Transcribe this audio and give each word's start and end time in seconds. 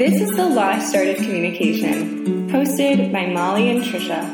This 0.00 0.18
is 0.18 0.34
the 0.34 0.46
Lost 0.46 0.96
Art 0.96 1.08
of 1.08 1.16
Communication, 1.16 2.48
hosted 2.48 3.12
by 3.12 3.26
Molly 3.26 3.68
and 3.68 3.84
Tricia. 3.84 4.24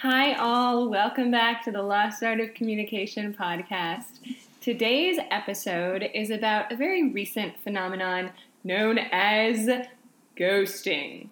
Hi, 0.00 0.34
all. 0.34 0.88
Welcome 0.90 1.30
back 1.30 1.62
to 1.62 1.70
the 1.70 1.84
Lost 1.84 2.24
Art 2.24 2.40
of 2.40 2.52
Communication 2.54 3.32
podcast. 3.32 4.18
Today's 4.60 5.20
episode 5.30 6.10
is 6.12 6.30
about 6.30 6.72
a 6.72 6.76
very 6.76 7.12
recent 7.12 7.56
phenomenon 7.60 8.32
known 8.64 8.98
as 8.98 9.70
ghosting. 10.36 11.28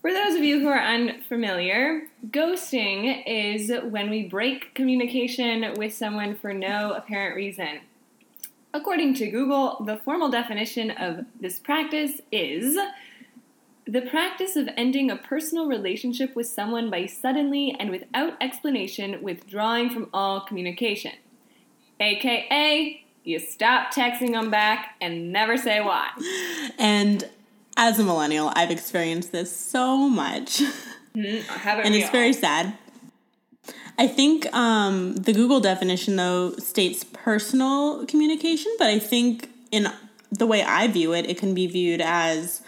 For 0.00 0.14
those 0.14 0.34
of 0.34 0.42
you 0.42 0.60
who 0.60 0.68
are 0.68 0.82
unfamiliar, 0.82 2.04
ghosting 2.30 3.22
is 3.26 3.70
when 3.84 4.08
we 4.08 4.26
break 4.26 4.74
communication 4.74 5.74
with 5.76 5.92
someone 5.92 6.36
for 6.36 6.54
no 6.54 6.94
apparent 6.94 7.36
reason. 7.36 7.80
According 8.74 9.14
to 9.14 9.28
Google, 9.28 9.84
the 9.86 9.98
formal 9.98 10.28
definition 10.28 10.90
of 10.90 11.26
this 11.40 11.60
practice 11.60 12.20
is 12.32 12.76
the 13.86 14.00
practice 14.02 14.56
of 14.56 14.68
ending 14.76 15.12
a 15.12 15.16
personal 15.16 15.68
relationship 15.68 16.34
with 16.34 16.48
someone 16.48 16.90
by 16.90 17.06
suddenly 17.06 17.76
and 17.78 17.88
without 17.90 18.32
explanation 18.40 19.22
withdrawing 19.22 19.90
from 19.90 20.10
all 20.12 20.40
communication. 20.40 21.12
AKA, 22.00 23.04
you 23.22 23.38
stop 23.38 23.94
texting 23.94 24.32
them 24.32 24.50
back 24.50 24.96
and 25.00 25.32
never 25.32 25.56
say 25.56 25.80
why. 25.80 26.08
And 26.76 27.28
as 27.76 28.00
a 28.00 28.02
millennial, 28.02 28.52
I've 28.56 28.72
experienced 28.72 29.30
this 29.30 29.54
so 29.54 30.08
much. 30.08 30.62
Mm-hmm. 31.14 31.68
and 31.68 31.94
it's 31.94 32.10
very 32.10 32.32
sad. 32.32 32.76
I 33.96 34.08
think 34.08 34.52
um, 34.52 35.14
the 35.14 35.32
Google 35.32 35.60
definition, 35.60 36.16
though, 36.16 36.52
states 36.56 37.04
personal 37.04 38.04
communication, 38.06 38.72
but 38.78 38.88
I 38.88 38.98
think 38.98 39.50
in 39.70 39.88
the 40.32 40.46
way 40.46 40.62
I 40.62 40.88
view 40.88 41.12
it, 41.12 41.28
it 41.28 41.38
can 41.38 41.54
be 41.54 41.66
viewed 41.66 42.00
as 42.00 42.62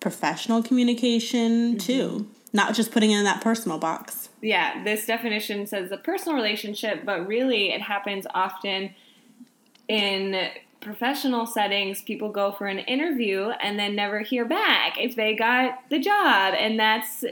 professional 0.00 0.62
communication 0.62 1.70
mm-hmm. 1.70 1.78
too, 1.78 2.28
not 2.52 2.74
just 2.74 2.92
putting 2.92 3.10
it 3.10 3.18
in 3.18 3.24
that 3.24 3.40
personal 3.40 3.78
box. 3.78 4.28
Yeah, 4.42 4.84
this 4.84 5.06
definition 5.06 5.66
says 5.66 5.90
a 5.90 5.96
personal 5.96 6.36
relationship, 6.36 7.04
but 7.04 7.26
really 7.26 7.70
it 7.70 7.80
happens 7.80 8.26
often 8.34 8.94
in 9.88 10.50
professional 10.84 11.46
settings, 11.46 12.02
people 12.02 12.28
go 12.28 12.52
for 12.52 12.66
an 12.66 12.78
interview 12.80 13.48
and 13.60 13.78
then 13.78 13.96
never 13.96 14.20
hear 14.20 14.44
back 14.44 14.96
if 14.98 15.16
they 15.16 15.34
got 15.34 15.80
the 15.90 15.98
job. 15.98 16.54
And 16.56 16.78
that's 16.78 17.24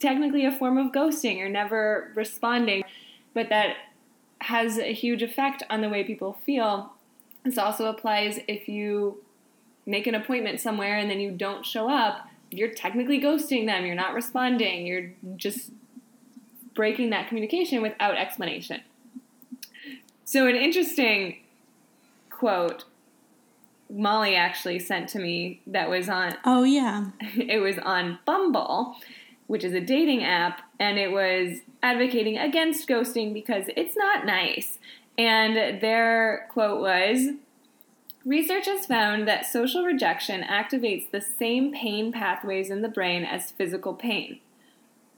technically 0.00 0.44
a 0.44 0.52
form 0.52 0.78
of 0.78 0.92
ghosting 0.92 1.40
or 1.40 1.48
never 1.48 2.10
responding. 2.14 2.84
But 3.34 3.50
that 3.50 3.76
has 4.40 4.78
a 4.78 4.92
huge 4.92 5.22
effect 5.22 5.62
on 5.70 5.80
the 5.80 5.88
way 5.88 6.02
people 6.04 6.38
feel. 6.44 6.92
This 7.44 7.58
also 7.58 7.86
applies 7.86 8.40
if 8.48 8.68
you 8.68 9.22
make 9.86 10.06
an 10.06 10.14
appointment 10.14 10.60
somewhere 10.60 10.96
and 10.96 11.10
then 11.10 11.20
you 11.20 11.30
don't 11.30 11.64
show 11.64 11.90
up. 11.90 12.26
You're 12.50 12.72
technically 12.72 13.20
ghosting 13.20 13.66
them. 13.66 13.84
You're 13.84 13.94
not 13.94 14.14
responding. 14.14 14.86
You're 14.86 15.12
just 15.36 15.70
breaking 16.74 17.10
that 17.10 17.28
communication 17.28 17.82
without 17.82 18.16
explanation. 18.16 18.80
So, 20.24 20.46
an 20.46 20.56
interesting 20.56 21.43
quote 22.44 22.84
Molly 23.88 24.36
actually 24.36 24.78
sent 24.78 25.08
to 25.10 25.18
me 25.18 25.62
that 25.66 25.88
was 25.88 26.10
on 26.10 26.36
Oh 26.44 26.64
yeah. 26.64 27.06
It 27.36 27.62
was 27.62 27.78
on 27.78 28.18
Bumble, 28.26 28.96
which 29.46 29.64
is 29.64 29.72
a 29.72 29.80
dating 29.80 30.24
app, 30.24 30.60
and 30.78 30.98
it 30.98 31.10
was 31.10 31.60
advocating 31.82 32.36
against 32.36 32.86
ghosting 32.86 33.32
because 33.32 33.64
it's 33.78 33.96
not 33.96 34.26
nice. 34.26 34.78
And 35.16 35.80
their 35.80 36.46
quote 36.50 36.82
was 36.82 37.30
Research 38.26 38.66
has 38.66 38.84
found 38.84 39.26
that 39.26 39.46
social 39.46 39.82
rejection 39.82 40.42
activates 40.42 41.10
the 41.10 41.22
same 41.22 41.72
pain 41.72 42.12
pathways 42.12 42.68
in 42.68 42.82
the 42.82 42.88
brain 42.88 43.24
as 43.24 43.52
physical 43.52 43.94
pain. 43.94 44.40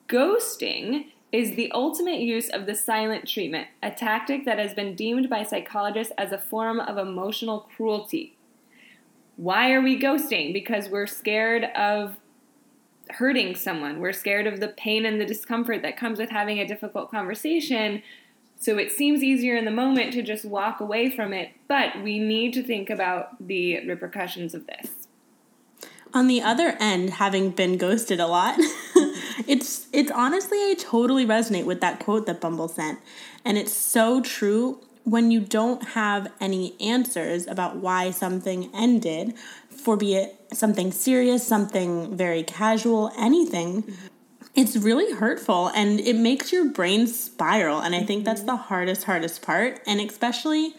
Ghosting 0.08 1.06
is 1.32 1.54
the 1.54 1.70
ultimate 1.72 2.20
use 2.20 2.48
of 2.48 2.66
the 2.66 2.74
silent 2.74 3.28
treatment, 3.28 3.68
a 3.82 3.90
tactic 3.90 4.44
that 4.44 4.58
has 4.58 4.74
been 4.74 4.94
deemed 4.94 5.28
by 5.28 5.42
psychologists 5.42 6.12
as 6.16 6.32
a 6.32 6.38
form 6.38 6.80
of 6.80 6.98
emotional 6.98 7.68
cruelty. 7.76 8.36
Why 9.36 9.72
are 9.72 9.82
we 9.82 10.00
ghosting? 10.00 10.52
Because 10.52 10.88
we're 10.88 11.06
scared 11.06 11.64
of 11.76 12.16
hurting 13.10 13.54
someone. 13.54 14.00
We're 14.00 14.12
scared 14.12 14.46
of 14.46 14.60
the 14.60 14.68
pain 14.68 15.04
and 15.04 15.20
the 15.20 15.26
discomfort 15.26 15.82
that 15.82 15.96
comes 15.96 16.18
with 16.18 16.30
having 16.30 16.58
a 16.58 16.66
difficult 16.66 17.10
conversation. 17.10 18.02
So 18.58 18.78
it 18.78 18.90
seems 18.90 19.22
easier 19.22 19.56
in 19.56 19.64
the 19.64 19.70
moment 19.70 20.12
to 20.14 20.22
just 20.22 20.44
walk 20.44 20.80
away 20.80 21.10
from 21.10 21.32
it, 21.32 21.50
but 21.68 22.02
we 22.02 22.18
need 22.18 22.54
to 22.54 22.62
think 22.62 22.88
about 22.88 23.46
the 23.46 23.86
repercussions 23.86 24.54
of 24.54 24.66
this. 24.66 24.95
On 26.16 26.28
the 26.28 26.40
other 26.40 26.78
end, 26.80 27.10
having 27.10 27.50
been 27.50 27.76
ghosted 27.76 28.20
a 28.20 28.26
lot, 28.26 28.54
it's 29.46 29.86
it's 29.92 30.10
honestly 30.10 30.56
I 30.56 30.74
totally 30.78 31.26
resonate 31.26 31.66
with 31.66 31.82
that 31.82 32.00
quote 32.00 32.24
that 32.24 32.40
Bumble 32.40 32.68
sent. 32.68 33.00
And 33.44 33.58
it's 33.58 33.74
so 33.74 34.22
true 34.22 34.80
when 35.04 35.30
you 35.30 35.40
don't 35.40 35.88
have 35.88 36.32
any 36.40 36.74
answers 36.80 37.46
about 37.46 37.76
why 37.76 38.12
something 38.12 38.70
ended, 38.74 39.34
for 39.68 39.98
be 39.98 40.14
it 40.14 40.40
something 40.54 40.90
serious, 40.90 41.46
something 41.46 42.16
very 42.16 42.42
casual, 42.42 43.12
anything. 43.18 43.84
It's 44.54 44.74
really 44.74 45.12
hurtful 45.12 45.68
and 45.74 46.00
it 46.00 46.16
makes 46.16 46.50
your 46.50 46.64
brain 46.64 47.08
spiral. 47.08 47.80
And 47.80 47.94
I 47.94 48.02
think 48.02 48.24
that's 48.24 48.44
the 48.44 48.56
hardest, 48.56 49.04
hardest 49.04 49.42
part. 49.42 49.82
And 49.86 50.00
especially, 50.00 50.76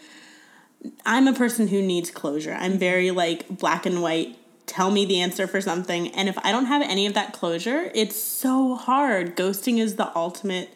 I'm 1.06 1.28
a 1.28 1.32
person 1.32 1.68
who 1.68 1.80
needs 1.80 2.10
closure. 2.10 2.56
I'm 2.58 2.76
very 2.76 3.12
like 3.12 3.48
black 3.48 3.86
and 3.86 4.02
white 4.02 4.37
tell 4.68 4.90
me 4.90 5.04
the 5.04 5.20
answer 5.20 5.46
for 5.46 5.60
something. 5.60 6.08
And 6.14 6.28
if 6.28 6.38
I 6.44 6.52
don't 6.52 6.66
have 6.66 6.82
any 6.82 7.06
of 7.06 7.14
that 7.14 7.32
closure, 7.32 7.90
it's 7.94 8.16
so 8.16 8.74
hard. 8.74 9.36
Ghosting 9.36 9.78
is 9.78 9.96
the 9.96 10.14
ultimate 10.16 10.70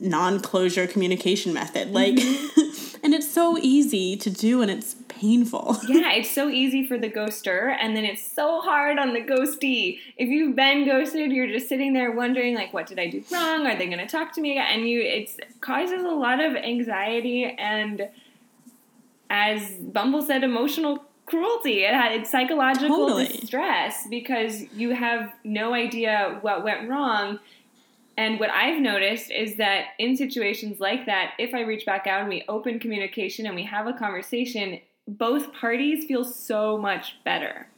non 0.00 0.40
closure 0.40 0.86
communication 0.86 1.52
method. 1.52 1.92
Like, 1.92 2.14
mm-hmm. 2.14 2.96
and 3.04 3.14
it's 3.14 3.30
so 3.30 3.58
easy 3.58 4.16
to 4.16 4.30
do 4.30 4.62
and 4.62 4.70
it's 4.70 4.96
painful. 5.22 5.76
Yeah, 5.88 6.12
it's 6.12 6.30
so 6.30 6.48
easy 6.48 6.86
for 6.86 6.96
the 6.96 7.10
ghoster, 7.10 7.76
and 7.78 7.94
then 7.94 8.04
it's 8.04 8.26
so 8.26 8.60
hard 8.60 8.98
on 8.98 9.12
the 9.12 9.20
ghosty. 9.20 9.98
If 10.16 10.28
you've 10.28 10.56
been 10.56 10.86
ghosted, 10.86 11.30
you're 11.30 11.46
just 11.46 11.68
sitting 11.68 11.92
there 11.92 12.10
wondering, 12.10 12.54
like, 12.54 12.72
what 12.72 12.86
did 12.86 12.98
I 12.98 13.08
do 13.08 13.22
wrong? 13.30 13.66
Are 13.66 13.76
they 13.76 13.86
going 13.86 13.98
to 13.98 14.06
talk 14.06 14.32
to 14.34 14.40
me? 14.40 14.56
And 14.56 14.88
you, 14.88 15.00
it 15.00 15.30
causes 15.60 16.02
a 16.02 16.08
lot 16.08 16.42
of 16.42 16.56
anxiety 16.56 17.44
and, 17.44 18.08
as 19.28 19.74
Bumble 19.74 20.22
said, 20.22 20.42
emotional 20.44 21.04
cruelty. 21.26 21.84
It 21.84 21.94
had 21.94 22.26
psychological 22.26 22.88
totally. 22.88 23.26
distress 23.28 24.06
because 24.08 24.62
you 24.72 24.90
have 24.90 25.32
no 25.44 25.74
idea 25.74 26.38
what 26.42 26.64
went 26.64 26.88
wrong. 26.88 27.38
And 28.16 28.38
what 28.38 28.50
I've 28.50 28.80
noticed 28.80 29.30
is 29.30 29.56
that 29.56 29.86
in 29.98 30.16
situations 30.16 30.80
like 30.80 31.06
that, 31.06 31.32
if 31.38 31.54
I 31.54 31.60
reach 31.60 31.86
back 31.86 32.06
out 32.06 32.20
and 32.20 32.28
we 32.28 32.44
open 32.48 32.78
communication 32.78 33.46
and 33.46 33.54
we 33.54 33.64
have 33.64 33.86
a 33.86 33.92
conversation, 33.92 34.80
both 35.08 35.52
parties 35.54 36.04
feel 36.04 36.24
so 36.24 36.76
much 36.76 37.16
better. 37.24 37.68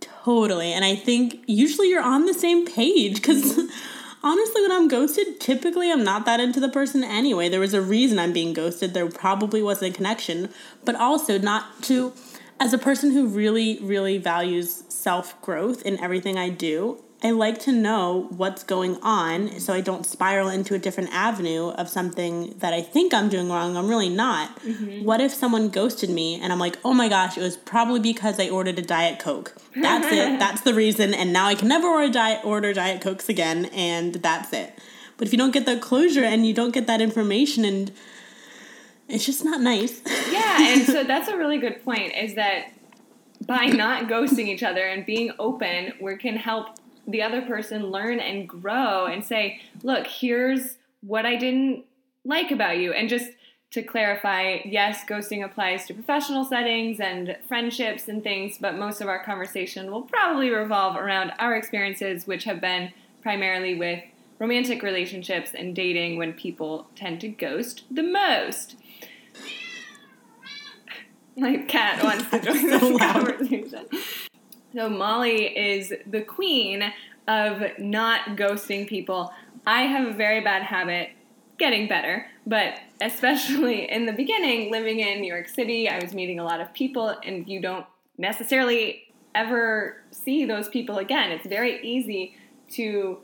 Totally. 0.00 0.72
And 0.72 0.84
I 0.84 0.94
think 0.94 1.40
usually 1.46 1.88
you're 1.88 2.02
on 2.02 2.26
the 2.26 2.34
same 2.34 2.66
page 2.66 3.16
because 3.16 3.58
honestly, 4.22 4.62
when 4.62 4.72
I'm 4.72 4.88
ghosted, 4.88 5.40
typically 5.40 5.90
I'm 5.90 6.04
not 6.04 6.24
that 6.26 6.40
into 6.40 6.60
the 6.60 6.68
person 6.68 7.04
anyway. 7.04 7.48
There 7.48 7.60
was 7.60 7.74
a 7.74 7.82
reason 7.82 8.18
I'm 8.18 8.32
being 8.32 8.52
ghosted. 8.52 8.94
There 8.94 9.08
probably 9.08 9.62
wasn't 9.62 9.94
a 9.94 9.96
connection, 9.96 10.50
but 10.84 10.94
also 10.94 11.38
not 11.38 11.82
to 11.84 12.12
as 12.60 12.72
a 12.72 12.78
person 12.78 13.12
who 13.12 13.26
really, 13.26 13.78
really 13.80 14.18
values 14.18 14.84
self 14.88 15.40
growth 15.42 15.82
in 15.82 15.98
everything 16.00 16.36
I 16.36 16.48
do, 16.48 17.02
I 17.22 17.32
like 17.32 17.58
to 17.60 17.72
know 17.72 18.28
what's 18.30 18.62
going 18.62 18.96
on 19.02 19.58
so 19.58 19.72
I 19.72 19.80
don't 19.80 20.06
spiral 20.06 20.48
into 20.48 20.74
a 20.74 20.78
different 20.78 21.10
avenue 21.12 21.70
of 21.70 21.88
something 21.88 22.54
that 22.58 22.72
I 22.72 22.80
think 22.80 23.12
I'm 23.12 23.28
doing 23.28 23.48
wrong. 23.48 23.76
I'm 23.76 23.88
really 23.88 24.08
not. 24.08 24.56
Mm-hmm. 24.60 25.04
What 25.04 25.20
if 25.20 25.32
someone 25.32 25.68
ghosted 25.68 26.10
me 26.10 26.40
and 26.40 26.52
I'm 26.52 26.60
like, 26.60 26.78
oh 26.84 26.94
my 26.94 27.08
gosh, 27.08 27.36
it 27.36 27.40
was 27.40 27.56
probably 27.56 27.98
because 27.98 28.38
I 28.38 28.48
ordered 28.48 28.78
a 28.78 28.82
Diet 28.82 29.18
Coke. 29.18 29.56
That's 29.74 30.06
it. 30.06 30.38
That's 30.38 30.60
the 30.60 30.74
reason. 30.74 31.12
And 31.12 31.32
now 31.32 31.46
I 31.46 31.56
can 31.56 31.66
never 31.66 31.88
order 31.88 32.12
Diet, 32.12 32.44
order 32.44 32.72
Diet 32.72 33.00
Cokes 33.00 33.28
again. 33.28 33.64
And 33.66 34.14
that's 34.14 34.52
it. 34.52 34.78
But 35.16 35.26
if 35.26 35.32
you 35.32 35.38
don't 35.38 35.52
get 35.52 35.66
the 35.66 35.76
closure 35.78 36.22
and 36.22 36.46
you 36.46 36.54
don't 36.54 36.72
get 36.72 36.86
that 36.86 37.00
information 37.00 37.64
and 37.64 37.90
it's 39.08 39.24
just 39.24 39.44
not 39.44 39.60
nice. 39.60 40.00
yeah, 40.30 40.72
and 40.72 40.82
so 40.82 41.04
that's 41.04 41.28
a 41.28 41.36
really 41.36 41.58
good 41.58 41.84
point 41.84 42.14
is 42.14 42.34
that 42.34 42.72
by 43.46 43.66
not 43.66 44.08
ghosting 44.08 44.48
each 44.48 44.62
other 44.62 44.86
and 44.86 45.06
being 45.06 45.32
open, 45.38 45.92
we 46.00 46.16
can 46.16 46.36
help 46.36 46.76
the 47.06 47.22
other 47.22 47.40
person 47.42 47.86
learn 47.86 48.20
and 48.20 48.48
grow 48.48 49.06
and 49.06 49.24
say, 49.24 49.60
look, 49.82 50.06
here's 50.06 50.76
what 51.00 51.24
I 51.24 51.36
didn't 51.36 51.84
like 52.24 52.50
about 52.50 52.78
you. 52.78 52.92
And 52.92 53.08
just 53.08 53.30
to 53.70 53.82
clarify, 53.82 54.58
yes, 54.64 55.04
ghosting 55.06 55.44
applies 55.44 55.86
to 55.86 55.94
professional 55.94 56.44
settings 56.44 57.00
and 57.00 57.36
friendships 57.46 58.08
and 58.08 58.22
things, 58.22 58.58
but 58.58 58.76
most 58.76 59.00
of 59.00 59.08
our 59.08 59.22
conversation 59.22 59.90
will 59.90 60.02
probably 60.02 60.50
revolve 60.50 60.96
around 60.96 61.32
our 61.38 61.54
experiences, 61.54 62.26
which 62.26 62.44
have 62.44 62.60
been 62.60 62.92
primarily 63.22 63.74
with 63.74 64.02
romantic 64.38 64.82
relationships 64.82 65.50
and 65.54 65.74
dating 65.74 66.16
when 66.16 66.32
people 66.32 66.86
tend 66.94 67.20
to 67.20 67.28
ghost 67.28 67.84
the 67.90 68.02
most. 68.02 68.76
My 71.38 71.58
cat 71.58 72.02
wants 72.04 72.28
to 72.30 72.40
join 72.40 72.68
So 72.70 72.78
the 72.78 72.86
loud. 72.98 73.12
conversation. 73.26 73.86
So 74.74 74.88
Molly 74.88 75.46
is 75.56 75.92
the 76.06 76.22
queen 76.22 76.92
of 77.26 77.62
not 77.78 78.36
ghosting 78.36 78.86
people. 78.88 79.32
I 79.66 79.82
have 79.82 80.08
a 80.08 80.12
very 80.12 80.40
bad 80.40 80.62
habit, 80.62 81.10
getting 81.58 81.88
better, 81.88 82.26
but 82.46 82.80
especially 83.00 83.90
in 83.90 84.06
the 84.06 84.12
beginning, 84.12 84.70
living 84.70 85.00
in 85.00 85.20
New 85.20 85.32
York 85.32 85.48
City, 85.48 85.88
I 85.88 86.02
was 86.02 86.14
meeting 86.14 86.38
a 86.38 86.44
lot 86.44 86.60
of 86.60 86.72
people, 86.72 87.08
and 87.24 87.48
you 87.48 87.60
don't 87.60 87.86
necessarily 88.16 89.04
ever 89.34 90.02
see 90.10 90.44
those 90.44 90.68
people 90.68 90.98
again. 90.98 91.30
It's 91.30 91.46
very 91.46 91.80
easy 91.82 92.36
to 92.72 93.18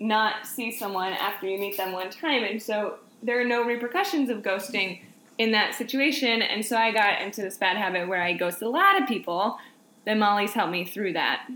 not 0.00 0.46
see 0.46 0.70
someone 0.70 1.12
after 1.12 1.46
you 1.46 1.58
meet 1.58 1.76
them 1.76 1.92
one 1.92 2.10
time, 2.10 2.44
and 2.44 2.62
so 2.62 2.98
there 3.22 3.40
are 3.40 3.44
no 3.44 3.64
repercussions 3.64 4.30
of 4.30 4.38
ghosting 4.42 5.00
in 5.38 5.52
that 5.52 5.74
situation. 5.74 6.42
And 6.42 6.66
so 6.66 6.76
I 6.76 6.92
got 6.92 7.22
into 7.22 7.40
this 7.40 7.56
bad 7.56 7.76
habit 7.76 8.08
where 8.08 8.22
I 8.22 8.32
ghost 8.32 8.60
a 8.60 8.68
lot 8.68 9.00
of 9.00 9.08
people. 9.08 9.56
Then 10.04 10.18
Molly's 10.18 10.52
helped 10.52 10.72
me 10.72 10.84
through 10.84 11.14
that. 11.14 11.48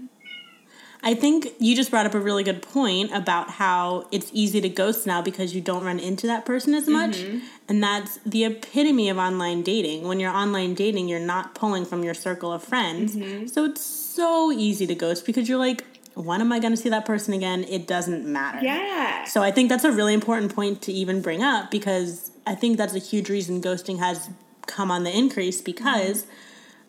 I 1.05 1.15
think 1.15 1.49
you 1.59 1.75
just 1.75 1.91
brought 1.91 2.07
up 2.07 2.15
a 2.15 2.21
really 2.21 2.45
good 2.45 2.63
point 2.63 3.11
about 3.13 3.51
how 3.51 4.07
it's 4.13 4.31
easy 4.33 4.61
to 4.61 4.69
ghost 4.69 5.05
now 5.05 5.21
because 5.21 5.53
you 5.53 5.61
don't 5.61 5.83
run 5.83 5.99
into 5.99 6.29
that 6.29 6.47
person 6.47 6.75
as 6.75 6.87
much. 6.87 7.17
Mm-hmm. 7.17 7.39
And 7.69 7.83
that's 7.83 8.19
the 8.25 8.45
epitome 8.45 9.09
of 9.09 9.19
online 9.19 9.63
dating. 9.63 10.07
When 10.07 10.21
you're 10.21 10.33
online 10.33 10.75
dating, 10.75 11.09
you're 11.09 11.19
not 11.19 11.57
pulling 11.57 11.85
from 11.85 12.05
your 12.05 12.15
circle 12.15 12.53
of 12.53 12.63
friends. 12.63 13.17
Mm-hmm. 13.17 13.47
So 13.49 13.65
it's 13.65 13.85
so 13.85 14.53
easy 14.53 14.87
to 14.87 14.95
ghost 14.95 15.27
because 15.27 15.49
you're 15.49 15.59
like, 15.59 15.85
when 16.15 16.41
am 16.41 16.53
I 16.53 16.59
going 16.59 16.73
to 16.73 16.77
see 16.77 16.89
that 16.89 17.05
person 17.05 17.35
again? 17.35 17.65
It 17.65 17.87
doesn't 17.87 18.27
matter. 18.27 18.61
Yeah. 18.63 19.25
So 19.25 19.43
I 19.43 19.51
think 19.51 19.69
that's 19.69 19.85
a 19.85 19.93
really 19.93 20.15
important 20.15 20.55
point 20.55 20.83
to 20.83 20.93
even 20.93 21.23
bring 21.23 21.43
up 21.43 21.71
because 21.71 22.31
I 22.47 22.55
think 22.55 22.77
that's 22.77 22.95
a 22.95 22.99
huge 22.99 23.29
reason 23.29 23.63
ghosting 23.63 23.99
has 23.99 24.29
come 24.67 24.91
on 24.91 25.05
the 25.05 25.17
increase 25.17 25.61
because 25.61 26.27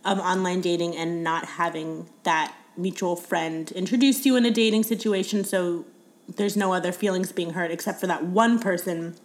of 0.06 0.20
online 0.20 0.62
dating 0.62 0.96
and 0.96 1.24
not 1.24 1.46
having 1.46 2.08
that 2.24 2.54
mutual 2.76 3.16
friend 3.16 3.72
introduce 3.72 4.26
you 4.26 4.36
in 4.36 4.46
a 4.46 4.52
dating 4.52 4.82
situation 4.84 5.44
so 5.44 5.86
there's 6.28 6.58
no 6.58 6.74
other 6.74 6.92
feelings 6.92 7.32
being 7.32 7.52
hurt 7.52 7.72
except 7.72 8.00
for 8.00 8.08
that 8.08 8.24
one 8.24 8.60
person 8.60 9.16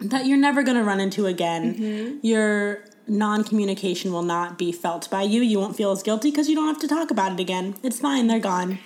that 0.00 0.26
you're 0.26 0.38
never 0.38 0.62
going 0.62 0.76
to 0.76 0.82
run 0.82 1.00
into 1.00 1.26
again. 1.26 1.74
Mm-hmm. 1.74 2.26
Your 2.26 2.84
non-communication 3.06 4.12
will 4.12 4.22
not 4.22 4.58
be 4.58 4.72
felt 4.72 5.10
by 5.10 5.22
you. 5.22 5.42
You 5.42 5.58
won't 5.58 5.76
feel 5.76 5.90
as 5.90 6.02
guilty 6.02 6.30
because 6.30 6.48
you 6.48 6.54
don't 6.54 6.66
have 6.66 6.80
to 6.80 6.88
talk 6.88 7.10
about 7.10 7.32
it 7.32 7.40
again. 7.40 7.76
It's 7.82 8.00
fine, 8.00 8.26
they're 8.26 8.38
gone. 8.38 8.78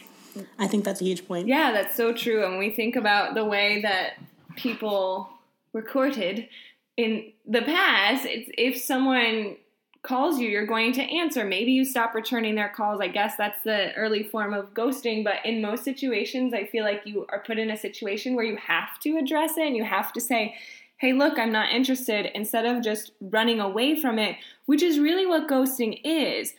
I 0.58 0.66
think 0.66 0.84
that's 0.84 1.00
a 1.00 1.04
huge 1.04 1.26
point. 1.26 1.48
Yeah, 1.48 1.72
that's 1.72 1.96
so 1.96 2.12
true. 2.12 2.44
And 2.44 2.58
we 2.58 2.70
think 2.70 2.96
about 2.96 3.34
the 3.34 3.44
way 3.44 3.80
that 3.82 4.14
people 4.56 5.28
were 5.72 5.82
courted 5.82 6.48
in 6.96 7.32
the 7.46 7.62
past. 7.62 8.24
It's 8.24 8.50
if 8.56 8.82
someone 8.82 9.56
calls 10.02 10.38
you, 10.38 10.48
you're 10.48 10.66
going 10.66 10.92
to 10.92 11.02
answer. 11.02 11.44
Maybe 11.44 11.72
you 11.72 11.84
stop 11.84 12.14
returning 12.14 12.54
their 12.54 12.68
calls. 12.68 13.00
I 13.00 13.08
guess 13.08 13.34
that's 13.36 13.62
the 13.64 13.92
early 13.94 14.22
form 14.22 14.54
of 14.54 14.72
ghosting. 14.72 15.24
But 15.24 15.44
in 15.44 15.60
most 15.60 15.84
situations, 15.84 16.54
I 16.54 16.64
feel 16.64 16.84
like 16.84 17.02
you 17.04 17.26
are 17.30 17.42
put 17.44 17.58
in 17.58 17.70
a 17.70 17.76
situation 17.76 18.34
where 18.34 18.44
you 18.44 18.56
have 18.56 19.00
to 19.00 19.16
address 19.18 19.56
it 19.58 19.66
and 19.66 19.76
you 19.76 19.84
have 19.84 20.12
to 20.12 20.20
say, 20.20 20.54
hey, 20.98 21.12
look, 21.12 21.38
I'm 21.38 21.52
not 21.52 21.72
interested, 21.72 22.30
instead 22.34 22.64
of 22.64 22.82
just 22.82 23.10
running 23.20 23.60
away 23.60 24.00
from 24.00 24.18
it, 24.18 24.36
which 24.64 24.82
is 24.82 24.98
really 24.98 25.26
what 25.26 25.48
ghosting 25.48 26.00
is. 26.04 26.54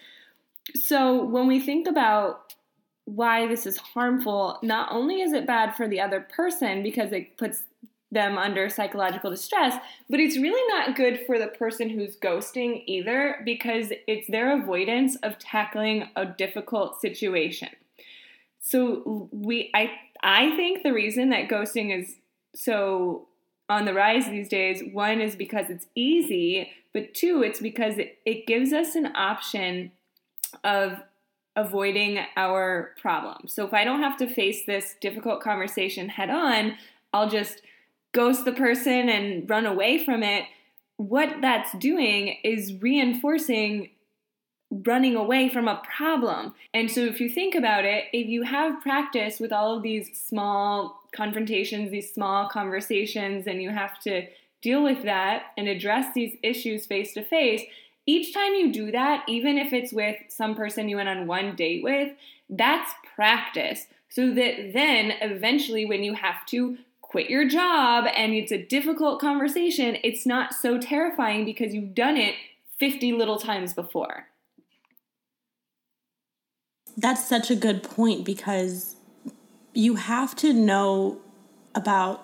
So 0.75 1.23
when 1.23 1.47
we 1.47 1.59
think 1.59 1.87
about 1.87 2.46
why 3.07 3.47
this 3.47 3.65
is 3.65 3.77
harmful, 3.77 4.59
not 4.61 4.91
only 4.91 5.21
is 5.21 5.31
it 5.31 5.47
bad 5.47 5.73
for 5.75 5.87
the 5.87 6.01
other 6.01 6.19
person 6.19 6.83
because 6.83 7.13
it 7.13 7.37
puts 7.37 7.63
them 8.11 8.37
under 8.37 8.67
psychological 8.69 9.29
distress, 9.29 9.81
but 10.09 10.19
it's 10.19 10.37
really 10.37 10.73
not 10.73 10.95
good 10.95 11.21
for 11.25 11.39
the 11.39 11.47
person 11.47 11.89
who's 11.89 12.17
ghosting 12.17 12.83
either 12.85 13.41
because 13.45 13.93
it's 14.07 14.27
their 14.27 14.61
avoidance 14.61 15.15
of 15.23 15.39
tackling 15.39 16.09
a 16.17 16.25
difficult 16.25 16.99
situation. 16.99 17.69
So 18.59 19.29
we 19.31 19.71
I 19.73 19.91
I 20.21 20.53
think 20.57 20.83
the 20.83 20.91
reason 20.91 21.29
that 21.29 21.47
ghosting 21.47 21.97
is 21.97 22.15
so 22.53 23.27
on 23.69 23.85
the 23.85 23.93
rise 23.93 24.25
these 24.25 24.49
days, 24.49 24.83
one 24.91 25.21
is 25.21 25.35
because 25.35 25.69
it's 25.69 25.87
easy, 25.95 26.71
but 26.93 27.13
two, 27.13 27.41
it's 27.41 27.61
because 27.61 27.97
it, 27.97 28.17
it 28.25 28.47
gives 28.47 28.73
us 28.73 28.95
an 28.95 29.15
option 29.15 29.91
of 30.63 30.99
avoiding 31.57 32.19
our 32.37 32.93
problem. 33.01 33.47
So 33.47 33.65
if 33.65 33.73
I 33.73 33.83
don't 33.83 34.01
have 34.01 34.17
to 34.19 34.27
face 34.27 34.65
this 34.65 34.95
difficult 35.01 35.41
conversation 35.41 36.07
head 36.07 36.29
on, 36.29 36.77
I'll 37.11 37.29
just 37.29 37.61
ghost 38.13 38.45
the 38.45 38.53
person 38.53 39.09
and 39.09 39.49
run 39.49 39.65
away 39.65 40.05
from 40.05 40.23
it. 40.23 40.45
What 40.95 41.41
that's 41.41 41.73
doing 41.73 42.37
is 42.43 42.73
reinforcing 42.79 43.89
running 44.85 45.15
away 45.15 45.49
from 45.49 45.67
a 45.67 45.81
problem. 45.95 46.53
And 46.73 46.91
so 46.91 47.01
if 47.01 47.21
you 47.21 47.29
think 47.29 47.55
about 47.55 47.85
it, 47.85 48.05
if 48.11 48.27
you 48.27 48.43
have 48.43 48.81
practice 48.81 49.39
with 49.39 49.53
all 49.53 49.77
of 49.77 49.83
these 49.83 50.09
small 50.19 51.03
confrontations, 51.15 51.89
these 51.89 52.13
small 52.13 52.49
conversations, 52.49 53.47
and 53.47 53.61
you 53.61 53.69
have 53.69 53.99
to 54.01 54.27
deal 54.61 54.83
with 54.83 55.03
that 55.03 55.53
and 55.57 55.67
address 55.67 56.13
these 56.13 56.35
issues 56.43 56.85
face 56.85 57.13
to 57.13 57.23
face, 57.23 57.61
each 58.07 58.33
time 58.33 58.53
you 58.53 58.71
do 58.71 58.91
that, 58.91 59.23
even 59.27 59.57
if 59.57 59.73
it's 59.73 59.91
with 59.93 60.15
some 60.29 60.55
person 60.55 60.89
you 60.89 60.95
went 60.95 61.09
on 61.09 61.27
one 61.27 61.55
date 61.55 61.83
with, 61.83 62.13
that's 62.49 62.91
practice. 63.15 63.85
So 64.09 64.33
that 64.33 64.71
then 64.73 65.13
eventually, 65.21 65.85
when 65.85 66.03
you 66.03 66.13
have 66.13 66.45
to 66.47 66.77
quit 67.01 67.29
your 67.29 67.47
job 67.47 68.05
and 68.15 68.33
it's 68.33 68.51
a 68.51 68.63
difficult 68.63 69.19
conversation, 69.19 69.97
it's 70.03 70.25
not 70.25 70.53
so 70.53 70.77
terrifying 70.77 71.45
because 71.45 71.73
you've 71.73 71.93
done 71.93 72.15
it 72.15 72.35
50 72.79 73.11
little 73.11 73.37
times 73.37 73.73
before. 73.73 74.27
That's 76.95 77.27
such 77.27 77.51
a 77.51 77.55
good 77.55 77.83
point 77.83 78.25
because 78.25 78.95
you 79.73 79.95
have 79.95 80.35
to 80.37 80.53
know 80.53 81.19
about 81.75 82.23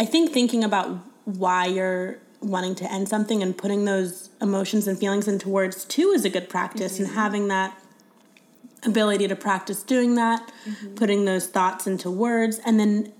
I 0.00 0.04
think 0.04 0.30
thinking 0.30 0.62
about 0.62 1.00
why 1.24 1.66
you're 1.66 2.18
wanting 2.40 2.74
to 2.76 2.92
end 2.92 3.08
something 3.08 3.42
and 3.42 3.56
putting 3.56 3.84
those 3.84 4.30
emotions 4.40 4.86
and 4.86 4.98
feelings 4.98 5.26
into 5.26 5.48
words 5.48 5.84
too 5.84 6.10
is 6.10 6.24
a 6.24 6.30
good 6.30 6.48
practice 6.48 6.98
and 6.98 7.08
mm-hmm. 7.08 7.16
having 7.16 7.48
that 7.48 7.80
ability 8.84 9.26
to 9.26 9.34
practice 9.34 9.82
doing 9.82 10.14
that, 10.14 10.52
mm-hmm. 10.64 10.94
putting 10.94 11.24
those 11.24 11.48
thoughts 11.48 11.86
into 11.86 12.10
words 12.10 12.60
and 12.64 12.78
then 12.78 13.12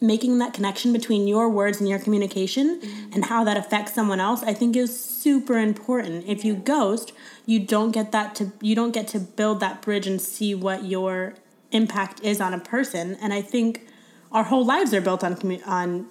making 0.00 0.38
that 0.38 0.52
connection 0.52 0.92
between 0.92 1.26
your 1.26 1.48
words 1.48 1.80
and 1.80 1.88
your 1.88 1.98
communication 1.98 2.80
mm-hmm. 2.80 3.12
and 3.12 3.26
how 3.26 3.42
that 3.44 3.56
affects 3.56 3.92
someone 3.92 4.20
else 4.20 4.42
i 4.44 4.52
think 4.52 4.76
is 4.76 4.98
super 4.98 5.58
important. 5.58 6.24
If 6.26 6.44
you 6.44 6.54
ghost 6.54 7.12
you 7.46 7.58
don't 7.58 7.90
get 7.90 8.12
that 8.12 8.34
to 8.36 8.52
you 8.60 8.74
don't 8.74 8.92
get 8.92 9.08
to 9.08 9.18
build 9.18 9.60
that 9.60 9.82
bridge 9.82 10.06
and 10.06 10.20
see 10.20 10.54
what 10.54 10.84
your 10.84 11.34
impact 11.72 12.22
is 12.22 12.40
on 12.40 12.54
a 12.54 12.58
person 12.58 13.16
and 13.20 13.32
i 13.34 13.42
think 13.42 13.86
our 14.30 14.44
whole 14.44 14.64
lives 14.64 14.94
are 14.94 15.00
built 15.00 15.24
on 15.24 15.34
commu- 15.34 15.66
on 15.66 16.06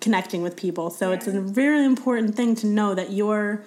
connecting 0.00 0.42
with 0.42 0.56
people 0.56 0.90
so 0.90 1.12
it's 1.12 1.26
a 1.26 1.40
very 1.40 1.84
important 1.84 2.34
thing 2.34 2.54
to 2.54 2.66
know 2.66 2.94
that 2.94 3.12
your 3.12 3.62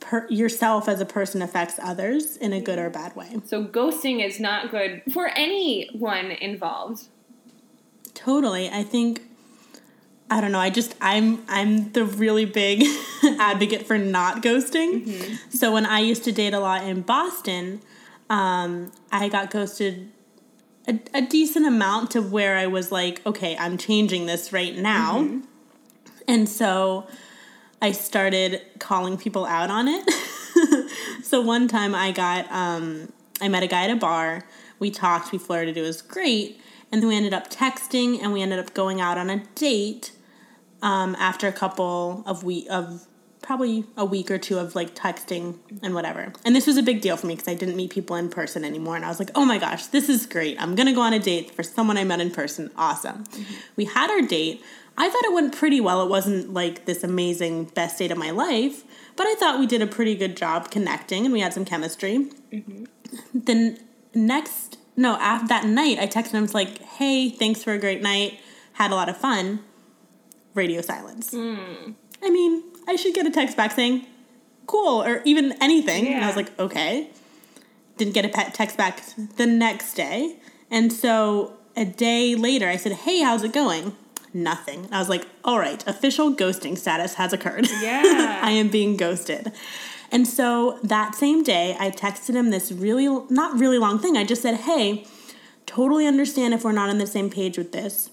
per, 0.00 0.26
yourself 0.28 0.88
as 0.88 1.00
a 1.00 1.06
person 1.06 1.42
affects 1.42 1.78
others 1.82 2.36
in 2.36 2.52
a 2.52 2.60
good 2.60 2.78
or 2.78 2.90
bad 2.90 3.14
way 3.14 3.36
So 3.44 3.64
ghosting 3.64 4.24
is 4.24 4.40
not 4.40 4.70
good 4.70 5.02
for 5.12 5.28
anyone 5.36 6.32
involved. 6.32 7.08
Totally. 8.14 8.68
I 8.68 8.82
think 8.82 9.22
I 10.30 10.40
don't 10.40 10.52
know. 10.52 10.60
I 10.60 10.70
just 10.70 10.94
I'm 11.00 11.44
I'm 11.48 11.92
the 11.92 12.04
really 12.04 12.44
big 12.44 12.84
advocate 13.38 13.86
for 13.86 13.98
not 13.98 14.42
ghosting. 14.42 15.38
So 15.50 15.72
when 15.72 15.86
I 15.86 16.00
used 16.00 16.24
to 16.24 16.32
date 16.32 16.54
a 16.54 16.60
lot 16.60 16.84
in 16.84 17.02
Boston, 17.02 17.80
um, 18.28 18.92
I 19.10 19.28
got 19.28 19.50
ghosted 19.50 20.10
a, 20.90 21.00
a 21.14 21.22
decent 21.22 21.66
amount 21.66 22.10
to 22.12 22.20
where 22.20 22.56
I 22.56 22.66
was 22.66 22.90
like, 22.90 23.24
okay, 23.24 23.56
I'm 23.56 23.78
changing 23.78 24.26
this 24.26 24.52
right 24.52 24.76
now. 24.76 25.40
And 26.26 26.48
so 26.48 27.06
I 27.80 27.92
started 27.92 28.60
calling 28.78 29.16
people 29.16 29.46
out 29.46 29.70
on 29.70 29.86
it. 29.88 30.90
so 31.22 31.40
one 31.40 31.68
time 31.68 31.94
I 31.94 32.12
got 32.12 32.50
um, 32.50 33.12
I 33.40 33.48
met 33.48 33.62
a 33.62 33.66
guy 33.66 33.84
at 33.84 33.90
a 33.90 33.96
bar. 33.96 34.44
We 34.78 34.90
talked, 34.90 35.32
we 35.32 35.38
flirted, 35.38 35.76
it 35.76 35.82
was 35.82 36.02
great. 36.02 36.60
And 36.90 37.00
then 37.00 37.08
we 37.08 37.16
ended 37.16 37.34
up 37.34 37.50
texting 37.50 38.20
and 38.20 38.32
we 38.32 38.42
ended 38.42 38.58
up 38.58 38.74
going 38.74 39.00
out 39.00 39.16
on 39.16 39.30
a 39.30 39.44
date 39.54 40.12
um, 40.82 41.14
after 41.18 41.46
a 41.46 41.52
couple 41.52 42.24
of 42.26 42.42
week 42.42 42.66
of 42.68 43.06
probably 43.50 43.82
a 43.96 44.04
week 44.04 44.30
or 44.30 44.38
two 44.38 44.60
of 44.60 44.76
like 44.76 44.94
texting 44.94 45.56
and 45.82 45.92
whatever. 45.92 46.32
And 46.44 46.54
this 46.54 46.68
was 46.68 46.76
a 46.76 46.84
big 46.84 47.00
deal 47.00 47.16
for 47.16 47.26
me 47.26 47.34
because 47.34 47.48
I 47.48 47.54
didn't 47.54 47.74
meet 47.74 47.90
people 47.90 48.14
in 48.14 48.28
person 48.28 48.64
anymore. 48.64 48.94
And 48.94 49.04
I 49.04 49.08
was 49.08 49.18
like, 49.18 49.32
oh 49.34 49.44
my 49.44 49.58
gosh, 49.58 49.86
this 49.86 50.08
is 50.08 50.24
great. 50.24 50.56
I'm 50.62 50.76
gonna 50.76 50.92
go 50.92 51.00
on 51.00 51.12
a 51.12 51.18
date 51.18 51.50
for 51.50 51.64
someone 51.64 51.98
I 51.98 52.04
met 52.04 52.20
in 52.20 52.30
person. 52.30 52.70
Awesome. 52.76 53.24
Mm-hmm. 53.24 53.54
We 53.74 53.86
had 53.86 54.08
our 54.08 54.22
date. 54.22 54.62
I 54.96 55.08
thought 55.10 55.24
it 55.24 55.32
went 55.32 55.52
pretty 55.52 55.80
well. 55.80 56.00
It 56.00 56.08
wasn't 56.08 56.54
like 56.54 56.84
this 56.84 57.02
amazing 57.02 57.64
best 57.64 57.98
date 57.98 58.12
of 58.12 58.18
my 58.18 58.30
life, 58.30 58.84
but 59.16 59.26
I 59.26 59.34
thought 59.34 59.58
we 59.58 59.66
did 59.66 59.82
a 59.82 59.86
pretty 59.88 60.14
good 60.14 60.36
job 60.36 60.70
connecting 60.70 61.24
and 61.24 61.32
we 61.32 61.40
had 61.40 61.52
some 61.52 61.64
chemistry. 61.64 62.28
Mm-hmm. 62.52 62.84
Then 63.34 63.78
next, 64.14 64.78
no, 64.96 65.16
after 65.16 65.48
that 65.48 65.64
night, 65.64 65.98
I 65.98 66.06
texted 66.06 66.34
him, 66.34 66.42
was 66.42 66.54
like, 66.54 66.80
hey, 66.82 67.30
thanks 67.30 67.64
for 67.64 67.72
a 67.72 67.80
great 67.80 68.00
night. 68.00 68.38
Had 68.74 68.92
a 68.92 68.94
lot 68.94 69.08
of 69.08 69.16
fun. 69.16 69.64
Radio 70.54 70.80
silence. 70.82 71.32
Mm. 71.32 71.94
I 72.22 72.30
mean, 72.30 72.62
I 72.86 72.96
should 72.96 73.14
get 73.14 73.26
a 73.26 73.30
text 73.30 73.56
back 73.56 73.72
saying, 73.72 74.06
cool, 74.66 75.02
or 75.02 75.22
even 75.24 75.54
anything. 75.60 76.06
And 76.08 76.24
I 76.24 76.26
was 76.26 76.36
like, 76.36 76.58
okay. 76.58 77.08
Didn't 77.96 78.14
get 78.14 78.24
a 78.24 78.28
pet 78.28 78.54
text 78.54 78.76
back 78.76 79.02
the 79.36 79.46
next 79.46 79.94
day. 79.94 80.36
And 80.70 80.92
so 80.92 81.54
a 81.76 81.84
day 81.84 82.34
later, 82.34 82.68
I 82.68 82.76
said, 82.76 82.92
hey, 82.92 83.20
how's 83.20 83.42
it 83.42 83.52
going? 83.52 83.96
Nothing. 84.32 84.88
I 84.92 84.98
was 84.98 85.08
like, 85.08 85.26
all 85.44 85.58
right, 85.58 85.86
official 85.88 86.32
ghosting 86.32 86.78
status 86.78 87.14
has 87.14 87.32
occurred. 87.32 87.68
Yeah. 87.80 88.40
I 88.42 88.52
am 88.52 88.68
being 88.68 88.96
ghosted. 88.96 89.52
And 90.12 90.26
so 90.26 90.78
that 90.82 91.14
same 91.14 91.42
day, 91.42 91.76
I 91.78 91.90
texted 91.90 92.34
him 92.34 92.50
this 92.50 92.72
really, 92.72 93.08
not 93.28 93.58
really 93.58 93.78
long 93.78 93.98
thing. 93.98 94.16
I 94.16 94.24
just 94.24 94.42
said, 94.42 94.56
hey, 94.56 95.06
totally 95.66 96.06
understand 96.06 96.54
if 96.54 96.64
we're 96.64 96.72
not 96.72 96.90
on 96.90 96.98
the 96.98 97.06
same 97.06 97.30
page 97.30 97.58
with 97.58 97.72
this. 97.72 98.10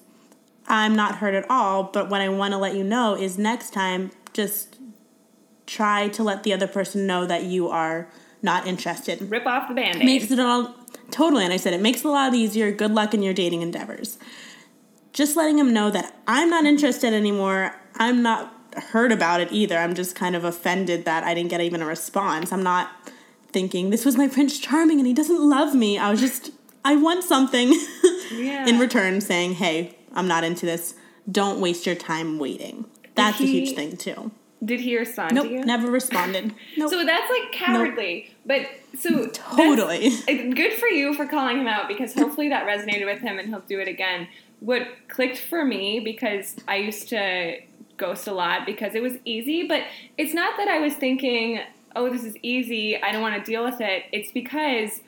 I'm 0.68 0.96
not 0.96 1.16
hurt 1.18 1.34
at 1.34 1.46
all, 1.50 1.84
but 1.84 2.10
what 2.10 2.22
I 2.22 2.30
want 2.30 2.52
to 2.54 2.58
let 2.58 2.76
you 2.76 2.84
know 2.84 3.16
is 3.16 3.38
next 3.38 3.72
time, 3.74 4.12
just 4.34 4.78
try 5.66 6.08
to 6.10 6.24
let 6.24 6.44
the 6.44 6.54
other 6.54 6.68
person 6.68 7.08
know 7.08 7.26
that 7.26 7.44
you 7.44 7.70
are 7.70 8.08
not 8.42 8.68
interested. 8.68 9.22
Rip 9.30 9.46
off 9.46 9.68
the 9.68 9.74
band. 9.74 10.00
Makes 10.00 10.32
it 10.32 10.40
all 10.40 10.76
totally, 11.12 11.44
and 11.44 11.54
I 11.54 11.58
said 11.58 11.74
it 11.74 11.82
makes 11.82 12.00
it 12.00 12.06
a 12.06 12.12
lot 12.12 12.34
easier. 12.34 12.72
Good 12.72 12.92
luck 12.92 13.14
in 13.14 13.22
your 13.24 13.34
dating 13.34 13.62
endeavors. 13.62 14.18
Just 15.14 15.36
letting 15.36 15.58
him 15.58 15.74
know 15.74 15.90
that 15.90 16.16
I'm 16.28 16.50
not 16.50 16.66
interested 16.66 17.14
anymore. 17.14 17.76
I'm 17.96 18.22
not 18.22 18.54
hurt 18.92 19.12
about 19.12 19.42
it 19.42 19.52
either. 19.52 19.78
I'm 19.78 19.96
just 19.96 20.16
kind 20.16 20.36
of 20.36 20.44
offended 20.44 21.06
that 21.06 21.24
I 21.24 21.34
didn't 21.34 21.50
get 21.50 21.62
even 21.62 21.82
a 21.82 21.86
response. 21.86 22.52
I'm 22.54 22.62
not 22.62 22.92
thinking 23.52 23.90
this 23.90 24.06
was 24.06 24.16
my 24.18 24.28
Prince 24.28 24.60
Charming 24.60 25.00
and 25.00 25.08
he 25.08 25.14
doesn't 25.14 25.42
love 25.42 25.74
me. 25.74 25.98
I 25.98 26.12
was 26.12 26.20
just 26.20 26.52
I 26.86 26.96
want 26.96 27.24
something 27.24 27.74
Yeah. 28.32 28.68
in 28.68 28.78
return 28.78 29.20
saying, 29.22 29.56
"Hey, 29.56 29.97
I'm 30.18 30.28
not 30.28 30.44
into 30.44 30.66
this. 30.66 30.96
Don't 31.32 31.62
waste 31.62 31.86
your 31.86 31.96
time 31.96 32.40
waiting." 32.40 32.86
That's 33.16 33.40
a 33.40 33.46
huge 33.46 33.76
thing 33.76 33.98
too. 33.98 34.32
Did 34.64 34.80
he 34.80 34.98
respond 34.98 35.36
Nope, 35.36 35.48
to 35.48 35.54
you? 35.54 35.66
never 35.66 35.90
responded. 35.92 36.54
Nope. 36.78 36.90
So 36.90 37.06
that's 37.06 37.30
like 37.30 37.52
cowardly. 37.52 38.32
But 38.46 38.62
so 38.98 39.28
totally. 39.34 40.10
good 40.26 40.74
for 40.74 40.88
you 40.88 41.14
for 41.14 41.26
calling 41.28 41.60
him 41.60 41.68
out 41.68 41.88
because 41.88 42.14
hopefully 42.14 42.50
that 42.50 42.66
resonated 42.66 43.06
with 43.06 43.22
him 43.22 43.38
and 43.40 43.48
he'll 43.50 43.62
do 43.62 43.80
it 43.80 43.88
again. 43.88 44.28
What 44.60 44.88
clicked 45.10 45.38
for 45.38 45.64
me 45.64 46.00
because 46.00 46.56
I 46.68 46.78
used 46.78 47.10
to 47.10 47.58
ghost 47.98 48.28
a 48.28 48.32
lot 48.34 48.66
because 48.66 48.96
it 48.96 49.02
was 49.02 49.14
easy, 49.26 49.68
but 49.68 49.84
it's 50.18 50.34
not 50.34 50.58
that 50.58 50.68
I 50.68 50.80
was 50.80 50.94
thinking, 50.96 51.60
"Oh, 51.96 52.10
this 52.10 52.24
is 52.24 52.36
easy. 52.42 53.02
I 53.02 53.12
don't 53.12 53.22
want 53.22 53.36
to 53.44 53.52
deal 53.52 53.64
with 53.64 53.80
it." 53.82 54.06
It's 54.12 54.32
because 54.32 55.02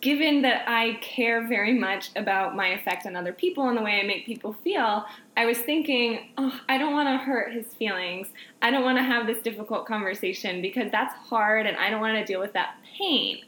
given 0.00 0.42
that 0.42 0.68
I 0.68 0.94
care 1.00 1.46
very 1.46 1.74
much 1.74 2.10
about 2.16 2.56
my 2.56 2.68
effect 2.68 3.06
on 3.06 3.16
other 3.16 3.32
people 3.32 3.68
and 3.68 3.76
the 3.76 3.82
way 3.82 4.00
I 4.00 4.06
make 4.06 4.26
people 4.26 4.52
feel, 4.64 5.04
I 5.36 5.46
was 5.46 5.58
thinking, 5.58 6.30
oh, 6.38 6.60
I 6.68 6.78
don't 6.78 6.92
want 6.92 7.08
to 7.08 7.16
hurt 7.16 7.52
his 7.52 7.66
feelings. 7.74 8.28
I 8.62 8.70
don't 8.70 8.84
want 8.84 8.98
to 8.98 9.02
have 9.04 9.26
this 9.26 9.42
difficult 9.42 9.86
conversation 9.86 10.60
because 10.62 10.90
that's 10.90 11.14
hard 11.14 11.66
and 11.66 11.76
I 11.76 11.90
don't 11.90 12.00
want 12.00 12.16
to 12.18 12.24
deal 12.24 12.40
with 12.40 12.52
that 12.52 12.76
pain. 12.98 13.38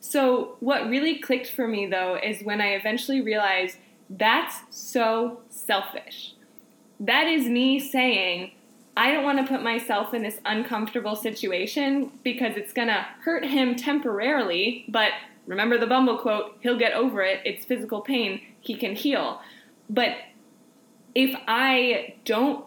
So, 0.00 0.56
what 0.60 0.88
really 0.88 1.18
clicked 1.18 1.50
for 1.50 1.66
me 1.66 1.86
though 1.86 2.16
is 2.16 2.42
when 2.44 2.60
I 2.60 2.74
eventually 2.74 3.20
realized 3.20 3.76
that's 4.10 4.62
so 4.70 5.40
selfish. 5.50 6.34
That 7.00 7.26
is 7.26 7.46
me 7.46 7.78
saying, 7.80 8.52
I 8.96 9.12
don't 9.12 9.22
want 9.22 9.38
to 9.38 9.46
put 9.46 9.62
myself 9.62 10.12
in 10.12 10.22
this 10.22 10.40
uncomfortable 10.44 11.14
situation 11.14 12.10
because 12.24 12.56
it's 12.56 12.72
going 12.72 12.88
to 12.88 13.06
hurt 13.22 13.44
him 13.44 13.76
temporarily, 13.76 14.84
but 14.88 15.12
remember 15.48 15.78
the 15.78 15.86
Bumble 15.86 16.18
quote, 16.18 16.56
he'll 16.60 16.78
get 16.78 16.92
over 16.92 17.22
it. 17.22 17.40
It's 17.44 17.64
physical 17.64 18.02
pain. 18.02 18.40
He 18.60 18.76
can 18.76 18.94
heal. 18.94 19.40
But 19.90 20.16
if 21.14 21.36
I 21.48 22.14
don't 22.24 22.66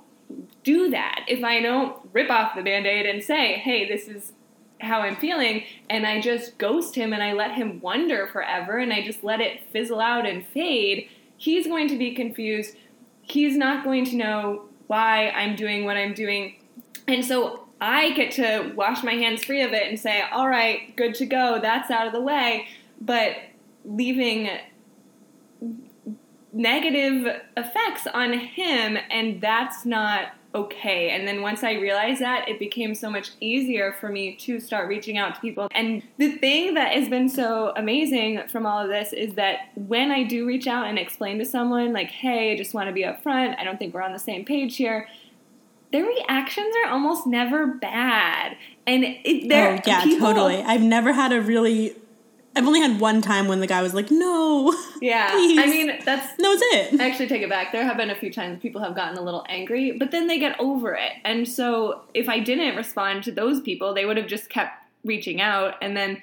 do 0.64 0.90
that, 0.90 1.26
if 1.28 1.44
I 1.44 1.62
don't 1.62 1.98
rip 2.12 2.30
off 2.30 2.56
the 2.56 2.64
band 2.64 2.88
aid 2.88 3.06
and 3.06 3.24
say, 3.24 3.54
hey, 3.54 3.88
this 3.88 4.08
is 4.08 4.34
how 4.82 5.02
I'm 5.02 5.16
feeling, 5.16 5.64
and 5.92 6.08
I 6.08 6.20
just 6.20 6.58
ghost 6.58 6.96
him 6.96 7.14
and 7.14 7.22
I 7.22 7.34
let 7.34 7.52
him 7.52 7.80
wonder 7.82 8.28
forever 8.28 8.80
and 8.80 8.92
I 8.92 9.04
just 9.04 9.24
let 9.24 9.40
it 9.40 9.62
fizzle 9.72 10.02
out 10.02 10.26
and 10.26 10.44
fade, 10.44 11.08
he's 11.38 11.68
going 11.68 11.88
to 11.90 11.98
be 11.98 12.16
confused. 12.16 12.76
He's 13.22 13.56
not 13.56 13.84
going 13.84 14.06
to 14.06 14.16
know 14.16 14.66
why 14.88 15.30
I'm 15.30 15.56
doing 15.56 15.86
what 15.86 15.98
I'm 15.98 16.16
doing. 16.16 16.56
And 17.08 17.24
so 17.24 17.61
I 17.82 18.12
get 18.12 18.32
to 18.34 18.74
wash 18.76 19.04
my 19.04 19.14
hands 19.14 19.44
free 19.44 19.64
of 19.64 19.74
it 19.74 19.88
and 19.88 20.00
say, 20.00 20.24
all 20.32 20.48
right, 20.48 20.96
good 20.96 21.16
to 21.16 21.26
go, 21.26 21.60
that's 21.60 21.90
out 21.90 22.06
of 22.06 22.14
the 22.14 22.22
way. 22.22 22.68
But 23.02 23.38
leaving 23.84 24.50
negative 26.54 27.42
effects 27.58 28.06
on 28.14 28.34
him, 28.34 28.98
and 29.10 29.42
that's 29.42 29.86
not 29.86 30.34
okay. 30.54 31.12
And 31.12 31.28
then 31.28 31.42
once 31.42 31.64
I 31.64 31.74
realized 31.74 32.22
that, 32.22 32.48
it 32.48 32.60
became 32.60 32.94
so 32.94 33.10
much 33.10 33.32
easier 33.40 33.94
for 33.94 34.10
me 34.10 34.36
to 34.36 34.60
start 34.60 34.90
reaching 34.90 35.18
out 35.18 35.36
to 35.36 35.42
people. 35.42 35.70
And 35.72 36.04
the 36.18 36.34
thing 36.38 36.74
that 36.74 36.92
has 36.92 37.08
been 37.08 37.30
so 37.30 37.72
amazing 37.78 38.48
from 38.50 38.66
all 38.66 38.80
of 38.80 38.90
this 38.90 39.14
is 39.14 39.36
that 39.36 39.70
when 39.76 40.12
I 40.12 40.24
do 40.24 40.46
reach 40.46 40.68
out 40.68 40.88
and 40.88 41.00
explain 41.00 41.40
to 41.40 41.46
someone, 41.46 41.94
like, 41.94 42.10
hey, 42.10 42.52
I 42.52 42.58
just 42.58 42.74
want 42.74 42.88
to 42.88 42.94
be 42.94 43.04
upfront, 43.04 43.58
I 43.60 43.64
don't 43.64 43.80
think 43.80 43.94
we're 43.94 44.02
on 44.02 44.14
the 44.14 44.20
same 44.20 44.44
page 44.44 44.76
here. 44.76 45.08
Their 45.92 46.06
reactions 46.06 46.74
are 46.86 46.92
almost 46.92 47.28
never 47.28 47.68
bad, 47.68 48.56
and 48.88 49.04
it, 49.04 49.50
they're 49.50 49.74
Oh, 49.74 49.80
yeah, 49.86 50.04
people- 50.04 50.28
totally. 50.28 50.62
I've 50.62 50.82
never 50.82 51.12
had 51.14 51.32
a 51.34 51.42
really. 51.42 51.96
I've 52.54 52.68
only 52.68 52.82
had 52.82 53.00
one 53.00 53.22
time 53.22 53.48
when 53.48 53.62
the 53.62 53.68
guy 53.68 53.82
was 53.82 53.94
like, 53.94 54.12
"No." 54.12 54.74
Yeah, 55.02 55.32
Please. 55.32 55.58
I 55.60 55.66
mean 55.66 55.88
that's 56.06 56.28
That 56.38 56.48
was 56.48 56.62
it. 56.62 57.02
I 57.02 57.10
actually 57.10 57.28
take 57.28 57.42
it 57.42 57.50
back. 57.50 57.72
There 57.72 57.84
have 57.84 57.98
been 57.98 58.12
a 58.12 58.16
few 58.16 58.32
times 58.32 58.62
people 58.62 58.82
have 58.82 58.96
gotten 58.96 59.18
a 59.18 59.22
little 59.22 59.44
angry, 59.50 59.94
but 59.94 60.12
then 60.12 60.28
they 60.28 60.38
get 60.38 60.60
over 60.60 60.94
it. 60.94 61.14
And 61.26 61.48
so 61.48 62.02
if 62.14 62.30
I 62.30 62.40
didn't 62.40 62.76
respond 62.76 63.24
to 63.24 63.32
those 63.32 63.62
people, 63.62 63.96
they 63.96 64.06
would 64.06 64.18
have 64.18 64.28
just 64.28 64.50
kept 64.50 64.74
reaching 65.04 65.42
out 65.42 65.74
and 65.82 65.98
then 65.98 66.22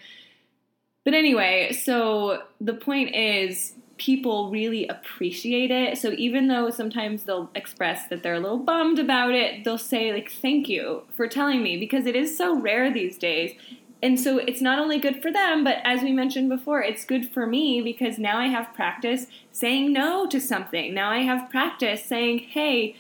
but 1.05 1.15
anyway, 1.15 1.73
so 1.73 2.43
the 2.61 2.75
point 2.75 3.15
is 3.17 3.73
people 3.99 4.51
really 4.51 4.87
appreciate 4.87 5.71
it. 5.71 5.99
So 5.99 6.13
even 6.13 6.47
though 6.49 6.71
sometimes 6.71 7.25
they'll 7.25 7.51
express 7.55 8.07
that 8.07 8.23
they're 8.23 8.35
a 8.35 8.41
little 8.41 8.59
bummed 8.59 8.99
about 8.99 9.33
it, 9.33 9.65
they'll 9.65 9.77
say 9.77 10.13
like 10.13 10.31
thank 10.31 10.69
you 10.69 11.03
for 11.17 11.27
telling 11.27 11.63
me 11.63 11.77
because 11.77 12.07
it 12.07 12.17
is 12.17 12.37
so 12.37 12.59
rare 12.59 12.93
these 12.93 13.19
days. 13.19 13.53
And 14.01 14.19
so 14.19 14.39
it's 14.39 14.61
not 14.61 14.79
only 14.79 15.01
good 15.01 15.21
for 15.21 15.33
them, 15.33 15.65
but 15.65 15.79
as 15.85 16.03
we 16.03 16.13
mentioned 16.13 16.49
before, 16.49 16.81
it's 16.81 17.05
good 17.05 17.33
for 17.33 17.47
me 17.47 17.83
because 17.83 18.17
now 18.17 18.39
I 18.39 18.47
have 18.47 18.73
practice 18.73 19.27
saying 19.51 19.93
no 19.93 20.27
to 20.29 20.41
something. 20.41 20.95
Now 20.95 21.11
I 21.11 21.19
have 21.19 21.51
practice 21.51 22.05
saying, 22.05 22.39
"Hey, 22.51 22.95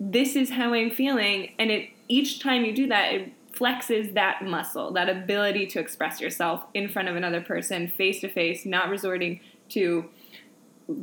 this 0.00 0.34
is 0.34 0.50
how 0.50 0.74
I'm 0.74 0.90
feeling." 0.90 1.52
And 1.56 1.70
it 1.70 1.90
each 2.08 2.40
time 2.40 2.64
you 2.64 2.74
do 2.74 2.88
that, 2.88 3.14
it 3.14 3.32
flexes 3.52 4.14
that 4.14 4.44
muscle, 4.44 4.90
that 4.92 5.08
ability 5.08 5.66
to 5.66 5.78
express 5.78 6.20
yourself 6.20 6.64
in 6.74 6.88
front 6.88 7.08
of 7.08 7.14
another 7.14 7.40
person, 7.40 7.86
face 7.86 8.20
to 8.20 8.28
face, 8.28 8.66
not 8.66 8.88
resorting 8.88 9.38
to 9.68 10.10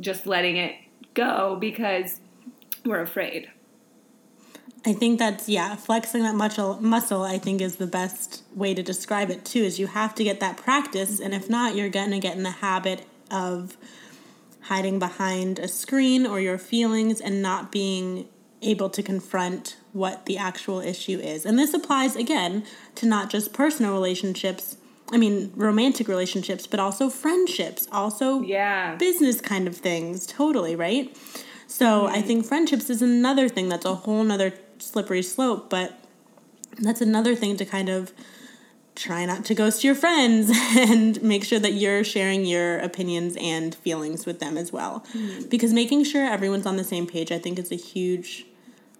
just 0.00 0.26
letting 0.26 0.56
it 0.56 0.74
go 1.14 1.56
because 1.60 2.20
we're 2.84 3.00
afraid. 3.00 3.50
I 4.86 4.92
think 4.92 5.18
that's 5.18 5.48
yeah, 5.48 5.76
flexing 5.76 6.22
that 6.22 6.34
muscle 6.34 6.80
muscle 6.80 7.22
I 7.22 7.38
think 7.38 7.60
is 7.60 7.76
the 7.76 7.86
best 7.86 8.42
way 8.54 8.74
to 8.74 8.82
describe 8.82 9.30
it 9.30 9.44
too 9.44 9.60
is 9.60 9.78
you 9.78 9.88
have 9.88 10.14
to 10.14 10.24
get 10.24 10.40
that 10.40 10.56
practice 10.56 11.20
and 11.20 11.34
if 11.34 11.50
not 11.50 11.74
you're 11.74 11.88
going 11.88 12.12
to 12.12 12.20
get 12.20 12.36
in 12.36 12.44
the 12.44 12.50
habit 12.50 13.04
of 13.30 13.76
hiding 14.62 14.98
behind 14.98 15.58
a 15.58 15.68
screen 15.68 16.26
or 16.26 16.40
your 16.40 16.58
feelings 16.58 17.20
and 17.20 17.42
not 17.42 17.72
being 17.72 18.28
able 18.62 18.90
to 18.90 19.02
confront 19.02 19.76
what 19.92 20.26
the 20.26 20.36
actual 20.36 20.80
issue 20.80 21.18
is. 21.18 21.46
And 21.46 21.58
this 21.58 21.74
applies 21.74 22.16
again 22.16 22.64
to 22.96 23.06
not 23.06 23.30
just 23.30 23.52
personal 23.52 23.92
relationships, 23.92 24.76
I 25.10 25.16
mean 25.16 25.52
romantic 25.56 26.08
relationships, 26.08 26.66
but 26.66 26.80
also 26.80 27.08
friendships, 27.08 27.88
also 27.90 28.42
Yeah. 28.42 28.96
business 28.96 29.40
kind 29.40 29.66
of 29.66 29.76
things. 29.76 30.26
Totally 30.26 30.76
right? 30.76 31.16
So 31.66 32.06
i 32.06 32.18
mm-hmm. 32.18 32.26
think 32.26 32.46
friendships 32.46 32.88
is 32.90 33.02
another 33.02 33.48
thing 33.48 33.68
that's 33.68 33.84
a 33.84 33.94
whole 33.94 34.24
nother 34.24 34.54
slippery 34.78 35.22
slope 35.22 35.68
but 35.68 35.98
that's 36.78 37.00
another 37.00 37.34
thing 37.34 37.56
to 37.56 37.64
kind 37.64 37.88
of 37.88 38.12
try 38.94 39.24
not 39.24 39.44
to 39.44 39.54
ghost 39.54 39.84
your 39.84 39.94
friends 39.94 40.50
and 40.76 41.22
make 41.22 41.44
sure 41.44 41.58
that 41.58 41.74
you're 41.74 42.02
sharing 42.02 42.44
your 42.44 42.78
opinions 42.78 43.36
and 43.40 43.74
feelings 43.76 44.26
with 44.26 44.40
them 44.40 44.58
as 44.58 44.72
well. 44.72 45.04
Mm-hmm. 45.12 45.48
Because 45.48 45.72
making 45.72 46.04
sure 46.04 46.24
everyone's 46.24 46.66
on 46.66 46.76
the 46.76 46.84
same 46.84 47.06
page 47.06 47.30
i 47.30 47.38
think 47.38 47.58
is 47.58 47.70
a 47.70 47.76
huge 47.76 48.46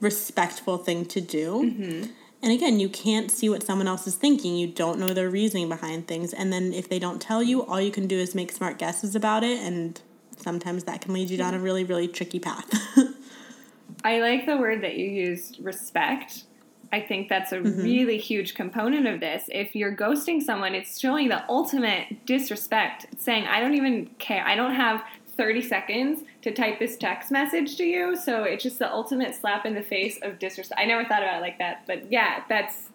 respectful 0.00 0.78
thing 0.78 1.04
to 1.06 1.20
do 1.20 1.62
mm-hmm. 1.64 2.10
And 2.42 2.52
again, 2.52 2.78
you 2.78 2.88
can't 2.88 3.30
see 3.30 3.48
what 3.48 3.64
someone 3.64 3.88
else 3.88 4.06
is 4.06 4.14
thinking. 4.14 4.56
You 4.56 4.68
don't 4.68 4.98
know 4.98 5.12
their 5.12 5.28
reasoning 5.28 5.68
behind 5.68 6.06
things. 6.06 6.32
And 6.32 6.52
then 6.52 6.72
if 6.72 6.88
they 6.88 6.98
don't 6.98 7.20
tell 7.20 7.42
you, 7.42 7.64
all 7.64 7.80
you 7.80 7.90
can 7.90 8.06
do 8.06 8.16
is 8.16 8.34
make 8.34 8.52
smart 8.52 8.78
guesses 8.78 9.16
about 9.16 9.42
it. 9.42 9.58
And 9.58 10.00
sometimes 10.36 10.84
that 10.84 11.00
can 11.00 11.14
lead 11.14 11.30
you 11.30 11.36
down 11.36 11.54
a 11.54 11.58
really, 11.58 11.82
really 11.82 12.06
tricky 12.06 12.38
path. 12.38 12.70
I 14.04 14.20
like 14.20 14.46
the 14.46 14.56
word 14.56 14.82
that 14.82 14.96
you 14.96 15.08
used, 15.08 15.58
respect. 15.60 16.44
I 16.92 17.00
think 17.00 17.28
that's 17.28 17.50
a 17.50 17.56
mm-hmm. 17.56 17.82
really 17.82 18.18
huge 18.18 18.54
component 18.54 19.06
of 19.08 19.18
this. 19.18 19.44
If 19.48 19.74
you're 19.74 19.94
ghosting 19.94 20.40
someone, 20.40 20.74
it's 20.74 20.98
showing 20.98 21.28
the 21.28 21.44
ultimate 21.48 22.24
disrespect. 22.24 23.06
It's 23.12 23.24
saying, 23.24 23.46
I 23.46 23.60
don't 23.60 23.74
even 23.74 24.06
care. 24.18 24.46
I 24.46 24.54
don't 24.54 24.74
have 24.74 25.02
30 25.38 25.62
seconds 25.62 26.24
to 26.42 26.52
type 26.52 26.78
this 26.78 26.98
text 26.98 27.30
message 27.30 27.76
to 27.76 27.84
you. 27.84 28.16
So 28.16 28.42
it's 28.42 28.62
just 28.62 28.78
the 28.78 28.92
ultimate 28.92 29.34
slap 29.34 29.64
in 29.64 29.74
the 29.74 29.82
face 29.82 30.18
of 30.20 30.38
disrespect. 30.38 30.78
I 30.78 30.84
never 30.84 31.04
thought 31.04 31.22
about 31.22 31.38
it 31.38 31.40
like 31.40 31.58
that. 31.58 31.84
But 31.86 32.12
yeah, 32.12 32.42
that's 32.48 32.90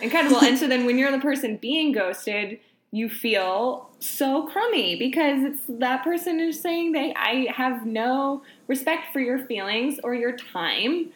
Incredible. 0.00 0.38
and 0.38 0.56
so 0.56 0.66
then 0.66 0.86
when 0.86 0.96
you're 0.96 1.10
the 1.10 1.18
person 1.18 1.56
being 1.56 1.92
ghosted, 1.92 2.60
you 2.92 3.08
feel 3.08 3.90
so 3.98 4.46
crummy 4.46 4.96
because 4.96 5.42
it's 5.42 5.62
that 5.68 6.02
person 6.02 6.40
is 6.40 6.60
saying 6.60 6.92
they 6.92 7.12
I 7.14 7.52
have 7.54 7.84
no 7.84 8.42
respect 8.66 9.12
for 9.12 9.20
your 9.20 9.38
feelings 9.38 10.00
or 10.02 10.14
your 10.14 10.36
time 10.36 11.10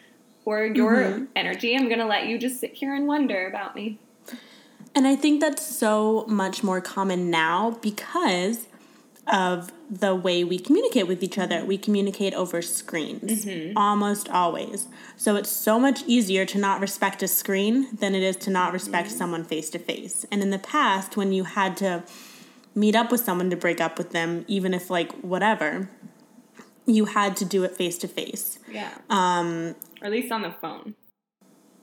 or 0.45 0.65
your 0.65 0.95
mm-hmm. 0.95 1.25
energy. 1.35 1.75
I'm 1.75 1.87
going 1.87 1.99
to 1.99 2.05
let 2.05 2.27
you 2.27 2.37
just 2.37 2.59
sit 2.59 2.73
here 2.73 2.93
and 2.93 3.07
wonder 3.07 3.47
about 3.47 3.75
me. 3.75 3.97
And 4.93 5.07
I 5.07 5.15
think 5.15 5.41
that's 5.41 5.65
so 5.65 6.25
much 6.27 6.63
more 6.63 6.79
common 6.79 7.29
now 7.29 7.71
because 7.81 8.67
of 9.27 9.71
the 9.89 10.13
way 10.13 10.43
we 10.43 10.59
communicate 10.59 11.07
with 11.07 11.23
each 11.23 11.37
other. 11.37 11.65
We 11.65 11.77
communicate 11.77 12.33
over 12.33 12.61
screens 12.61 13.45
mm-hmm. 13.45 13.77
almost 13.77 14.29
always. 14.29 14.87
So 15.17 15.35
it's 15.35 15.49
so 15.49 15.79
much 15.79 16.03
easier 16.05 16.45
to 16.45 16.57
not 16.57 16.79
respect 16.79 17.23
a 17.23 17.27
screen 17.27 17.87
than 17.95 18.15
it 18.15 18.23
is 18.23 18.35
to 18.37 18.49
not 18.49 18.73
respect 18.73 19.09
mm-hmm. 19.09 19.17
someone 19.17 19.43
face 19.43 19.69
to 19.71 19.79
face. 19.79 20.25
And 20.31 20.41
in 20.41 20.49
the 20.49 20.59
past, 20.59 21.17
when 21.17 21.31
you 21.31 21.43
had 21.43 21.77
to 21.77 22.03
meet 22.75 22.95
up 22.95 23.11
with 23.11 23.21
someone 23.21 23.49
to 23.49 23.55
break 23.55 23.81
up 23.81 23.97
with 23.97 24.11
them, 24.11 24.45
even 24.47 24.73
if 24.73 24.89
like 24.89 25.11
whatever, 25.21 25.89
you 26.85 27.05
had 27.05 27.35
to 27.37 27.45
do 27.45 27.63
it 27.63 27.75
face 27.75 27.97
to 27.99 28.07
face. 28.07 28.59
Yeah. 28.71 28.91
Um, 29.09 29.75
or 30.01 30.05
at 30.05 30.11
least 30.11 30.31
on 30.31 30.41
the 30.41 30.51
phone. 30.51 30.95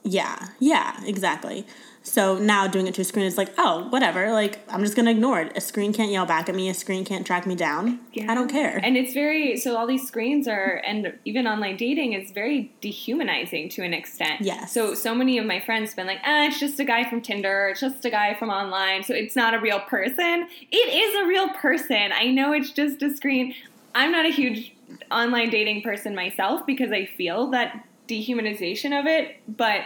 Yeah, 0.03 0.47
yeah, 0.59 0.99
exactly. 1.05 1.65
So 2.03 2.37
now 2.37 2.67
doing 2.67 2.85
it 2.87 2.93
to 2.95 3.01
a 3.01 3.05
screen 3.05 3.25
is 3.25 3.37
like, 3.37 3.53
oh, 3.57 3.87
whatever. 3.89 4.31
Like, 4.31 4.59
I'm 4.69 4.81
just 4.81 4.95
going 4.95 5.05
to 5.05 5.11
ignore 5.11 5.41
it. 5.41 5.53
A 5.55 5.61
screen 5.61 5.93
can't 5.93 6.11
yell 6.11 6.25
back 6.25 6.49
at 6.49 6.55
me. 6.55 6.69
A 6.69 6.73
screen 6.73 7.05
can't 7.05 7.25
track 7.25 7.47
me 7.47 7.55
down. 7.55 7.99
Yeah. 8.11 8.29
I 8.29 8.35
don't 8.35 8.49
care. 8.49 8.79
And 8.83 8.97
it's 8.97 9.13
very, 9.13 9.57
so 9.57 9.77
all 9.77 9.87
these 9.87 10.05
screens 10.05 10.47
are, 10.47 10.81
and 10.85 11.17
even 11.23 11.47
online 11.47 11.77
dating 11.77 12.13
is 12.13 12.31
very 12.31 12.71
dehumanizing 12.81 13.69
to 13.69 13.83
an 13.83 13.93
extent. 13.93 14.41
Yes. 14.41 14.73
So, 14.73 14.93
so 14.93 15.15
many 15.15 15.37
of 15.37 15.45
my 15.45 15.61
friends 15.61 15.91
have 15.91 15.95
been 15.95 16.07
like, 16.07 16.19
ah, 16.25 16.45
it's 16.45 16.59
just 16.59 16.79
a 16.79 16.85
guy 16.85 17.09
from 17.09 17.21
Tinder. 17.21 17.69
It's 17.69 17.79
just 17.79 18.03
a 18.03 18.09
guy 18.09 18.35
from 18.35 18.49
online. 18.49 19.03
So 19.03 19.13
it's 19.13 19.35
not 19.35 19.53
a 19.53 19.59
real 19.59 19.79
person. 19.79 20.47
It 20.71 20.75
is 20.75 21.23
a 21.23 21.25
real 21.25 21.49
person. 21.49 22.11
I 22.13 22.27
know 22.27 22.51
it's 22.51 22.71
just 22.71 23.01
a 23.01 23.15
screen. 23.15 23.55
I'm 23.95 24.11
not 24.11 24.25
a 24.25 24.29
huge 24.29 24.75
online 25.09 25.49
dating 25.49 25.83
person 25.83 26.13
myself 26.15 26.65
because 26.65 26.91
I 26.91 27.05
feel 27.05 27.47
that 27.51 27.87
dehumanization 28.07 28.99
of 28.99 29.05
it, 29.05 29.37
but 29.47 29.81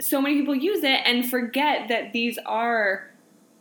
so 0.00 0.20
many 0.20 0.36
people 0.36 0.54
use 0.54 0.82
it 0.82 1.00
and 1.04 1.28
forget 1.28 1.88
that 1.88 2.12
these 2.12 2.38
are 2.46 3.10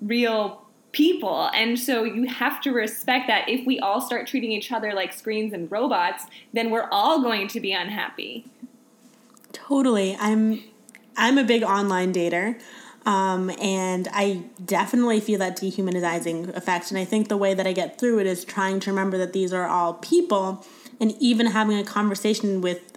real 0.01 0.65
people. 0.91 1.50
And 1.53 1.77
so 1.77 2.03
you 2.03 2.27
have 2.27 2.62
to 2.62 2.72
respect 2.72 3.27
that 3.27 3.48
if 3.48 3.65
we 3.65 3.79
all 3.79 4.01
start 4.01 4.27
treating 4.27 4.51
each 4.51 4.72
other 4.72 4.93
like 4.93 5.13
screens 5.13 5.53
and 5.53 5.72
robots, 5.72 6.25
then 6.53 6.72
we're 6.72 6.88
all 6.91 7.22
going 7.22 7.48
to 7.50 7.60
be 7.60 7.74
unhappy. 7.74 8.46
Totally. 9.51 10.17
I'm 10.19 10.63
I'm 11.15 11.38
a 11.38 11.43
big 11.43 11.63
online 11.63 12.13
dater. 12.13 12.60
Um, 13.05 13.50
and 13.62 14.08
I 14.13 14.43
definitely 14.63 15.19
feel 15.19 15.39
that 15.39 15.55
dehumanizing 15.55 16.50
effect. 16.50 16.91
And 16.91 16.98
I 17.00 17.05
think 17.05 17.27
the 17.27 17.38
way 17.38 17.53
that 17.53 17.65
I 17.65 17.74
get 17.74 18.00
through 18.00 18.19
it 18.19 18.27
is 18.27 18.43
trying 18.43 18.79
to 18.81 18.91
remember 18.91 19.17
that 19.17 19.34
these 19.34 19.53
are 19.53 19.67
all 19.67 19.96
people 19.96 20.65
and 21.00 21.15
even 21.19 21.48
having 21.48 21.77
a 21.77 21.84
conversation 21.84 22.62
with 22.62 22.88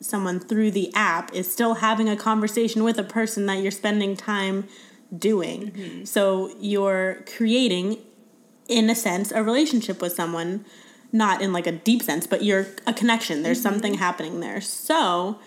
someone 0.00 0.40
through 0.40 0.70
the 0.70 0.92
app 0.94 1.34
is 1.34 1.50
still 1.50 1.74
having 1.74 2.08
a 2.08 2.16
conversation 2.16 2.84
with 2.84 2.98
a 2.98 3.02
person 3.02 3.46
that 3.46 3.60
you're 3.62 3.70
spending 3.70 4.16
time 4.16 4.68
doing. 5.16 5.70
Mm-hmm. 5.70 6.04
So 6.04 6.54
you're 6.60 7.24
creating, 7.36 7.98
in 8.68 8.90
a 8.90 8.94
sense, 8.94 9.32
a 9.32 9.42
relationship 9.42 10.00
with 10.00 10.12
someone, 10.12 10.64
not 11.12 11.42
in 11.42 11.52
like 11.52 11.66
a 11.66 11.72
deep 11.72 12.02
sense, 12.02 12.26
but 12.26 12.44
you're 12.44 12.66
a 12.86 12.92
connection. 12.92 13.42
There's 13.42 13.58
mm-hmm. 13.58 13.68
something 13.68 13.94
happening 13.94 14.40
there. 14.40 14.60
So 14.60 15.38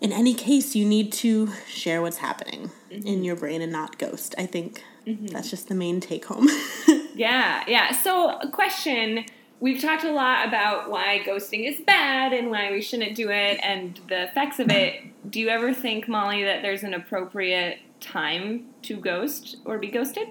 in 0.00 0.12
any 0.12 0.34
case, 0.34 0.76
you 0.76 0.84
need 0.84 1.12
to 1.14 1.50
share 1.66 2.02
what's 2.02 2.18
happening 2.18 2.70
mm-hmm. 2.90 3.06
in 3.06 3.24
your 3.24 3.36
brain 3.36 3.62
and 3.62 3.72
not 3.72 3.98
ghost. 3.98 4.34
I 4.36 4.44
think 4.44 4.84
mm-hmm. 5.06 5.28
that's 5.28 5.48
just 5.48 5.68
the 5.68 5.74
main 5.74 6.00
take 6.00 6.26
home. 6.26 6.48
yeah, 7.14 7.64
yeah. 7.66 7.92
So, 7.92 8.38
a 8.38 8.50
question 8.50 9.24
we've 9.64 9.80
talked 9.80 10.04
a 10.04 10.12
lot 10.12 10.46
about 10.46 10.90
why 10.90 11.22
ghosting 11.26 11.66
is 11.66 11.80
bad 11.80 12.34
and 12.34 12.50
why 12.50 12.70
we 12.70 12.82
shouldn't 12.82 13.16
do 13.16 13.30
it 13.30 13.58
and 13.62 13.98
the 14.08 14.24
effects 14.24 14.60
of 14.60 14.70
it. 14.70 15.00
Do 15.28 15.40
you 15.40 15.48
ever 15.48 15.72
think, 15.72 16.06
Molly, 16.06 16.44
that 16.44 16.60
there's 16.60 16.82
an 16.82 16.92
appropriate 16.92 17.78
time 17.98 18.66
to 18.82 18.98
ghost 18.98 19.56
or 19.64 19.78
be 19.78 19.88
ghosted? 19.88 20.28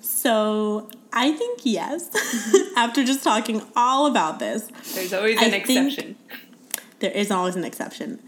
So 0.00 0.90
I 1.12 1.30
think 1.30 1.60
yes. 1.62 2.08
Mm-hmm. 2.08 2.76
After 2.78 3.04
just 3.04 3.22
talking 3.22 3.62
all 3.76 4.06
about 4.06 4.40
this, 4.40 4.66
there's 4.92 5.12
always 5.12 5.40
an 5.40 5.54
I 5.54 5.58
exception. 5.58 6.16
There 6.98 7.12
is 7.12 7.30
always 7.30 7.54
an 7.54 7.64
exception. 7.64 8.20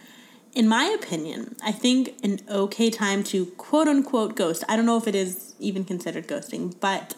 In 0.52 0.68
my 0.68 0.84
opinion, 0.84 1.56
I 1.64 1.72
think 1.72 2.16
an 2.22 2.38
okay 2.48 2.88
time 2.88 3.24
to 3.24 3.46
quote 3.46 3.88
unquote 3.88 4.36
ghost, 4.36 4.62
I 4.68 4.76
don't 4.76 4.86
know 4.86 4.96
if 4.96 5.08
it 5.08 5.16
is 5.16 5.56
even 5.58 5.84
considered 5.84 6.28
ghosting, 6.28 6.72
but 6.78 7.16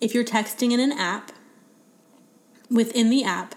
if 0.00 0.14
you're 0.14 0.24
texting 0.24 0.72
in 0.72 0.80
an 0.80 0.92
app, 0.92 1.32
within 2.70 3.10
the 3.10 3.24
app, 3.24 3.54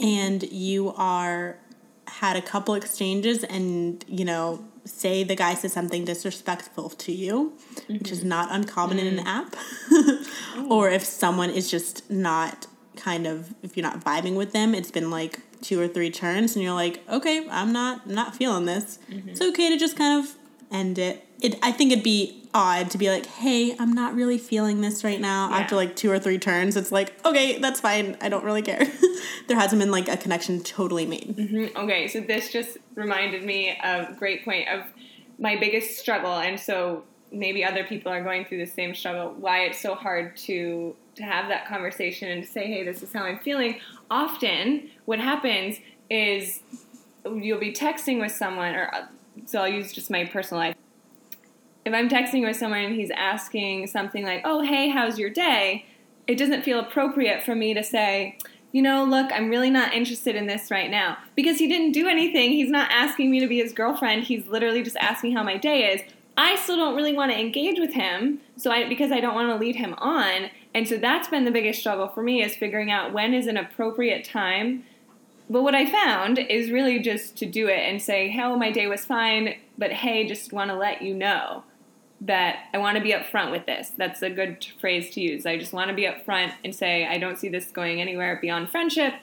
and 0.00 0.42
you 0.44 0.92
are 0.96 1.58
had 2.06 2.36
a 2.36 2.42
couple 2.42 2.74
exchanges 2.74 3.42
and, 3.44 4.04
you 4.06 4.24
know, 4.24 4.64
say 4.84 5.24
the 5.24 5.36
guy 5.36 5.54
says 5.54 5.72
something 5.72 6.04
disrespectful 6.04 6.90
to 6.90 7.12
you, 7.12 7.52
mm-hmm. 7.74 7.94
which 7.94 8.10
is 8.10 8.20
mm-hmm. 8.20 8.28
not 8.28 8.48
uncommon 8.50 8.98
mm. 8.98 9.00
in 9.00 9.18
an 9.18 9.24
mm. 9.24 9.28
app, 10.58 10.68
or 10.70 10.90
if 10.90 11.04
someone 11.04 11.50
is 11.50 11.70
just 11.70 12.10
not 12.10 12.66
kind 12.96 13.26
of 13.26 13.54
if 13.62 13.76
you're 13.76 13.82
not 13.82 14.00
vibing 14.00 14.36
with 14.36 14.52
them, 14.52 14.74
it's 14.74 14.90
been 14.90 15.10
like 15.10 15.40
two 15.62 15.80
or 15.80 15.88
three 15.88 16.10
turns 16.10 16.54
and 16.54 16.62
you're 16.62 16.74
like, 16.74 17.00
okay, 17.08 17.48
I'm 17.48 17.72
not 17.72 18.02
I'm 18.06 18.14
not 18.14 18.36
feeling 18.36 18.66
this. 18.66 18.98
Mm-hmm. 19.10 19.30
It's 19.30 19.40
okay 19.40 19.70
to 19.70 19.78
just 19.78 19.96
kind 19.96 20.22
of 20.22 20.34
end 20.70 20.98
it. 20.98 21.26
It 21.42 21.58
I 21.62 21.72
think 21.72 21.92
it'd 21.92 22.04
be 22.04 22.42
odd 22.54 22.90
to 22.90 22.98
be 22.98 23.08
like, 23.08 23.26
hey, 23.26 23.74
I'm 23.78 23.92
not 23.92 24.14
really 24.14 24.38
feeling 24.38 24.80
this 24.80 25.04
right 25.04 25.20
now. 25.20 25.50
Yeah. 25.50 25.58
After 25.58 25.76
like 25.76 25.96
two 25.96 26.10
or 26.10 26.18
three 26.18 26.38
turns, 26.38 26.76
it's 26.76 26.92
like, 26.92 27.14
okay, 27.24 27.58
that's 27.58 27.80
fine. 27.80 28.16
I 28.20 28.28
don't 28.28 28.44
really 28.44 28.62
care. 28.62 28.86
there 29.48 29.58
hasn't 29.58 29.80
been 29.80 29.90
like 29.90 30.08
a 30.08 30.16
connection 30.16 30.62
totally 30.62 31.06
made. 31.06 31.34
Mm-hmm. 31.36 31.76
Okay, 31.76 32.08
so 32.08 32.20
this 32.20 32.50
just 32.50 32.78
reminded 32.94 33.44
me 33.44 33.76
of 33.82 34.10
a 34.10 34.14
great 34.14 34.44
point 34.44 34.68
of 34.68 34.84
my 35.38 35.56
biggest 35.56 35.98
struggle, 35.98 36.34
and 36.34 36.58
so 36.58 37.04
maybe 37.30 37.64
other 37.64 37.84
people 37.84 38.12
are 38.12 38.22
going 38.22 38.44
through 38.44 38.58
the 38.58 38.66
same 38.66 38.94
struggle. 38.94 39.34
Why 39.38 39.64
it's 39.64 39.80
so 39.80 39.94
hard 39.94 40.36
to 40.38 40.94
to 41.14 41.22
have 41.22 41.48
that 41.48 41.66
conversation 41.66 42.28
and 42.30 42.42
to 42.42 42.48
say, 42.48 42.66
hey, 42.66 42.84
this 42.84 43.02
is 43.02 43.12
how 43.12 43.24
I'm 43.24 43.38
feeling. 43.38 43.80
Often, 44.10 44.90
what 45.04 45.18
happens 45.18 45.76
is 46.08 46.60
you'll 47.24 47.60
be 47.60 47.72
texting 47.72 48.20
with 48.20 48.32
someone, 48.32 48.74
or 48.74 49.08
so 49.46 49.60
I'll 49.60 49.68
use 49.68 49.92
just 49.92 50.10
my 50.10 50.24
personal 50.26 50.60
life 50.60 50.76
if 51.84 51.92
I'm 51.92 52.08
texting 52.08 52.46
with 52.46 52.56
someone 52.56 52.80
and 52.80 52.94
he's 52.94 53.10
asking 53.10 53.88
something 53.88 54.24
like, 54.24 54.42
"Oh, 54.44 54.62
hey, 54.62 54.88
how's 54.88 55.18
your 55.18 55.30
day?" 55.30 55.86
It 56.26 56.38
doesn't 56.38 56.62
feel 56.62 56.78
appropriate 56.78 57.42
for 57.42 57.54
me 57.54 57.74
to 57.74 57.82
say, 57.82 58.38
"You 58.70 58.82
know, 58.82 59.04
look, 59.04 59.32
I'm 59.32 59.50
really 59.50 59.70
not 59.70 59.94
interested 59.94 60.36
in 60.36 60.46
this 60.46 60.70
right 60.70 60.90
now." 60.90 61.18
Because 61.34 61.58
he 61.58 61.66
didn't 61.66 61.92
do 61.92 62.08
anything. 62.08 62.52
He's 62.52 62.70
not 62.70 62.90
asking 62.90 63.30
me 63.30 63.40
to 63.40 63.46
be 63.46 63.58
his 63.58 63.72
girlfriend. 63.72 64.24
He's 64.24 64.46
literally 64.46 64.82
just 64.82 64.96
asking 64.98 65.32
how 65.32 65.42
my 65.42 65.56
day 65.56 65.92
is. 65.92 66.02
I 66.36 66.56
still 66.56 66.76
don't 66.76 66.96
really 66.96 67.12
want 67.12 67.30
to 67.32 67.38
engage 67.38 67.78
with 67.78 67.92
him, 67.92 68.40
so 68.56 68.70
I 68.70 68.88
because 68.88 69.12
I 69.12 69.20
don't 69.20 69.34
want 69.34 69.50
to 69.50 69.56
lead 69.56 69.76
him 69.76 69.94
on. 69.98 70.50
And 70.74 70.88
so 70.88 70.96
that's 70.96 71.28
been 71.28 71.44
the 71.44 71.50
biggest 71.50 71.80
struggle 71.80 72.08
for 72.08 72.22
me 72.22 72.42
is 72.42 72.56
figuring 72.56 72.90
out 72.90 73.12
when 73.12 73.34
is 73.34 73.46
an 73.46 73.56
appropriate 73.56 74.24
time 74.24 74.84
but 75.52 75.62
what 75.62 75.74
I 75.74 75.84
found 75.84 76.38
is 76.38 76.70
really 76.70 76.98
just 76.98 77.36
to 77.36 77.46
do 77.46 77.68
it 77.68 77.80
and 77.80 78.00
say, 78.00 78.28
"Hell, 78.28 78.56
my 78.56 78.70
day 78.70 78.86
was 78.86 79.04
fine, 79.04 79.56
but 79.76 79.92
hey, 79.92 80.26
just 80.26 80.50
want 80.50 80.70
to 80.70 80.76
let 80.76 81.02
you 81.02 81.14
know." 81.14 81.64
That 82.26 82.66
I 82.72 82.78
want 82.78 82.96
to 82.96 83.02
be 83.02 83.12
upfront 83.12 83.50
with 83.50 83.66
this. 83.66 83.90
That's 83.96 84.22
a 84.22 84.30
good 84.30 84.64
phrase 84.80 85.10
to 85.14 85.20
use. 85.20 85.44
I 85.44 85.58
just 85.58 85.72
want 85.72 85.88
to 85.88 85.94
be 85.94 86.04
upfront 86.04 86.52
and 86.64 86.74
say 86.74 87.06
I 87.06 87.18
don't 87.18 87.38
see 87.38 87.48
this 87.48 87.66
going 87.66 88.00
anywhere 88.00 88.38
beyond 88.40 88.70
friendship, 88.70 89.14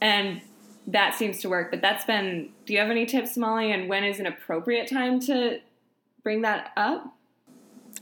and 0.00 0.40
that 0.86 1.14
seems 1.14 1.40
to 1.40 1.48
work. 1.48 1.70
But 1.70 1.82
that's 1.82 2.04
been. 2.04 2.50
Do 2.66 2.72
you 2.72 2.78
have 2.78 2.90
any 2.90 3.06
tips, 3.06 3.36
Molly? 3.36 3.70
And 3.70 3.88
when 3.88 4.04
is 4.04 4.18
an 4.18 4.26
appropriate 4.26 4.88
time 4.88 5.20
to 5.20 5.60
bring 6.22 6.42
that 6.42 6.72
up? 6.76 7.14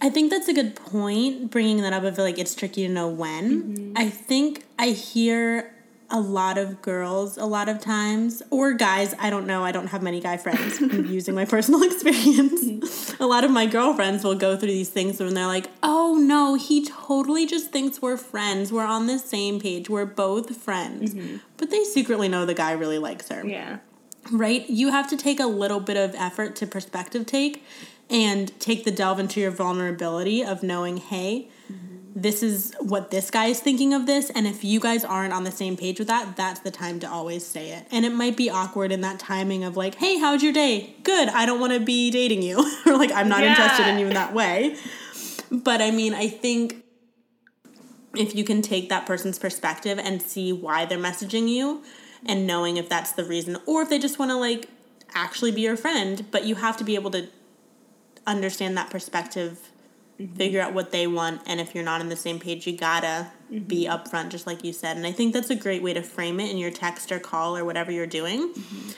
I 0.00 0.11
think 0.11 0.30
that's 0.30 0.48
a 0.48 0.52
good 0.52 0.76
point. 0.76 1.50
Bringing 1.50 1.82
that 1.82 1.92
up, 1.92 2.04
I 2.04 2.11
feel 2.11 2.24
like 2.24 2.38
it's 2.38 2.54
tricky 2.54 2.87
to 2.87 2.92
know 2.92 3.09
when. 3.09 3.62
Mm-hmm. 3.62 3.92
I 3.96 4.11
think 4.11 4.64
I 4.78 4.88
hear 4.88 5.74
a 6.10 6.20
lot 6.20 6.56
of 6.56 6.80
girls 6.82 7.36
a 7.36 7.44
lot 7.44 7.68
of 7.68 7.80
times 7.80 8.42
or 8.50 8.72
guys 8.72 9.14
i 9.18 9.28
don't 9.28 9.46
know 9.46 9.64
i 9.64 9.72
don't 9.72 9.88
have 9.88 10.02
many 10.02 10.20
guy 10.20 10.36
friends. 10.36 10.80
Using 10.80 11.34
my 11.34 11.44
personal 11.44 11.82
experience. 11.90 13.14
A 13.18 13.26
lot 13.26 13.44
of 13.44 13.50
my 13.50 13.66
girlfriends 13.66 14.22
will 14.22 14.34
go 14.34 14.56
through 14.56 14.68
these 14.68 14.88
things 14.88 15.18
when 15.18 15.34
they're 15.34 15.46
like 15.46 15.68
oh 15.82 16.16
no 16.20 16.54
he 16.54 16.84
totally 16.84 17.46
just 17.46 17.70
thinks 17.70 18.00
we're 18.00 18.16
friends. 18.16 18.72
We're 18.72 18.86
on 18.86 19.06
the 19.06 19.18
same 19.18 19.60
page. 19.60 19.88
We're 19.90 20.06
both 20.06 20.56
friends. 20.56 21.14
Mm-hmm. 21.14 21.36
but 21.56 21.70
they 21.70 21.82
secretly 21.84 22.28
know 22.28 22.46
the 22.46 22.54
guy 22.54 22.72
really 22.72 22.98
likes 22.98 23.28
her. 23.28 23.44
Yeah. 23.44 23.78
Right? 24.30 24.68
You 24.68 24.90
have 24.90 25.08
to 25.10 25.16
take 25.16 25.38
a 25.38 25.46
little 25.46 25.80
bit 25.80 25.96
of 25.96 26.14
effort 26.16 26.56
to 26.56 26.66
perspective 26.66 27.26
take 27.26 27.64
and 28.10 28.58
take 28.60 28.84
the 28.84 28.90
delve 28.90 29.18
into 29.18 29.40
your 29.40 29.50
vulnerability 29.50 30.44
of 30.44 30.62
knowing 30.62 30.98
hey 30.98 31.48
mm-hmm 31.70 31.86
this 32.18 32.42
is 32.42 32.72
what 32.81 33.11
this 33.11 33.31
guy 33.31 33.46
is 33.46 33.61
thinking 33.61 33.92
of 33.92 34.07
this. 34.07 34.31
And 34.31 34.46
if 34.46 34.64
you 34.64 34.81
guys 34.81 35.05
aren't 35.05 35.35
on 35.35 35.44
the 35.44 35.50
same 35.52 35.76
page 35.76 35.98
with 35.98 36.09
that, 36.09 36.35
that's 36.35 36.61
the 36.61 36.70
time 36.70 36.98
to 37.00 37.11
always 37.11 37.46
say 37.46 37.72
it. 37.72 37.87
And 37.90 38.07
it 38.07 38.12
might 38.12 38.38
be 38.38 38.48
awkward 38.48 38.90
in 38.90 39.02
that 39.02 39.18
timing 39.18 39.64
of 39.64 39.76
like, 39.76 39.96
hey, 39.96 40.18
how's 40.18 40.42
your 40.42 40.55
day? 40.55 40.94
Good. 41.02 41.29
I 41.29 41.44
don't 41.44 41.61
want 41.61 41.74
to 41.74 41.81
be 41.81 42.11
dating 42.11 42.40
you. 42.42 42.59
or 42.87 42.96
like, 42.96 43.12
I'm 43.12 43.29
not 43.29 43.42
Yeah. 43.42 43.50
interested 43.50 43.87
in 43.87 43.98
you 43.98 44.07
in 44.07 44.14
that 44.14 44.33
way. 44.33 44.76
But 45.50 45.83
I 45.83 45.90
mean, 45.90 46.14
I 46.14 46.29
think 46.29 46.83
if 48.16 48.35
you 48.35 48.44
can 48.44 48.62
take 48.62 48.88
that 48.88 49.05
person's 49.05 49.38
perspective 49.38 49.98
and 49.98 50.22
see 50.22 50.55
why 50.55 50.87
they're 50.87 50.96
messaging 50.98 51.48
you 51.50 51.83
and 52.24 52.46
knowing 52.46 52.79
if 52.79 52.88
that's 52.88 53.12
the 53.12 53.24
reason 53.24 53.59
or 53.66 53.83
if 53.83 53.90
they 53.90 53.98
just 53.98 54.18
want 54.18 54.31
to 54.31 54.37
like 54.38 54.70
actually 55.14 55.52
be 55.52 55.61
your 55.61 55.76
friend, 55.76 56.24
but 56.31 56.44
you 56.46 56.55
have 56.55 56.79
to 56.79 56.85
be 56.85 56.94
able 56.94 57.11
to 57.11 57.29
understand 58.26 58.74
that 58.79 58.88
perspective, 58.90 59.70
Mm-hmm. 60.20 60.35
figure 60.37 60.62
out 60.62 60.72
what 60.72 60.92
they 60.92 61.07
want, 61.07 61.42
and 61.44 61.61
if 61.61 61.74
you're 61.74 61.85
not 61.85 62.00
on 62.00 62.09
the 62.09 62.16
same 62.16 62.38
page, 62.38 62.66
you 62.66 62.74
gotta 62.74 63.31
mm-hmm. 63.52 63.64
be 63.64 63.85
upfront, 63.85 64.31
just 64.31 64.46
like 64.46 64.64
you 64.64 64.72
said. 64.72 64.96
And 64.96 65.07
I 65.07 65.12
think 65.12 65.35
that's 65.35 65.50
a 65.50 65.55
great 65.55 65.83
way 65.83 65.92
to 65.92 66.00
frame 66.00 66.40
it 66.40 66.50
in 66.50 66.57
your 66.57 66.70
text 66.70 67.12
or 67.12 67.18
call 67.18 67.55
or 67.55 67.66
whatever 67.66 67.92
you're 67.92 68.07
doing. 68.07 68.55
Mm-hmm. 68.55 68.90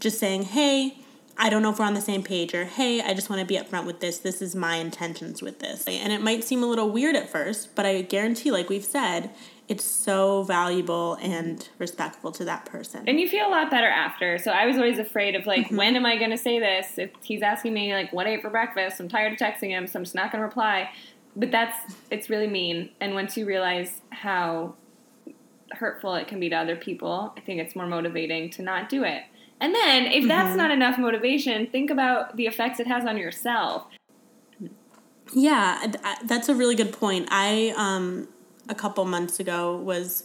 Just 0.00 0.18
saying, 0.18 0.44
hey, 0.44 0.96
I 1.36 1.50
don't 1.50 1.60
know 1.60 1.70
if 1.70 1.78
we're 1.78 1.84
on 1.84 1.92
the 1.92 2.00
same 2.00 2.22
page, 2.22 2.54
or 2.54 2.64
hey, 2.64 3.02
I 3.02 3.12
just 3.12 3.28
want 3.28 3.40
to 3.40 3.46
be 3.46 3.58
upfront 3.58 3.84
with 3.84 4.00
this. 4.00 4.18
This 4.20 4.40
is 4.40 4.56
my 4.56 4.76
intentions 4.76 5.42
with 5.42 5.58
this. 5.58 5.86
And 5.86 6.10
it 6.14 6.22
might 6.22 6.44
seem 6.44 6.62
a 6.62 6.66
little 6.66 6.88
weird 6.88 7.14
at 7.14 7.28
first, 7.28 7.74
but 7.74 7.84
I 7.84 8.00
guarantee, 8.00 8.50
like 8.50 8.70
we've 8.70 8.84
said, 8.86 9.28
it's 9.68 9.84
so 9.84 10.42
valuable 10.42 11.14
and 11.22 11.68
respectful 11.78 12.30
to 12.32 12.44
that 12.44 12.66
person. 12.66 13.02
And 13.08 13.18
you 13.18 13.28
feel 13.28 13.46
a 13.46 13.50
lot 13.50 13.70
better 13.70 13.88
after. 13.88 14.36
So 14.38 14.50
I 14.50 14.66
was 14.66 14.76
always 14.76 14.98
afraid 14.98 15.34
of 15.34 15.46
like, 15.46 15.66
Mm-hmm. 15.66 15.76
when 15.76 15.96
am 15.96 16.04
I 16.04 16.16
going 16.18 16.30
to 16.30 16.36
say 16.38 16.58
this? 16.60 16.98
If 16.98 17.10
he's 17.22 17.42
asking 17.42 17.72
me 17.72 17.94
like, 17.94 18.12
what 18.12 18.26
I 18.26 18.34
ate 18.34 18.42
for 18.42 18.50
breakfast, 18.50 19.00
I'm 19.00 19.08
tired 19.08 19.32
of 19.32 19.38
texting 19.38 19.70
him, 19.70 19.86
so 19.86 19.98
I'm 19.98 20.04
just 20.04 20.14
not 20.14 20.30
going 20.30 20.40
to 20.40 20.46
reply. 20.46 20.90
But 21.36 21.50
that's 21.50 21.76
it's 22.10 22.28
really 22.28 22.46
mean. 22.46 22.90
And 23.00 23.14
once 23.14 23.36
you 23.36 23.46
realize 23.46 24.02
how 24.10 24.74
hurtful 25.72 26.14
it 26.14 26.28
can 26.28 26.38
be 26.40 26.48
to 26.50 26.56
other 26.56 26.76
people, 26.76 27.32
I 27.36 27.40
think 27.40 27.60
it's 27.60 27.74
more 27.74 27.86
motivating 27.86 28.50
to 28.50 28.62
not 28.62 28.88
do 28.88 29.02
it. 29.02 29.22
And 29.60 29.74
then 29.74 30.04
if 30.06 30.28
that's 30.28 30.48
Mm-hmm. 30.50 30.58
not 30.58 30.70
enough 30.72 30.98
motivation, 30.98 31.66
think 31.68 31.90
about 31.90 32.36
the 32.36 32.46
effects 32.46 32.80
it 32.80 32.86
has 32.86 33.06
on 33.06 33.16
yourself. 33.16 33.86
Yeah, 35.32 35.90
that's 36.24 36.48
a 36.48 36.54
really 36.54 36.74
good 36.74 36.92
point. 36.92 37.28
I 37.30 37.72
um 37.76 38.28
a 38.68 38.74
couple 38.74 39.04
months 39.04 39.40
ago 39.40 39.76
was 39.76 40.24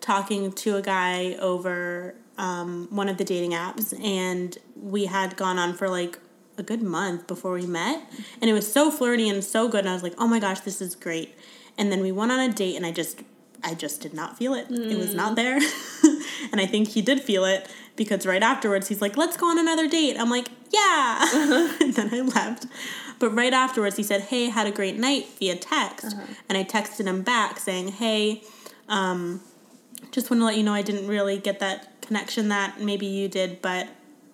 talking 0.00 0.52
to 0.52 0.76
a 0.76 0.82
guy 0.82 1.34
over 1.34 2.14
um, 2.38 2.88
one 2.90 3.08
of 3.08 3.18
the 3.18 3.24
dating 3.24 3.52
apps, 3.52 3.98
and 4.02 4.58
we 4.76 5.06
had 5.06 5.36
gone 5.36 5.58
on 5.58 5.74
for 5.74 5.88
like 5.88 6.18
a 6.58 6.62
good 6.62 6.82
month 6.82 7.26
before 7.26 7.52
we 7.52 7.66
met, 7.66 8.02
and 8.40 8.50
it 8.50 8.52
was 8.52 8.70
so 8.70 8.90
flirty 8.90 9.28
and 9.28 9.42
so 9.44 9.68
good. 9.68 9.80
And 9.80 9.88
I 9.88 9.94
was 9.94 10.02
like, 10.02 10.14
"Oh 10.18 10.26
my 10.26 10.38
gosh, 10.38 10.60
this 10.60 10.80
is 10.80 10.94
great!" 10.94 11.36
And 11.78 11.90
then 11.90 12.00
we 12.00 12.12
went 12.12 12.32
on 12.32 12.40
a 12.40 12.52
date, 12.52 12.76
and 12.76 12.84
I 12.84 12.90
just, 12.92 13.22
I 13.62 13.74
just 13.74 14.00
did 14.00 14.12
not 14.12 14.36
feel 14.36 14.54
it. 14.54 14.66
It 14.70 14.96
was 14.98 15.14
not 15.14 15.36
there, 15.36 15.56
and 16.52 16.60
I 16.60 16.66
think 16.66 16.88
he 16.88 17.02
did 17.02 17.20
feel 17.20 17.44
it 17.44 17.68
because 17.96 18.26
right 18.26 18.42
afterwards 18.42 18.88
he's 18.88 19.00
like, 19.00 19.16
"Let's 19.16 19.36
go 19.36 19.46
on 19.46 19.58
another 19.58 19.88
date." 19.88 20.16
I'm 20.18 20.30
like, 20.30 20.48
"Yeah," 20.70 21.28
and 21.80 21.94
then 21.94 22.12
I 22.12 22.20
left. 22.20 22.66
But 23.22 23.36
right 23.36 23.52
afterwards, 23.52 23.96
he 23.96 24.02
said, 24.02 24.22
"Hey, 24.22 24.46
had 24.46 24.66
a 24.66 24.72
great 24.72 24.98
night" 24.98 25.28
via 25.38 25.54
text, 25.54 26.06
uh-huh. 26.06 26.26
and 26.48 26.58
I 26.58 26.64
texted 26.64 27.04
him 27.04 27.22
back 27.22 27.60
saying, 27.60 27.92
"Hey, 27.92 28.42
um, 28.88 29.40
just 30.10 30.28
want 30.28 30.40
to 30.40 30.44
let 30.44 30.56
you 30.56 30.64
know 30.64 30.74
I 30.74 30.82
didn't 30.82 31.06
really 31.06 31.38
get 31.38 31.60
that 31.60 32.02
connection 32.02 32.48
that 32.48 32.80
maybe 32.80 33.06
you 33.06 33.28
did, 33.28 33.62
but 33.62 33.90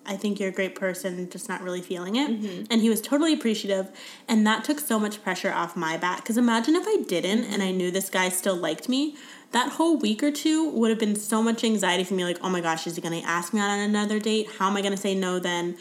I 0.07 0.17
think 0.17 0.39
you're 0.39 0.49
a 0.49 0.51
great 0.51 0.73
person, 0.73 1.29
just 1.29 1.47
not 1.47 1.61
really 1.61 1.83
feeling 1.83 2.15
it." 2.15 2.31
Mm-hmm. 2.31 2.63
And 2.71 2.81
he 2.81 2.89
was 2.89 2.99
totally 2.99 3.31
appreciative, 3.31 3.91
and 4.27 4.47
that 4.47 4.63
took 4.63 4.79
so 4.79 4.99
much 4.99 5.21
pressure 5.21 5.53
off 5.53 5.75
my 5.75 5.95
back. 5.95 6.23
Because 6.23 6.37
imagine 6.37 6.75
if 6.75 6.87
I 6.87 7.03
didn't, 7.07 7.43
and 7.43 7.61
I 7.61 7.67
mm-hmm. 7.67 7.77
knew 7.77 7.91
this 7.91 8.09
guy 8.09 8.29
still 8.29 8.55
liked 8.55 8.89
me. 8.89 9.15
That 9.51 9.73
whole 9.73 9.97
week 9.97 10.23
or 10.23 10.31
two 10.31 10.67
would 10.71 10.89
have 10.89 10.99
been 10.99 11.15
so 11.15 11.43
much 11.43 11.63
anxiety 11.63 12.05
for 12.05 12.15
me. 12.15 12.23
Like, 12.23 12.39
oh 12.41 12.49
my 12.49 12.61
gosh, 12.61 12.87
is 12.87 12.95
he 12.95 13.03
going 13.03 13.21
to 13.21 13.27
ask 13.27 13.53
me 13.53 13.59
on 13.59 13.77
another 13.77 14.19
date? 14.19 14.47
How 14.57 14.67
am 14.67 14.75
I 14.77 14.81
going 14.81 14.93
to 14.93 14.97
say 14.97 15.13
no 15.13 15.37
then? 15.37 15.77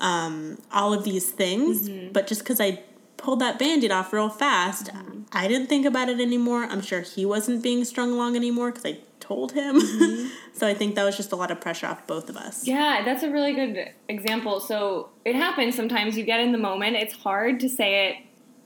Um, 0.00 0.58
all 0.72 0.92
of 0.92 1.04
these 1.04 1.30
things. 1.30 1.88
Mm-hmm. 1.88 2.12
But 2.12 2.26
just 2.26 2.42
because 2.42 2.60
I 2.60 2.82
pulled 3.16 3.40
that 3.40 3.58
band-aid 3.58 3.90
off 3.90 4.12
real 4.12 4.28
fast, 4.28 4.86
mm-hmm. 4.86 5.22
I 5.32 5.48
didn't 5.48 5.68
think 5.68 5.86
about 5.86 6.08
it 6.08 6.20
anymore. 6.20 6.64
I'm 6.64 6.82
sure 6.82 7.00
he 7.00 7.26
wasn't 7.26 7.62
being 7.62 7.84
strung 7.84 8.12
along 8.12 8.36
anymore 8.36 8.70
because 8.70 8.86
I 8.86 8.98
told 9.20 9.52
him. 9.52 9.80
Mm-hmm. 9.80 10.28
so 10.52 10.66
I 10.66 10.74
think 10.74 10.94
that 10.94 11.04
was 11.04 11.16
just 11.16 11.32
a 11.32 11.36
lot 11.36 11.50
of 11.50 11.60
pressure 11.60 11.86
off 11.86 12.06
both 12.06 12.28
of 12.28 12.36
us. 12.36 12.66
Yeah, 12.66 13.02
that's 13.04 13.22
a 13.22 13.30
really 13.30 13.54
good 13.54 13.92
example. 14.08 14.60
So 14.60 15.10
it 15.24 15.34
happens 15.34 15.74
sometimes 15.74 16.16
you 16.16 16.24
get 16.24 16.40
in 16.40 16.52
the 16.52 16.58
moment. 16.58 16.96
It's 16.96 17.14
hard 17.14 17.60
to 17.60 17.68
say 17.68 18.08
it 18.08 18.16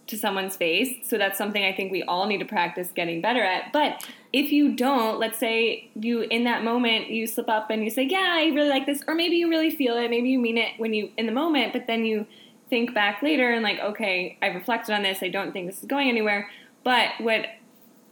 to 0.09 0.19
someone's 0.19 0.57
face. 0.57 1.09
So 1.09 1.17
that's 1.17 1.39
something 1.39 1.65
I 1.65 1.73
think 1.73 1.93
we 1.93 2.03
all 2.03 2.27
need 2.27 2.39
to 2.39 2.45
practice 2.45 2.91
getting 2.95 3.21
better 3.21 3.43
at. 3.43 3.73
But 3.73 4.05
if 4.33 4.53
you 4.53 4.77
don't, 4.77 5.19
let's 5.19 5.39
say 5.39 5.91
you 5.95 6.21
in 6.23 6.45
that 6.45 6.63
moment 6.63 7.11
you 7.11 7.27
slip 7.27 7.49
up 7.49 7.71
and 7.71 7.83
you 7.83 7.91
say, 7.91 8.05
"Yeah, 8.05 8.29
I 8.31 8.47
really 8.55 8.69
like 8.69 8.87
this," 8.87 9.03
or 9.09 9.15
maybe 9.15 9.37
you 9.37 9.49
really 9.49 9.71
feel 9.71 9.97
it, 9.97 10.09
maybe 10.11 10.31
you 10.31 10.39
mean 10.39 10.59
it 10.59 10.73
when 10.79 10.95
you 10.95 11.11
in 11.17 11.27
the 11.27 11.33
moment, 11.33 11.73
but 11.73 11.87
then 11.87 12.05
you 12.05 12.27
think 12.69 12.95
back 12.95 13.23
later 13.23 13.51
and 13.51 13.63
like, 13.63 13.81
"Okay, 13.81 14.39
I 14.41 14.47
reflected 14.49 14.95
on 14.95 15.03
this. 15.03 15.23
I 15.23 15.29
don't 15.29 15.53
think 15.53 15.67
this 15.67 15.81
is 15.81 15.87
going 15.87 16.09
anywhere." 16.09 16.49
But 16.85 17.11
what 17.19 17.47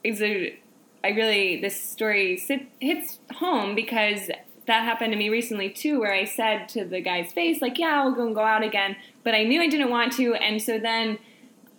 is 0.02 0.20
a 0.20 0.58
I 1.04 1.08
really 1.10 1.60
this 1.60 1.80
story 1.80 2.36
sit, 2.36 2.66
hits 2.80 3.20
home 3.34 3.74
because 3.76 4.28
that 4.66 4.84
happened 4.84 5.12
to 5.12 5.18
me 5.18 5.28
recently 5.28 5.70
too, 5.70 6.00
where 6.00 6.12
I 6.12 6.24
said 6.24 6.68
to 6.70 6.84
the 6.84 7.00
guy's 7.00 7.32
face 7.32 7.62
like, 7.62 7.78
"Yeah, 7.78 8.04
we'll 8.04 8.14
go 8.14 8.26
and 8.26 8.34
go 8.34 8.42
out 8.42 8.64
again," 8.64 8.96
but 9.22 9.34
I 9.34 9.44
knew 9.44 9.62
I 9.62 9.68
didn't 9.68 9.90
want 9.90 10.12
to, 10.14 10.34
and 10.34 10.60
so 10.60 10.78
then 10.78 11.18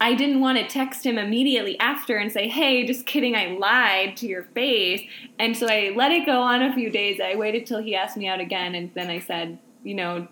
I 0.01 0.15
didn't 0.15 0.39
want 0.39 0.57
to 0.57 0.65
text 0.67 1.05
him 1.05 1.17
immediately 1.17 1.77
after 1.79 2.17
and 2.17 2.31
say, 2.31 2.47
"Hey, 2.47 2.85
just 2.85 3.05
kidding, 3.05 3.35
I 3.35 3.47
lied 3.47 4.15
to 4.17 4.27
your 4.27 4.43
face," 4.43 5.01
and 5.37 5.55
so 5.57 5.67
I 5.67 5.91
let 5.95 6.11
it 6.11 6.25
go 6.25 6.41
on 6.41 6.61
a 6.61 6.73
few 6.73 6.89
days. 6.89 7.19
I 7.19 7.35
waited 7.35 7.65
till 7.65 7.81
he 7.81 7.95
asked 7.95 8.15
me 8.15 8.27
out 8.27 8.39
again, 8.39 8.75
and 8.75 8.93
then 8.93 9.09
I 9.09 9.19
said, 9.19 9.57
"You 9.83 9.95
know, 9.95 10.27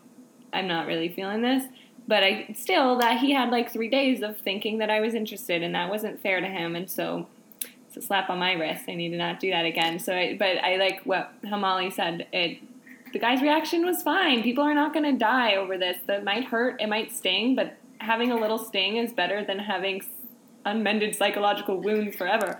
I'm 0.53 0.67
not 0.67 0.87
really 0.87 1.09
feeling 1.09 1.41
this." 1.41 1.65
But 2.07 2.23
I 2.23 2.47
still 2.55 2.97
that 2.99 3.19
he 3.19 3.31
had 3.33 3.49
like 3.49 3.69
three 3.69 3.89
days 3.89 4.21
of 4.21 4.37
thinking 4.37 4.77
that 4.77 4.89
I 4.89 5.01
was 5.01 5.13
interested, 5.13 5.61
and 5.61 5.75
that 5.75 5.89
wasn't 5.89 6.21
fair 6.21 6.39
to 6.39 6.47
him, 6.47 6.75
and 6.75 6.89
so 6.89 7.27
it's 7.87 7.97
a 7.97 8.01
slap 8.01 8.29
on 8.29 8.39
my 8.39 8.53
wrist. 8.53 8.85
I 8.87 8.95
need 8.95 9.09
to 9.09 9.17
not 9.17 9.41
do 9.41 9.49
that 9.49 9.65
again. 9.65 9.99
So, 9.99 10.15
I, 10.15 10.37
but 10.37 10.63
I 10.63 10.77
like 10.77 11.01
what 11.03 11.33
Hamali 11.43 11.91
said. 11.91 12.27
It 12.31 12.59
the 13.13 13.19
guy's 13.19 13.41
reaction 13.41 13.85
was 13.85 14.03
fine. 14.03 14.43
People 14.43 14.63
are 14.63 14.73
not 14.73 14.93
going 14.93 15.05
to 15.05 15.17
die 15.17 15.55
over 15.55 15.77
this. 15.77 15.97
That 16.07 16.23
might 16.23 16.45
hurt. 16.45 16.81
It 16.81 16.87
might 16.87 17.11
sting, 17.11 17.55
but 17.55 17.77
having 17.99 18.31
a 18.31 18.35
little 18.35 18.57
sting 18.57 18.97
is 18.97 19.13
better 19.13 19.43
than 19.43 19.59
having 19.59 20.01
unmended 20.65 21.15
psychological 21.15 21.79
wounds 21.79 22.15
forever. 22.15 22.59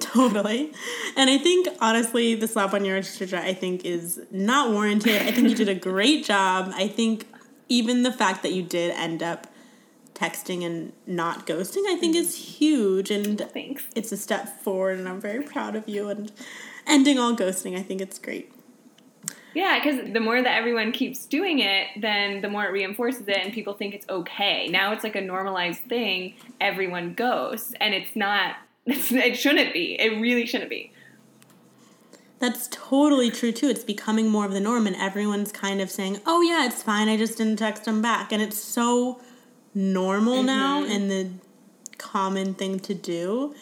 Totally. 0.00 0.72
And 1.16 1.30
I 1.30 1.38
think 1.38 1.68
honestly 1.80 2.34
the 2.34 2.48
slap 2.48 2.74
on 2.74 2.84
your 2.84 2.96
wrist, 2.96 3.22
I 3.32 3.54
think 3.54 3.84
is 3.84 4.20
not 4.30 4.72
warranted. 4.72 5.22
I 5.22 5.30
think 5.30 5.48
you 5.48 5.54
did 5.54 5.68
a 5.68 5.74
great 5.74 6.24
job. 6.24 6.72
I 6.74 6.88
think 6.88 7.26
even 7.68 8.02
the 8.02 8.12
fact 8.12 8.42
that 8.42 8.52
you 8.52 8.62
did 8.62 8.90
end 8.92 9.22
up 9.22 9.46
texting 10.14 10.64
and 10.64 10.92
not 11.06 11.46
ghosting, 11.46 11.82
I 11.88 11.96
think 11.96 12.16
is 12.16 12.36
huge 12.36 13.10
and 13.10 13.38
Thanks. 13.52 13.84
it's 13.94 14.12
a 14.12 14.16
step 14.16 14.60
forward 14.62 14.98
and 14.98 15.08
I'm 15.08 15.20
very 15.20 15.42
proud 15.42 15.74
of 15.76 15.88
you 15.88 16.08
and 16.08 16.30
ending 16.86 17.18
all 17.18 17.34
ghosting, 17.34 17.76
I 17.76 17.82
think 17.82 18.00
it's 18.00 18.18
great. 18.18 18.53
Yeah, 19.54 19.78
because 19.78 20.12
the 20.12 20.20
more 20.20 20.42
that 20.42 20.56
everyone 20.56 20.90
keeps 20.92 21.26
doing 21.26 21.60
it, 21.60 21.88
then 22.00 22.40
the 22.40 22.48
more 22.48 22.64
it 22.64 22.72
reinforces 22.72 23.28
it, 23.28 23.38
and 23.38 23.52
people 23.52 23.74
think 23.74 23.94
it's 23.94 24.06
okay. 24.08 24.66
Now 24.68 24.92
it's 24.92 25.04
like 25.04 25.14
a 25.14 25.20
normalized 25.20 25.82
thing. 25.82 26.34
Everyone 26.60 27.14
goes, 27.14 27.72
and 27.80 27.94
it's 27.94 28.14
not. 28.14 28.56
It's, 28.86 29.10
it 29.10 29.38
shouldn't 29.38 29.72
be. 29.72 29.98
It 29.98 30.20
really 30.20 30.44
shouldn't 30.44 30.68
be. 30.68 30.92
That's 32.38 32.68
totally 32.70 33.30
true 33.30 33.50
too. 33.50 33.68
It's 33.68 33.82
becoming 33.82 34.28
more 34.28 34.44
of 34.44 34.52
the 34.52 34.60
norm, 34.60 34.86
and 34.86 34.94
everyone's 34.96 35.50
kind 35.50 35.80
of 35.80 35.90
saying, 35.90 36.20
"Oh 36.26 36.42
yeah, 36.42 36.66
it's 36.66 36.82
fine. 36.82 37.08
I 37.08 37.16
just 37.16 37.38
didn't 37.38 37.56
text 37.56 37.86
him 37.86 38.02
back," 38.02 38.30
and 38.30 38.42
it's 38.42 38.58
so 38.58 39.22
normal 39.74 40.36
mm-hmm. 40.36 40.46
now 40.46 40.84
and 40.84 41.10
the 41.10 41.30
common 41.96 42.52
thing 42.52 42.78
to 42.80 42.92
do. 42.92 43.54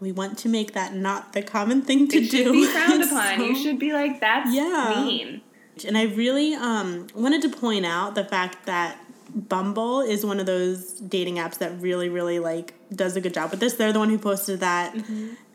We 0.00 0.12
want 0.12 0.38
to 0.38 0.48
make 0.48 0.72
that 0.72 0.94
not 0.94 1.32
the 1.34 1.42
common 1.42 1.82
thing 1.82 2.08
to 2.08 2.16
It 2.18 2.30
do. 2.30 2.52
be 2.52 2.66
frowned 2.66 3.02
upon. 3.04 3.40
You 3.42 3.54
should 3.54 3.78
be 3.78 3.92
like, 3.92 4.20
that's 4.20 4.52
Yeah. 4.54 5.02
mean. 5.04 5.40
And 5.86 5.96
I 5.96 6.04
really 6.04 6.54
um, 6.54 7.06
wanted 7.14 7.42
to 7.42 7.48
point 7.48 7.86
out 7.86 8.14
the 8.14 8.24
fact 8.24 8.66
that 8.66 8.98
Bumble 9.34 10.00
is 10.00 10.26
one 10.26 10.40
of 10.40 10.46
those 10.46 10.94
dating 10.94 11.36
apps 11.36 11.58
that 11.58 11.80
really, 11.80 12.08
really 12.08 12.38
like 12.38 12.74
does 12.94 13.14
a 13.16 13.20
good 13.20 13.32
job 13.34 13.50
with 13.50 13.60
this. 13.60 13.74
They're 13.74 13.92
the 13.92 13.98
one 13.98 14.08
who 14.10 14.18
posted 14.18 14.60
that 14.60 14.94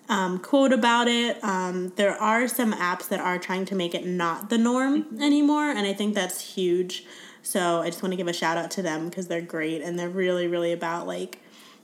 um, 0.07 0.39
quote 0.39 0.71
about 0.71 1.07
it. 1.07 1.43
Um, 1.43 1.91
there 1.95 2.15
are 2.15 2.47
some 2.47 2.73
apps 2.73 3.09
that 3.09 3.19
are 3.19 3.37
trying 3.37 3.65
to 3.65 3.75
make 3.75 3.93
it 3.93 4.05
not 4.05 4.49
the 4.49 4.57
norm 4.57 5.05
anymore, 5.21 5.65
and 5.69 5.79
I 5.85 5.93
think 5.93 6.15
that's 6.15 6.39
huge. 6.55 7.05
So 7.43 7.81
I 7.81 7.87
just 7.89 8.01
want 8.01 8.13
to 8.13 8.17
give 8.17 8.27
a 8.27 8.33
shout 8.33 8.57
out 8.57 8.71
to 8.71 8.81
them 8.81 9.09
because 9.09 9.27
they're 9.27 9.41
great 9.41 9.81
and 9.81 9.99
they're 9.99 10.09
really, 10.09 10.47
really 10.47 10.71
about 10.71 11.05
like 11.05 11.39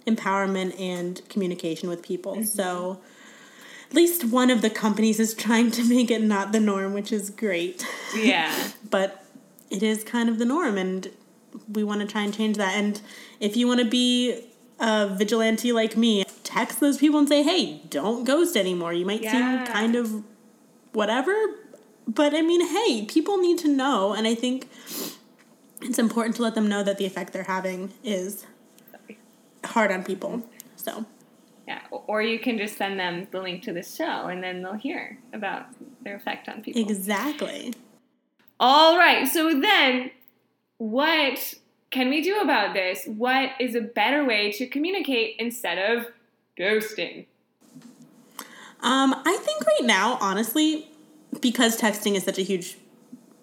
empowerment 0.05 0.79
and 0.79 1.27
communication 1.29 1.89
with 1.89 2.01
people. 2.01 2.33
Mm-hmm. 2.33 2.43
So 2.45 2.99
at 3.89 3.95
least 3.95 4.23
one 4.25 4.49
of 4.49 4.61
the 4.61 4.69
companies 4.69 5.19
is 5.19 5.33
trying 5.33 5.71
to 5.71 5.83
make 5.87 6.09
it 6.09 6.21
not 6.21 6.51
the 6.51 6.59
norm, 6.59 6.93
which 6.93 7.11
is 7.11 7.29
great. 7.29 7.85
Yeah. 8.15 8.53
But 8.89 9.23
it 9.69 9.83
is 9.83 10.03
kind 10.03 10.27
of 10.27 10.37
the 10.37 10.43
norm, 10.45 10.77
and 10.77 11.09
we 11.71 11.83
want 11.83 12.01
to 12.01 12.07
try 12.07 12.23
and 12.23 12.33
change 12.33 12.57
that. 12.57 12.75
And 12.75 12.99
if 13.39 13.55
you 13.55 13.67
want 13.67 13.79
to 13.79 13.85
be 13.85 14.43
a 14.79 15.07
vigilante 15.07 15.71
like 15.71 15.95
me, 15.95 16.25
text 16.43 16.81
those 16.81 16.97
people 16.97 17.19
and 17.19 17.29
say, 17.29 17.41
hey, 17.43 17.81
don't 17.89 18.25
ghost 18.25 18.57
anymore. 18.57 18.91
You 18.91 19.05
might 19.05 19.21
Yeah. 19.21 19.31
seem 19.31 19.73
kind 19.73 19.95
of 19.95 20.23
whatever. 20.91 21.33
But 22.07 22.33
I 22.33 22.41
mean, 22.41 22.67
hey, 22.67 23.05
people 23.05 23.37
need 23.37 23.59
to 23.59 23.69
know. 23.69 24.11
And 24.13 24.27
I 24.27 24.35
think 24.35 24.67
it's 25.81 25.99
important 25.99 26.35
to 26.37 26.41
let 26.41 26.55
them 26.55 26.67
know 26.67 26.83
that 26.83 26.97
the 26.97 27.05
effect 27.05 27.31
they're 27.31 27.43
having 27.43 27.91
is 28.03 28.45
hard 29.65 29.91
on 29.91 30.03
people. 30.03 30.43
So, 30.75 31.05
Yeah, 31.67 31.81
or 31.91 32.21
you 32.21 32.39
can 32.39 32.57
just 32.57 32.77
send 32.77 32.99
them 32.99 33.27
the 33.31 33.41
link 33.41 33.63
to 33.63 33.73
the 33.73 33.83
show 33.83 34.27
and 34.27 34.43
then 34.43 34.61
they'll 34.61 34.73
hear 34.73 35.19
about 35.33 35.67
their 36.03 36.15
effect 36.15 36.49
on 36.49 36.61
people. 36.61 36.81
exactly. 36.81 37.73
All 38.59 38.97
right, 38.97 39.27
so 39.27 39.59
then 39.59 40.11
what 40.77 41.55
can 41.89 42.09
we 42.09 42.21
do 42.21 42.39
about 42.39 42.73
this? 42.73 43.05
What 43.05 43.51
is 43.59 43.75
a 43.75 43.81
better 43.81 44.23
way 44.25 44.51
to 44.53 44.67
communicate 44.67 45.35
instead 45.39 45.77
of 45.77 46.07
ghosting? 46.57 47.25
Um, 48.81 49.13
I 49.25 49.37
think 49.41 49.65
right 49.65 49.83
now, 49.83 50.17
honestly, 50.21 50.87
because 51.39 51.79
texting 51.79 52.15
is 52.15 52.23
such 52.23 52.39
a 52.39 52.41
huge 52.41 52.77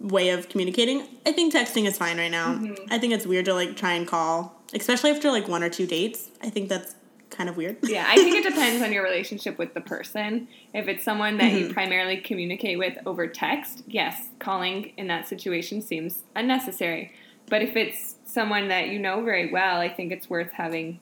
way 0.01 0.31
of 0.31 0.49
communicating, 0.49 1.07
I 1.27 1.33
think 1.33 1.53
texting 1.55 1.87
is 1.87 1.99
fine 1.99 2.19
right 2.19 2.31
now. 2.31 2.61
I 2.91 2.99
think 2.99 3.13
it's 3.13 3.27
weird 3.27 3.47
to 3.47 3.55
like 3.55 3.77
try 3.77 3.93
and 3.95 4.07
call, 4.07 4.55
especially 4.75 5.11
after 5.11 5.31
like 5.31 5.49
one 5.49 5.63
or 5.63 5.69
two 5.71 5.87
dates. 5.87 6.31
I 6.43 6.51
think 6.51 6.69
that's 6.69 6.95
kind 7.31 7.49
of 7.51 7.57
weird. 7.57 7.77
Yeah, 7.89 8.05
I 8.09 8.15
think 8.17 8.37
it 8.37 8.45
depends 8.49 8.83
on 8.83 8.93
your 8.93 9.03
relationship 9.05 9.59
with 9.59 9.75
the 9.75 9.81
person. 9.81 10.49
If 10.73 10.89
it's 10.89 11.05
someone 11.05 11.37
that 11.39 11.53
Mm-hmm. 11.53 11.69
you 11.69 11.73
primarily 11.75 12.17
communicate 12.19 12.79
with 12.79 12.97
over 13.07 13.27
text, 13.27 13.83
yes, 13.87 14.29
calling 14.39 14.93
in 14.97 15.09
that 15.09 15.27
situation 15.29 15.83
seems 15.83 16.23
unnecessary. 16.37 17.13
But 17.51 17.63
if 17.63 17.77
it's 17.77 18.17
someone 18.25 18.69
that 18.69 18.89
you 18.89 18.99
know 18.99 19.23
very 19.23 19.51
well, 19.51 19.79
I 19.81 19.89
think 19.89 20.13
it's 20.13 20.29
worth 20.31 20.53
having 20.53 21.01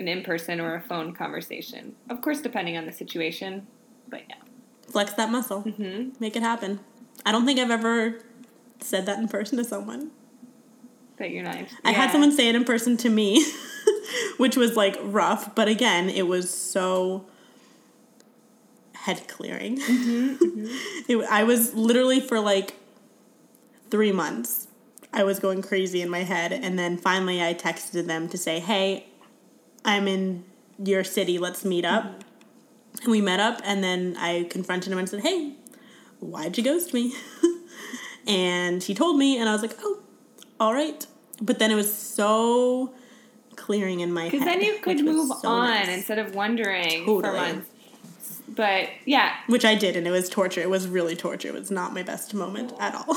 an 0.00 0.08
in 0.08 0.22
person 0.22 0.60
or 0.60 0.74
a 0.74 0.80
phone 0.80 1.12
conversation. 1.12 1.94
Of 2.08 2.22
course, 2.22 2.40
depending 2.40 2.76
on 2.76 2.86
the 2.86 2.92
situation. 2.92 3.66
But 4.08 4.22
yeah. 4.28 4.36
Flex 4.90 5.12
that 5.14 5.30
muscle, 5.30 5.62
hmm 5.62 6.10
make 6.20 6.34
it 6.36 6.42
happen. 6.42 6.80
I 7.24 7.32
don't 7.32 7.46
think 7.46 7.58
I've 7.58 7.70
ever 7.70 8.20
said 8.80 9.06
that 9.06 9.18
in 9.18 9.28
person 9.28 9.58
to 9.58 9.64
someone. 9.64 10.10
That 11.18 11.30
you're 11.30 11.44
not. 11.44 11.56
I 11.84 11.92
had 11.92 12.10
someone 12.10 12.32
say 12.32 12.48
it 12.48 12.54
in 12.54 12.64
person 12.64 12.96
to 12.98 13.08
me, 13.10 13.44
which 14.38 14.56
was 14.56 14.76
like 14.76 14.96
rough, 15.02 15.54
but 15.54 15.68
again, 15.68 16.08
it 16.08 16.26
was 16.26 16.50
so 16.50 17.26
head 18.94 19.26
clearing. 19.28 19.78
Mm-hmm, 19.78 20.34
mm-hmm. 20.34 20.66
It- 21.08 21.26
I 21.30 21.44
was 21.44 21.74
literally 21.74 22.20
for 22.20 22.40
like 22.40 22.74
three 23.90 24.12
months, 24.12 24.68
I 25.12 25.24
was 25.24 25.38
going 25.38 25.60
crazy 25.62 26.00
in 26.00 26.08
my 26.08 26.20
head, 26.24 26.52
and 26.52 26.78
then 26.78 26.96
finally 26.96 27.42
I 27.42 27.54
texted 27.54 28.06
them 28.06 28.28
to 28.30 28.38
say, 28.38 28.58
"Hey, 28.60 29.06
I'm 29.84 30.08
in 30.08 30.44
your 30.82 31.04
city. 31.04 31.38
Let's 31.38 31.64
meet 31.64 31.84
up." 31.84 32.04
Mm-hmm. 32.04 33.02
And 33.02 33.10
we 33.10 33.20
met 33.20 33.40
up, 33.40 33.60
and 33.64 33.82
then 33.84 34.16
I 34.18 34.44
confronted 34.50 34.92
him 34.92 34.98
and 34.98 35.08
said, 35.08 35.20
"Hey, 35.20 35.54
why'd 36.22 36.56
you 36.56 36.64
ghost 36.64 36.94
me?" 36.94 37.14
and 38.26 38.82
he 38.82 38.94
told 38.94 39.18
me, 39.18 39.38
and 39.38 39.48
I 39.48 39.52
was 39.52 39.62
like, 39.62 39.76
"Oh, 39.82 40.00
all 40.58 40.72
right." 40.72 41.06
But 41.40 41.58
then 41.58 41.70
it 41.70 41.74
was 41.74 41.92
so 41.92 42.94
clearing 43.56 44.00
in 44.00 44.12
my 44.12 44.24
head. 44.24 44.32
Because 44.32 44.46
then 44.46 44.60
you 44.60 44.78
could 44.78 45.04
move 45.04 45.32
so 45.40 45.48
on 45.48 45.68
nice. 45.70 45.88
instead 45.88 46.18
of 46.18 46.34
wondering 46.34 47.04
for 47.04 47.20
months. 47.22 47.68
But 48.48 48.88
yeah, 49.06 49.34
which 49.46 49.64
I 49.64 49.74
did, 49.74 49.96
and 49.96 50.06
it 50.06 50.10
was 50.10 50.28
torture. 50.28 50.60
It 50.60 50.70
was 50.70 50.86
really 50.86 51.16
torture. 51.16 51.48
It 51.48 51.54
was 51.54 51.70
not 51.70 51.94
my 51.94 52.02
best 52.02 52.34
moment 52.34 52.72
at 52.78 52.94
all. 52.94 53.14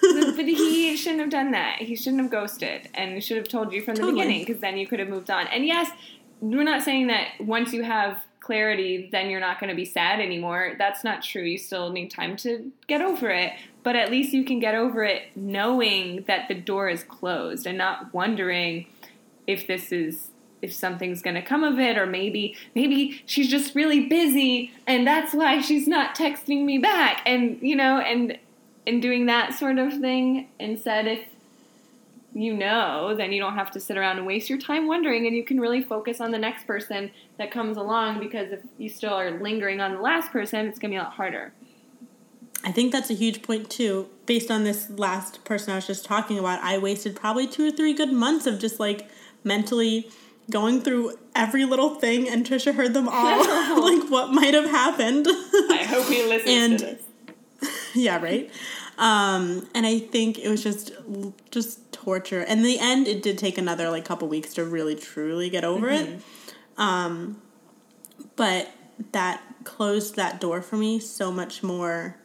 but 0.00 0.36
but 0.36 0.44
he 0.46 0.96
shouldn't 1.02 1.20
have 1.20 1.30
done 1.30 1.50
that. 1.50 1.78
He 1.78 1.94
shouldn't 1.94 2.22
have 2.22 2.30
ghosted, 2.30 2.88
and 2.94 3.22
should 3.22 3.36
have 3.36 3.48
told 3.48 3.72
you 3.72 3.82
from 3.82 3.96
the 3.96 4.02
Totally. 4.02 4.20
beginning. 4.22 4.44
Because 4.46 4.60
then 4.60 4.78
you 4.78 4.86
could 4.86 4.98
have 4.98 5.08
moved 5.08 5.30
on. 5.30 5.46
And 5.48 5.66
yes, 5.66 5.90
we're 6.40 6.64
not 6.64 6.82
saying 6.82 7.08
that 7.08 7.28
once 7.40 7.72
you 7.72 7.82
have 7.82 8.24
clarity, 8.48 9.10
then 9.12 9.28
you're 9.28 9.40
not 9.40 9.60
going 9.60 9.68
to 9.68 9.76
be 9.76 9.84
sad 9.84 10.20
anymore. 10.20 10.72
That's 10.78 11.04
not 11.04 11.22
true. 11.22 11.42
You 11.42 11.58
still 11.58 11.90
need 11.90 12.10
time 12.10 12.34
to 12.38 12.72
get 12.86 13.02
over 13.02 13.28
it. 13.28 13.52
But 13.82 13.94
at 13.94 14.10
least 14.10 14.32
you 14.32 14.42
can 14.42 14.58
get 14.58 14.74
over 14.74 15.04
it 15.04 15.24
knowing 15.36 16.24
that 16.28 16.48
the 16.48 16.54
door 16.54 16.88
is 16.88 17.04
closed 17.04 17.66
and 17.66 17.76
not 17.76 18.14
wondering 18.14 18.86
if 19.46 19.66
this 19.66 19.92
is 19.92 20.30
if 20.62 20.72
something's 20.72 21.20
going 21.20 21.34
to 21.36 21.42
come 21.42 21.62
of 21.62 21.78
it 21.78 21.98
or 21.98 22.06
maybe 22.06 22.56
maybe 22.74 23.22
she's 23.26 23.48
just 23.48 23.74
really 23.74 24.08
busy 24.08 24.72
and 24.88 25.06
that's 25.06 25.32
why 25.32 25.60
she's 25.60 25.86
not 25.86 26.16
texting 26.16 26.64
me 26.64 26.78
back 26.78 27.22
and 27.26 27.58
you 27.62 27.76
know 27.76 28.00
and 28.00 28.36
and 28.84 29.00
doing 29.00 29.26
that 29.26 29.54
sort 29.54 29.78
of 29.78 29.92
thing 30.00 30.48
instead 30.58 31.06
if 31.06 31.20
you 32.38 32.54
know 32.54 33.14
then 33.16 33.32
you 33.32 33.40
don't 33.40 33.54
have 33.54 33.70
to 33.70 33.80
sit 33.80 33.96
around 33.98 34.16
and 34.16 34.26
waste 34.26 34.48
your 34.48 34.58
time 34.58 34.86
wondering 34.86 35.26
and 35.26 35.34
you 35.34 35.42
can 35.44 35.58
really 35.60 35.82
focus 35.82 36.20
on 36.20 36.30
the 36.30 36.38
next 36.38 36.66
person 36.66 37.10
that 37.36 37.50
comes 37.50 37.76
along 37.76 38.20
because 38.20 38.52
if 38.52 38.60
you 38.78 38.88
still 38.88 39.12
are 39.12 39.40
lingering 39.40 39.80
on 39.80 39.92
the 39.94 40.00
last 40.00 40.30
person 40.30 40.66
it's 40.66 40.78
going 40.78 40.90
to 40.90 40.94
be 40.94 40.98
a 40.98 41.02
lot 41.02 41.12
harder 41.12 41.52
I 42.64 42.72
think 42.72 42.90
that's 42.90 43.08
a 43.08 43.14
huge 43.14 43.42
point 43.42 43.70
too. 43.70 44.08
Based 44.26 44.50
on 44.50 44.64
this 44.64 44.90
last 44.90 45.44
person 45.44 45.72
I 45.72 45.76
was 45.76 45.86
just 45.86 46.04
talking 46.04 46.40
about, 46.40 46.60
I 46.60 46.76
wasted 46.78 47.14
probably 47.14 47.46
two 47.46 47.68
or 47.68 47.70
three 47.70 47.94
good 47.94 48.12
months 48.12 48.46
of 48.48 48.58
just 48.58 48.80
like 48.80 49.08
mentally 49.44 50.10
going 50.50 50.80
through 50.80 51.16
every 51.36 51.64
little 51.64 51.94
thing, 51.94 52.28
and 52.28 52.44
Tricia 52.44 52.74
heard 52.74 52.94
them 52.94 53.08
all, 53.08 53.38
like 53.80 54.10
what 54.10 54.32
might 54.32 54.54
have 54.54 54.68
happened. 54.68 55.26
i 55.28 55.84
hope 55.88 56.08
he 56.08 56.24
listens 56.24 56.50
And- 56.50 56.78
to 56.80 56.84
this 56.86 57.02
yeah, 57.94 58.20
right. 58.20 58.50
Um, 58.98 59.68
and 59.74 59.86
I 59.86 60.00
think 60.00 60.38
it 60.40 60.48
was 60.48 60.62
just 60.62 60.90
just 61.52 61.87
torture. 62.02 62.40
And 62.40 62.60
in 62.60 62.64
the 62.64 62.78
end, 62.78 63.08
it 63.08 63.22
did 63.22 63.38
take 63.38 63.58
another 63.58 63.90
like 63.90 64.04
couple 64.04 64.28
weeks 64.28 64.54
to 64.54 64.64
really 64.64 64.94
truly 64.94 65.50
get 65.50 65.64
over 65.64 65.88
it. 65.88 66.20
Um, 66.76 67.42
but 68.36 68.70
that 69.12 69.42
closed 69.64 70.16
that 70.16 70.40
door 70.40 70.62
for 70.62 70.76
me 70.76 71.00
so 71.00 71.32
much 71.32 71.62
more 71.62 72.16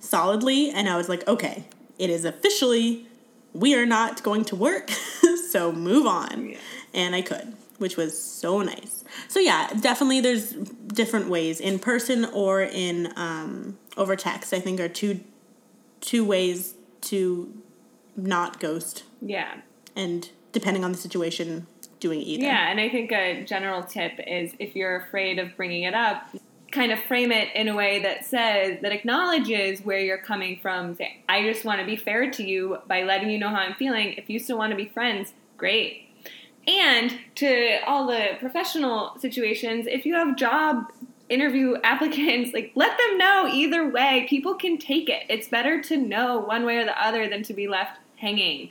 solidly, 0.00 0.70
and 0.70 0.88
I 0.88 0.96
was 0.96 1.08
like, 1.08 1.26
okay, 1.28 1.64
it 1.98 2.10
is 2.10 2.24
officially 2.24 3.06
we 3.52 3.74
are 3.74 3.86
not 3.86 4.22
going 4.22 4.44
to 4.46 4.56
work, 4.56 4.90
so 5.50 5.72
move 5.72 6.06
on. 6.06 6.50
Yeah. 6.50 6.58
And 6.92 7.14
I 7.14 7.22
could, 7.22 7.54
which 7.78 7.96
was 7.96 8.20
so 8.20 8.62
nice. 8.62 9.04
So 9.28 9.40
yeah, 9.40 9.68
definitely 9.80 10.20
there's 10.20 10.52
different 10.52 11.28
ways 11.28 11.60
in 11.60 11.78
person 11.78 12.24
or 12.26 12.62
in 12.62 13.12
um, 13.16 13.78
over 13.96 14.16
text. 14.16 14.52
I 14.52 14.60
think 14.60 14.80
are 14.80 14.88
two 14.88 15.20
two 16.00 16.24
ways 16.24 16.74
to 17.02 17.52
not 18.18 18.60
ghost, 18.60 19.04
yeah 19.22 19.60
and 19.98 20.30
depending 20.52 20.84
on 20.84 20.92
the 20.92 20.98
situation, 20.98 21.66
doing 22.00 22.20
either. 22.20 22.44
Yeah, 22.44 22.70
and 22.70 22.80
I 22.80 22.88
think 22.88 23.10
a 23.10 23.44
general 23.44 23.82
tip 23.82 24.12
is 24.26 24.54
if 24.58 24.76
you're 24.76 24.96
afraid 24.96 25.38
of 25.38 25.56
bringing 25.56 25.82
it 25.82 25.92
up, 25.92 26.28
kind 26.70 26.92
of 26.92 27.00
frame 27.00 27.32
it 27.32 27.48
in 27.54 27.66
a 27.68 27.74
way 27.74 28.00
that 28.02 28.24
says, 28.24 28.78
that 28.82 28.92
acknowledges 28.92 29.80
where 29.80 29.98
you're 29.98 30.22
coming 30.22 30.60
from. 30.62 30.94
Say, 30.94 31.22
I 31.28 31.42
just 31.42 31.64
want 31.64 31.80
to 31.80 31.86
be 31.86 31.96
fair 31.96 32.30
to 32.30 32.44
you 32.44 32.78
by 32.86 33.02
letting 33.02 33.28
you 33.30 33.38
know 33.38 33.48
how 33.48 33.56
I'm 33.56 33.74
feeling. 33.74 34.12
If 34.12 34.30
you 34.30 34.38
still 34.38 34.56
want 34.56 34.70
to 34.70 34.76
be 34.76 34.86
friends, 34.86 35.32
great. 35.56 36.04
And 36.68 37.18
to 37.36 37.78
all 37.86 38.06
the 38.06 38.36
professional 38.38 39.18
situations, 39.18 39.86
if 39.88 40.06
you 40.06 40.14
have 40.14 40.36
job 40.36 40.92
interview 41.28 41.76
applicants, 41.82 42.52
like 42.54 42.70
let 42.76 42.96
them 42.96 43.18
know 43.18 43.48
either 43.50 43.88
way. 43.88 44.26
People 44.28 44.54
can 44.54 44.78
take 44.78 45.08
it. 45.08 45.24
It's 45.28 45.48
better 45.48 45.82
to 45.82 45.96
know 45.96 46.38
one 46.38 46.64
way 46.64 46.76
or 46.76 46.84
the 46.84 47.04
other 47.04 47.28
than 47.28 47.42
to 47.44 47.54
be 47.54 47.66
left 47.66 47.98
hanging. 48.18 48.70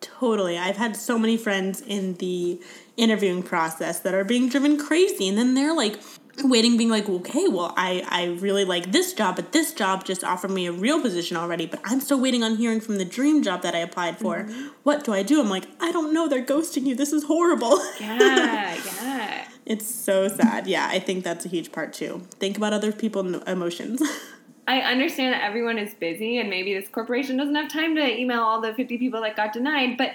Totally. 0.00 0.58
I've 0.58 0.76
had 0.76 0.96
so 0.96 1.18
many 1.18 1.36
friends 1.36 1.80
in 1.80 2.14
the 2.14 2.60
interviewing 2.96 3.42
process 3.42 4.00
that 4.00 4.14
are 4.14 4.24
being 4.24 4.48
driven 4.48 4.76
crazy 4.76 5.28
and 5.28 5.38
then 5.38 5.54
they're 5.54 5.74
like 5.74 5.98
waiting 6.44 6.76
being 6.76 6.90
like, 6.90 7.08
"Okay, 7.08 7.48
well, 7.48 7.74
I 7.76 8.04
I 8.08 8.38
really 8.40 8.64
like 8.64 8.92
this 8.92 9.12
job, 9.12 9.36
but 9.36 9.52
this 9.52 9.72
job 9.72 10.04
just 10.04 10.24
offered 10.24 10.50
me 10.50 10.66
a 10.66 10.72
real 10.72 11.00
position 11.00 11.36
already, 11.36 11.66
but 11.66 11.80
I'm 11.84 12.00
still 12.00 12.20
waiting 12.20 12.42
on 12.42 12.56
hearing 12.56 12.80
from 12.80 12.96
the 12.98 13.04
dream 13.04 13.42
job 13.42 13.62
that 13.62 13.74
I 13.74 13.78
applied 13.78 14.18
for. 14.18 14.38
Mm-hmm. 14.38 14.68
What 14.82 15.04
do 15.04 15.12
I 15.12 15.22
do?" 15.22 15.40
I'm 15.40 15.50
like, 15.50 15.66
"I 15.80 15.92
don't 15.92 16.12
know. 16.12 16.28
They're 16.28 16.44
ghosting 16.44 16.86
you. 16.86 16.94
This 16.94 17.12
is 17.12 17.24
horrible." 17.24 17.80
Yeah, 18.00 18.76
yeah. 19.02 19.48
it's 19.66 19.86
so 19.94 20.26
sad. 20.28 20.66
Yeah, 20.66 20.88
I 20.90 20.98
think 20.98 21.22
that's 21.22 21.44
a 21.44 21.48
huge 21.48 21.70
part 21.70 21.92
too. 21.92 22.22
Think 22.40 22.56
about 22.56 22.72
other 22.72 22.92
people's 22.92 23.42
emotions. 23.46 24.02
I 24.72 24.80
understand 24.90 25.34
that 25.34 25.42
everyone 25.42 25.76
is 25.76 25.92
busy 25.92 26.38
and 26.38 26.48
maybe 26.48 26.72
this 26.72 26.88
corporation 26.88 27.36
doesn't 27.36 27.54
have 27.54 27.70
time 27.70 27.94
to 27.94 28.18
email 28.18 28.40
all 28.40 28.62
the 28.62 28.72
50 28.72 28.96
people 28.96 29.20
that 29.20 29.36
got 29.36 29.52
denied, 29.52 29.98
but 29.98 30.12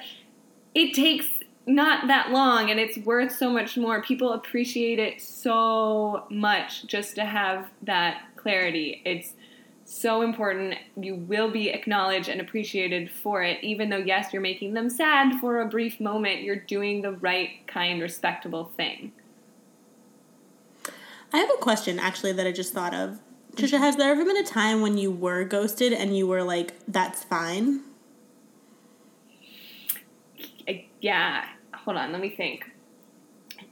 it 0.73 0.95
takes 0.95 1.27
not 1.67 2.07
that 2.07 2.31
long 2.31 2.71
and 2.71 2.79
it's 2.79 2.97
worth 2.97 3.35
so 3.35 3.51
much 3.51 3.77
more. 3.77 4.01
People 4.01 4.33
appreciate 4.33 4.97
it 4.97 5.21
so 5.21 6.25
much 6.31 6.87
just 6.87 7.13
to 7.15 7.25
have 7.25 7.69
that 7.83 8.23
clarity. 8.35 9.03
It's 9.05 9.35
so 9.85 10.23
important. 10.23 10.73
You 10.99 11.13
will 11.13 11.51
be 11.51 11.69
acknowledged 11.69 12.27
and 12.27 12.41
appreciated 12.41 13.11
for 13.11 13.43
it, 13.43 13.63
even 13.63 13.91
though, 13.91 13.97
yes, 13.97 14.33
you're 14.33 14.41
making 14.41 14.73
them 14.73 14.89
sad 14.89 15.39
for 15.39 15.61
a 15.61 15.67
brief 15.67 15.99
moment. 15.99 16.41
You're 16.41 16.55
doing 16.55 17.03
the 17.03 17.11
right, 17.11 17.49
kind, 17.67 18.01
respectable 18.01 18.71
thing. 18.75 19.11
I 21.31 21.37
have 21.37 21.51
a 21.51 21.61
question 21.61 21.99
actually 21.99 22.31
that 22.31 22.47
I 22.47 22.51
just 22.51 22.73
thought 22.73 22.95
of. 22.95 23.19
Tricia, 23.57 23.79
has 23.79 23.95
there 23.95 24.11
ever 24.11 24.23
been 24.23 24.37
a 24.37 24.43
time 24.43 24.81
when 24.81 24.97
you 24.99 25.11
were 25.11 25.43
ghosted 25.43 25.91
and 25.91 26.15
you 26.15 26.27
were 26.27 26.43
like, 26.43 26.73
"That's 26.87 27.23
fine"? 27.23 27.81
Yeah, 30.99 31.45
hold 31.73 31.95
on, 31.97 32.11
let 32.11 32.19
me 32.21 32.29
think. 32.29 32.69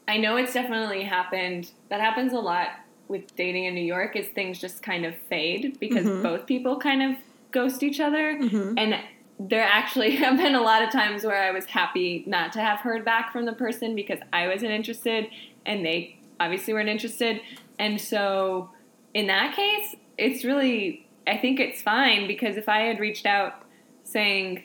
I 0.07 0.17
know 0.17 0.37
it's 0.37 0.53
definitely 0.53 1.03
happened. 1.03 1.71
That 1.89 1.99
happens 1.99 2.33
a 2.33 2.39
lot 2.39 2.69
with 3.07 3.35
dating 3.35 3.65
in 3.65 3.73
New 3.73 3.81
York 3.83 4.15
is 4.15 4.27
things 4.27 4.59
just 4.59 4.83
kind 4.83 5.05
of 5.05 5.15
fade 5.29 5.77
because 5.79 6.05
Mhm. 6.05 6.21
both 6.23 6.45
people 6.45 6.77
kind 6.77 7.01
of 7.01 7.17
ghost 7.51 7.81
each 7.81 7.99
other. 7.99 8.35
Mhm. 8.39 8.75
And 8.77 8.99
there 9.39 9.63
actually 9.63 10.11
have 10.17 10.37
been 10.37 10.53
a 10.55 10.61
lot 10.61 10.83
of 10.83 10.91
times 10.91 11.25
where 11.25 11.41
I 11.43 11.49
was 11.51 11.65
happy 11.65 12.23
not 12.27 12.51
to 12.53 12.61
have 12.61 12.79
heard 12.79 13.03
back 13.03 13.31
from 13.31 13.45
the 13.45 13.53
person 13.53 13.95
because 13.95 14.19
I 14.31 14.47
wasn't 14.47 14.71
interested 14.71 15.27
and 15.65 15.83
they 15.85 16.15
obviously 16.39 16.73
weren't 16.73 16.89
interested. 16.89 17.41
And 17.79 17.99
so 17.99 18.69
in 19.15 19.27
that 19.27 19.55
case, 19.55 19.95
it's 20.17 20.43
really, 20.43 21.07
I 21.25 21.37
think 21.37 21.59
it's 21.59 21.81
fine 21.81 22.27
because 22.27 22.57
if 22.57 22.67
I 22.67 22.81
had 22.81 22.99
reached 22.99 23.25
out 23.25 23.63
saying, 24.03 24.63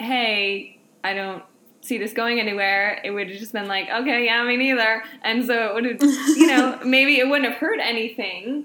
hey, 0.00 0.80
I 1.04 1.12
don't 1.12 1.42
see 1.82 1.98
this 1.98 2.14
going 2.14 2.40
anywhere, 2.40 3.00
it 3.04 3.10
would 3.10 3.28
have 3.28 3.38
just 3.38 3.52
been 3.52 3.68
like, 3.68 3.88
okay, 3.90 4.24
yeah, 4.24 4.42
me 4.44 4.56
neither. 4.56 5.04
And 5.22 5.44
so 5.44 5.68
it 5.68 5.74
would 5.74 5.84
have, 5.84 6.02
you 6.36 6.46
know, 6.46 6.80
maybe 6.84 7.18
it 7.18 7.28
wouldn't 7.28 7.48
have 7.52 7.60
hurt 7.60 7.78
anything. 7.80 8.64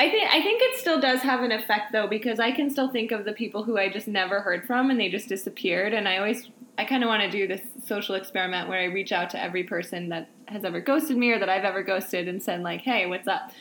I 0.00 0.10
think 0.10 0.28
I 0.28 0.42
think 0.42 0.60
it 0.60 0.76
still 0.80 1.00
does 1.00 1.20
have 1.20 1.42
an 1.42 1.52
effect 1.52 1.92
though 1.92 2.08
because 2.08 2.40
I 2.40 2.50
can 2.50 2.68
still 2.68 2.90
think 2.90 3.12
of 3.12 3.24
the 3.24 3.32
people 3.32 3.62
who 3.62 3.78
I 3.78 3.88
just 3.88 4.08
never 4.08 4.40
heard 4.40 4.66
from 4.66 4.90
and 4.90 4.98
they 4.98 5.08
just 5.08 5.28
disappeared 5.28 5.94
and 5.94 6.08
I 6.08 6.16
always 6.18 6.50
I 6.76 6.84
kind 6.84 7.04
of 7.04 7.08
want 7.08 7.22
to 7.22 7.30
do 7.30 7.46
this 7.46 7.60
social 7.86 8.16
experiment 8.16 8.68
where 8.68 8.80
I 8.80 8.86
reach 8.86 9.12
out 9.12 9.30
to 9.30 9.40
every 9.40 9.62
person 9.62 10.08
that 10.08 10.28
has 10.48 10.64
ever 10.64 10.80
ghosted 10.80 11.16
me 11.16 11.30
or 11.30 11.38
that 11.38 11.48
I've 11.48 11.62
ever 11.62 11.84
ghosted 11.84 12.26
and 12.26 12.42
said 12.42 12.60
like, 12.62 12.80
"Hey, 12.80 13.06
what's 13.06 13.28
up? 13.28 13.52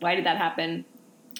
Why 0.00 0.14
did 0.14 0.26
that 0.26 0.36
happen?" 0.36 0.84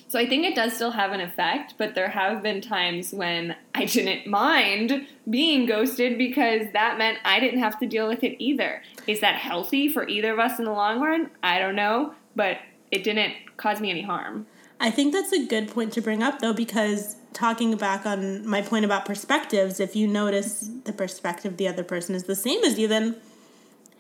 So 0.09 0.19
I 0.19 0.27
think 0.27 0.45
it 0.45 0.55
does 0.55 0.73
still 0.73 0.91
have 0.93 1.13
an 1.13 1.21
effect, 1.21 1.75
but 1.79 1.95
there 1.95 2.09
have 2.09 2.43
been 2.43 2.61
times 2.61 3.13
when 3.13 3.55
I 3.75 3.85
didn't 3.85 4.27
mind 4.27 5.07
being 5.29 5.67
ghosted 5.67 6.19
because 6.19 6.67
that 6.73 6.99
meant 6.99 7.19
I 7.25 7.39
didn't 7.39 7.61
have 7.61 7.79
to 7.81 7.87
deal 7.87 8.09
with 8.09 8.25
it 8.25 8.37
either. 8.43 8.83
Is 9.07 9.21
that 9.21 9.37
healthy 9.37 9.89
for 9.89 10.09
either 10.09 10.33
of 10.33 10.39
us 10.39 10.59
in 10.59 10.65
the 10.65 10.73
long 10.73 11.01
run? 11.01 11.31
I 11.43 11.59
don't 11.59 11.77
know, 11.77 12.15
but 12.35 12.59
it 12.91 13.05
didn't 13.05 13.35
cause 13.57 13.81
me 13.81 13.91
any 13.91 14.03
harm. 14.03 14.47
I 14.81 14.91
think 14.91 15.13
that's 15.13 15.33
a 15.33 15.47
good 15.47 15.69
point 15.69 15.93
to 15.93 16.01
bring 16.01 16.23
up, 16.23 16.41
though, 16.41 16.55
because 16.55 17.17
talking 17.33 17.77
back 17.77 18.07
on 18.07 18.47
my 18.47 18.63
point 18.63 18.85
about 18.85 19.05
perspectives, 19.05 19.79
if 19.79 19.95
you 19.95 20.09
notice 20.09 20.71
the 20.85 20.93
perspective 20.93 21.57
the 21.57 21.69
other 21.69 21.85
person 21.85 22.15
is 22.15 22.25
the 22.25 22.35
same 22.35 22.65
as 22.65 22.79
you, 22.79 22.89
then 22.89 23.17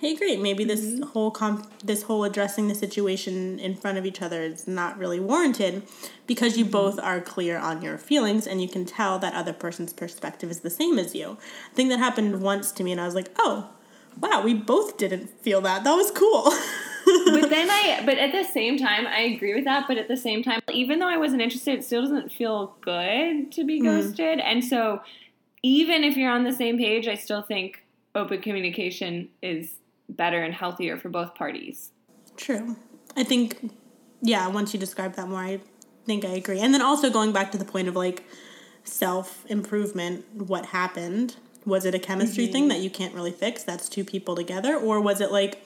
hey, 0.01 0.17
great, 0.17 0.41
maybe 0.41 0.65
this 0.65 0.81
mm-hmm. 0.81 1.03
whole 1.03 1.31
com- 1.31 1.69
this 1.85 2.05
whole 2.05 2.25
addressing 2.25 2.69
the 2.69 2.75
situation 2.75 3.59
in 3.59 3.77
front 3.77 3.99
of 3.99 4.07
each 4.07 4.23
other 4.23 4.43
is 4.43 4.67
not 4.67 4.97
really 4.97 5.21
warranted 5.21 5.83
because 6.27 6.57
you 6.57 6.65
both 6.65 6.97
mm-hmm. 6.97 7.07
are 7.07 7.21
clear 7.21 7.59
on 7.59 7.83
your 7.83 7.99
feelings 7.99 8.47
and 8.47 8.63
you 8.63 8.69
can 8.69 8.87
tell 8.87 9.19
that 9.19 9.35
other 9.35 9.53
person's 9.53 9.93
perspective 9.93 10.51
is 10.51 10.61
the 10.61 10.71
same 10.71 10.99
as 10.99 11.15
you. 11.15 11.37
I 11.71 11.75
think 11.75 11.91
that 11.91 11.99
happened 11.99 12.41
once 12.41 12.73
to 12.73 12.83
me, 12.83 12.93
and 12.93 13.01
I 13.01 13.05
was 13.05 13.15
like, 13.15 13.31
oh, 13.39 13.69
wow, 14.19 14.41
we 14.43 14.55
both 14.55 14.97
didn't 14.97 15.29
feel 15.43 15.61
that. 15.61 15.85
That 15.85 15.95
was 15.95 16.11
cool. 16.13 16.45
but 17.41 17.51
then 17.51 17.71
I, 17.71 18.03
but 18.07 18.17
at 18.17 18.33
the 18.33 18.45
same 18.45 18.79
time, 18.79 19.07
I 19.07 19.21
agree 19.21 19.55
with 19.55 19.65
that. 19.65 19.85
But 19.87 19.99
at 19.99 20.09
the 20.09 20.17
same 20.17 20.43
time, 20.43 20.61
even 20.73 20.99
though 20.99 21.09
I 21.09 21.19
wasn't 21.19 21.43
interested, 21.43 21.79
it 21.79 21.85
still 21.85 22.03
doesn't 22.03 22.33
feel 22.33 22.75
good 22.81 23.53
to 23.53 23.65
be 23.65 23.81
mm-hmm. 23.81 24.01
ghosted. 24.01 24.41
And 24.41 24.65
so, 24.65 25.03
even 25.63 26.05
if 26.05 26.17
you're 26.17 26.33
on 26.33 26.45
the 26.45 26.53
same 26.53 26.79
page, 26.79 27.07
I 27.07 27.17
still 27.17 27.43
think 27.43 27.85
open 28.15 28.41
communication 28.41 29.29
is 29.43 29.80
better 30.17 30.43
and 30.43 30.55
healthier 30.55 30.97
for 30.97 31.09
both 31.09 31.35
parties. 31.35 31.93
True. 32.37 32.77
I 33.17 33.25
think, 33.25 33.73
yeah, 34.23 34.47
once 34.49 34.73
you 34.73 34.81
describe 34.81 35.15
that 35.15 35.29
more, 35.29 35.41
I 35.41 35.61
think 36.07 36.25
I 36.25 36.31
agree. 36.31 36.61
And 36.61 36.73
then 36.73 36.83
also 36.83 37.11
going 37.11 37.33
back 37.33 37.53
to 37.53 37.59
the 37.59 37.65
point 37.65 37.89
of 37.89 37.97
like 37.97 38.25
self 38.85 39.45
improvement, 39.49 40.25
what 40.35 40.67
happened? 40.67 41.37
Was 41.67 41.85
it 41.85 41.95
a 41.95 41.99
chemistry 41.99 42.45
mm-hmm. 42.45 42.53
thing 42.53 42.69
that 42.69 42.81
you 42.81 42.91
can't 42.91 43.15
really 43.15 43.33
fix? 43.33 43.63
That's 43.63 43.89
two 43.89 44.05
people 44.05 44.35
together? 44.35 44.77
Or 44.77 45.01
was 45.01 45.21
it 45.21 45.31
like, 45.31 45.63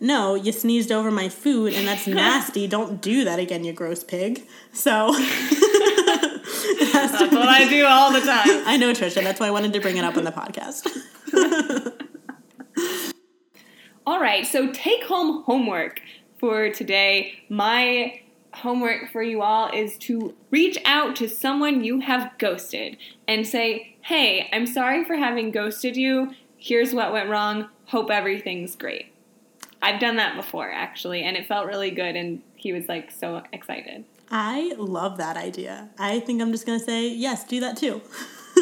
no, 0.00 0.34
you 0.34 0.50
sneezed 0.50 0.90
over 0.90 1.10
my 1.10 1.28
food 1.28 1.74
and 1.74 1.86
that's 1.86 2.06
nasty. 2.06 2.66
Don't 2.66 3.00
do 3.00 3.24
that 3.24 3.38
again, 3.38 3.64
you 3.64 3.72
gross 3.72 4.02
pig. 4.02 4.42
So. 4.72 5.14
That's 6.92 7.20
what 7.20 7.48
I 7.48 7.68
do 7.68 7.86
all 7.86 8.12
the 8.12 8.20
time. 8.20 8.46
I 8.66 8.76
know, 8.76 8.92
Tricia. 8.92 9.22
That's 9.22 9.40
why 9.40 9.46
I 9.46 9.50
wanted 9.50 9.72
to 9.74 9.80
bring 9.80 9.96
it 9.96 10.04
up 10.04 10.16
on 10.16 10.24
the 10.24 10.32
podcast. 10.32 10.86
All 14.10 14.18
right, 14.18 14.44
so 14.44 14.72
take 14.72 15.04
home 15.04 15.44
homework 15.44 16.00
for 16.40 16.68
today. 16.68 17.44
My 17.48 18.20
homework 18.52 19.12
for 19.12 19.22
you 19.22 19.40
all 19.40 19.70
is 19.72 19.96
to 19.98 20.34
reach 20.50 20.76
out 20.84 21.14
to 21.14 21.28
someone 21.28 21.84
you 21.84 22.00
have 22.00 22.32
ghosted 22.36 22.96
and 23.28 23.46
say, 23.46 23.94
Hey, 24.00 24.48
I'm 24.52 24.66
sorry 24.66 25.04
for 25.04 25.14
having 25.14 25.52
ghosted 25.52 25.96
you. 25.96 26.34
Here's 26.56 26.92
what 26.92 27.12
went 27.12 27.30
wrong. 27.30 27.68
Hope 27.84 28.10
everything's 28.10 28.74
great. 28.74 29.14
I've 29.80 30.00
done 30.00 30.16
that 30.16 30.34
before, 30.34 30.72
actually, 30.72 31.22
and 31.22 31.36
it 31.36 31.46
felt 31.46 31.68
really 31.68 31.92
good, 31.92 32.16
and 32.16 32.42
he 32.56 32.72
was 32.72 32.88
like 32.88 33.12
so 33.12 33.44
excited. 33.52 34.04
I 34.28 34.74
love 34.76 35.18
that 35.18 35.36
idea. 35.36 35.88
I 36.00 36.18
think 36.18 36.42
I'm 36.42 36.50
just 36.50 36.66
going 36.66 36.80
to 36.80 36.84
say, 36.84 37.08
yes, 37.10 37.44
do 37.44 37.60
that 37.60 37.76
too. 37.76 38.02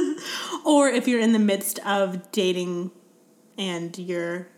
or 0.67 0.91
if 0.91 1.09
you're 1.09 1.21
in 1.21 1.33
the 1.33 1.39
midst 1.39 1.79
of 1.87 2.31
dating 2.33 2.91
and 3.57 3.97
you're 3.99 4.49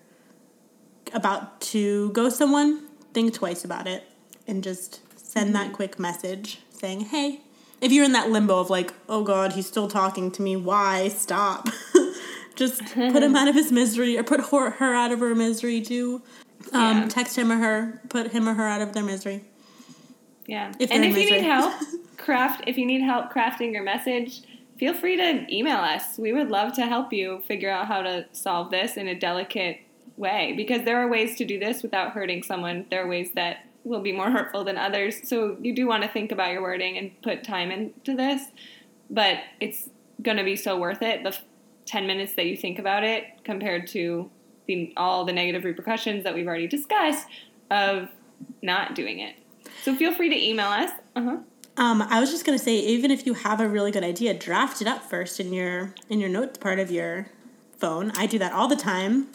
about 1.12 1.60
to 1.60 2.10
go 2.10 2.28
someone, 2.28 2.86
think 3.12 3.34
twice 3.34 3.64
about 3.64 3.86
it 3.86 4.04
and 4.46 4.62
just 4.62 5.00
send 5.18 5.54
that 5.54 5.72
quick 5.72 5.98
message 5.98 6.60
saying, 6.70 7.00
hey, 7.00 7.40
if 7.80 7.92
you're 7.92 8.04
in 8.04 8.12
that 8.12 8.30
limbo 8.30 8.58
of 8.58 8.68
like, 8.70 8.92
oh 9.08 9.22
God, 9.22 9.52
he's 9.52 9.66
still 9.66 9.88
talking 9.88 10.30
to 10.32 10.42
me, 10.42 10.56
why? 10.56 11.08
Stop. 11.08 11.68
just 12.56 12.84
put 12.94 13.22
him 13.22 13.36
out 13.36 13.48
of 13.48 13.54
his 13.54 13.72
misery 13.72 14.18
or 14.18 14.22
put 14.22 14.40
her, 14.50 14.70
her 14.70 14.94
out 14.94 15.12
of 15.12 15.20
her 15.20 15.34
misery 15.34 15.80
too. 15.80 16.22
Um, 16.72 17.02
Yeah. 17.02 17.08
Text 17.08 17.38
him 17.38 17.50
or 17.50 17.56
her, 17.56 18.02
put 18.08 18.32
him 18.32 18.48
or 18.48 18.54
her 18.54 18.66
out 18.66 18.82
of 18.82 18.92
their 18.92 19.04
misery. 19.04 19.44
Yeah. 20.46 20.72
If 20.78 20.90
and 20.90 21.04
if 21.04 21.16
you 21.16 21.30
need 21.30 21.44
help, 21.44 21.72
craft 22.16 22.64
if 22.66 22.76
you 22.76 22.84
need 22.84 23.02
help 23.02 23.32
crafting 23.32 23.72
your 23.72 23.82
message, 23.82 24.42
feel 24.78 24.94
free 24.94 25.16
to 25.16 25.46
email 25.54 25.78
us. 25.78 26.18
We 26.18 26.32
would 26.32 26.50
love 26.50 26.74
to 26.74 26.86
help 26.86 27.12
you 27.12 27.40
figure 27.46 27.70
out 27.70 27.86
how 27.86 28.02
to 28.02 28.26
solve 28.32 28.70
this 28.70 28.96
in 28.96 29.08
a 29.08 29.14
delicate 29.14 29.80
way 30.20 30.52
because 30.56 30.84
there 30.84 30.98
are 30.98 31.08
ways 31.08 31.36
to 31.38 31.44
do 31.44 31.58
this 31.58 31.82
without 31.82 32.12
hurting 32.12 32.42
someone. 32.42 32.86
There 32.90 33.04
are 33.04 33.08
ways 33.08 33.30
that 33.34 33.64
will 33.82 34.02
be 34.02 34.12
more 34.12 34.30
hurtful 34.30 34.62
than 34.62 34.76
others. 34.76 35.26
So 35.26 35.56
you 35.60 35.74
do 35.74 35.86
want 35.86 36.02
to 36.02 36.08
think 36.08 36.30
about 36.30 36.52
your 36.52 36.62
wording 36.62 36.98
and 36.98 37.10
put 37.22 37.42
time 37.42 37.70
into 37.70 38.14
this, 38.14 38.42
but 39.08 39.38
it's 39.58 39.88
going 40.22 40.36
to 40.36 40.44
be 40.44 40.54
so 40.54 40.78
worth 40.78 41.02
it. 41.02 41.24
The 41.24 41.36
10 41.86 42.06
minutes 42.06 42.34
that 42.34 42.46
you 42.46 42.56
think 42.56 42.78
about 42.78 43.02
it 43.02 43.24
compared 43.42 43.86
to 43.88 44.30
the, 44.66 44.92
all 44.96 45.24
the 45.24 45.32
negative 45.32 45.64
repercussions 45.64 46.22
that 46.24 46.34
we've 46.34 46.46
already 46.46 46.68
discussed 46.68 47.26
of 47.70 48.10
not 48.62 48.94
doing 48.94 49.18
it. 49.20 49.34
So 49.82 49.96
feel 49.96 50.12
free 50.12 50.28
to 50.28 50.36
email 50.36 50.68
us. 50.68 50.90
Uh-huh. 51.16 51.38
Um, 51.76 52.02
I 52.02 52.20
was 52.20 52.30
just 52.30 52.44
gonna 52.44 52.58
say, 52.58 52.76
even 52.76 53.10
if 53.10 53.24
you 53.24 53.32
have 53.32 53.60
a 53.60 53.68
really 53.68 53.90
good 53.90 54.04
idea, 54.04 54.34
draft 54.34 54.82
it 54.82 54.88
up 54.88 55.02
first 55.02 55.40
in 55.40 55.52
your 55.52 55.94
in 56.10 56.20
your 56.20 56.28
notes 56.28 56.58
part 56.58 56.78
of 56.78 56.90
your 56.90 57.28
phone. 57.78 58.10
I 58.16 58.26
do 58.26 58.38
that 58.38 58.52
all 58.52 58.68
the 58.68 58.76
time. 58.76 59.28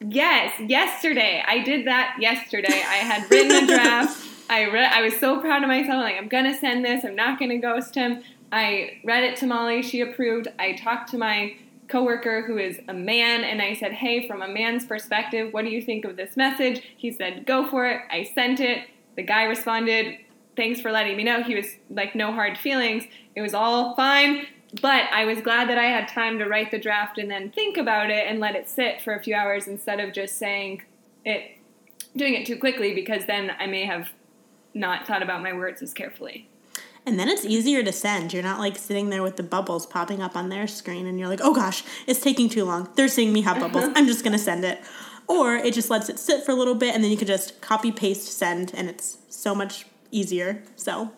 Yes, 0.00 0.58
yesterday 0.60 1.42
I 1.46 1.60
did 1.62 1.86
that. 1.86 2.16
Yesterday 2.20 2.82
I 2.86 2.96
had 2.96 3.30
written 3.30 3.64
a 3.64 3.66
draft. 3.66 4.30
I 4.50 4.66
read. 4.70 4.92
I 4.92 5.02
was 5.02 5.16
so 5.18 5.40
proud 5.40 5.62
of 5.62 5.68
myself. 5.68 6.02
Like 6.02 6.16
I'm 6.16 6.28
gonna 6.28 6.56
send 6.56 6.84
this. 6.84 7.04
I'm 7.04 7.16
not 7.16 7.38
gonna 7.38 7.58
ghost 7.58 7.94
him. 7.94 8.22
I 8.52 9.00
read 9.04 9.24
it 9.24 9.36
to 9.38 9.46
Molly. 9.46 9.82
She 9.82 10.00
approved. 10.00 10.48
I 10.58 10.72
talked 10.72 11.10
to 11.10 11.18
my 11.18 11.56
coworker 11.88 12.42
who 12.42 12.58
is 12.58 12.80
a 12.88 12.94
man, 12.94 13.44
and 13.44 13.62
I 13.62 13.74
said, 13.74 13.92
"Hey, 13.92 14.26
from 14.26 14.42
a 14.42 14.48
man's 14.48 14.84
perspective, 14.84 15.52
what 15.52 15.64
do 15.64 15.70
you 15.70 15.80
think 15.80 16.04
of 16.04 16.16
this 16.16 16.36
message?" 16.36 16.82
He 16.96 17.10
said, 17.10 17.46
"Go 17.46 17.66
for 17.66 17.86
it." 17.86 18.02
I 18.10 18.24
sent 18.24 18.60
it. 18.60 18.86
The 19.16 19.22
guy 19.22 19.44
responded, 19.44 20.18
"Thanks 20.56 20.80
for 20.80 20.92
letting 20.92 21.16
me 21.16 21.24
know." 21.24 21.42
He 21.42 21.54
was 21.54 21.76
like, 21.88 22.14
"No 22.14 22.32
hard 22.32 22.58
feelings. 22.58 23.04
It 23.34 23.40
was 23.40 23.54
all 23.54 23.94
fine." 23.96 24.46
But 24.80 25.04
I 25.12 25.24
was 25.24 25.40
glad 25.40 25.68
that 25.68 25.78
I 25.78 25.84
had 25.84 26.08
time 26.08 26.38
to 26.38 26.46
write 26.46 26.70
the 26.70 26.78
draft 26.78 27.18
and 27.18 27.30
then 27.30 27.50
think 27.50 27.76
about 27.76 28.10
it 28.10 28.26
and 28.26 28.40
let 28.40 28.56
it 28.56 28.68
sit 28.68 29.00
for 29.02 29.14
a 29.14 29.22
few 29.22 29.34
hours 29.34 29.68
instead 29.68 30.00
of 30.00 30.12
just 30.12 30.38
saying 30.38 30.82
it, 31.24 31.58
doing 32.16 32.34
it 32.34 32.46
too 32.46 32.58
quickly 32.58 32.94
because 32.94 33.26
then 33.26 33.52
I 33.58 33.66
may 33.66 33.84
have 33.84 34.10
not 34.72 35.06
thought 35.06 35.22
about 35.22 35.42
my 35.42 35.52
words 35.52 35.80
as 35.82 35.94
carefully. 35.94 36.48
And 37.06 37.18
then 37.18 37.28
it's 37.28 37.44
easier 37.44 37.82
to 37.82 37.92
send. 37.92 38.32
You're 38.32 38.42
not 38.42 38.58
like 38.58 38.76
sitting 38.76 39.10
there 39.10 39.22
with 39.22 39.36
the 39.36 39.42
bubbles 39.42 39.86
popping 39.86 40.22
up 40.22 40.36
on 40.36 40.48
their 40.48 40.66
screen 40.66 41.06
and 41.06 41.18
you're 41.18 41.28
like, 41.28 41.40
oh 41.42 41.54
gosh, 41.54 41.84
it's 42.06 42.20
taking 42.20 42.48
too 42.48 42.64
long. 42.64 42.88
They're 42.96 43.08
seeing 43.08 43.32
me 43.32 43.42
have 43.42 43.60
bubbles. 43.60 43.84
Uh-huh. 43.84 43.92
I'm 43.96 44.06
just 44.06 44.24
gonna 44.24 44.38
send 44.38 44.64
it. 44.64 44.80
Or 45.28 45.54
it 45.54 45.74
just 45.74 45.90
lets 45.90 46.08
it 46.08 46.18
sit 46.18 46.44
for 46.44 46.52
a 46.52 46.54
little 46.54 46.74
bit 46.74 46.94
and 46.94 47.04
then 47.04 47.10
you 47.10 47.16
can 47.16 47.26
just 47.26 47.60
copy, 47.60 47.92
paste, 47.92 48.26
send, 48.36 48.72
and 48.74 48.88
it's 48.88 49.18
so 49.28 49.54
much 49.54 49.86
easier. 50.14 50.62
So 50.76 51.10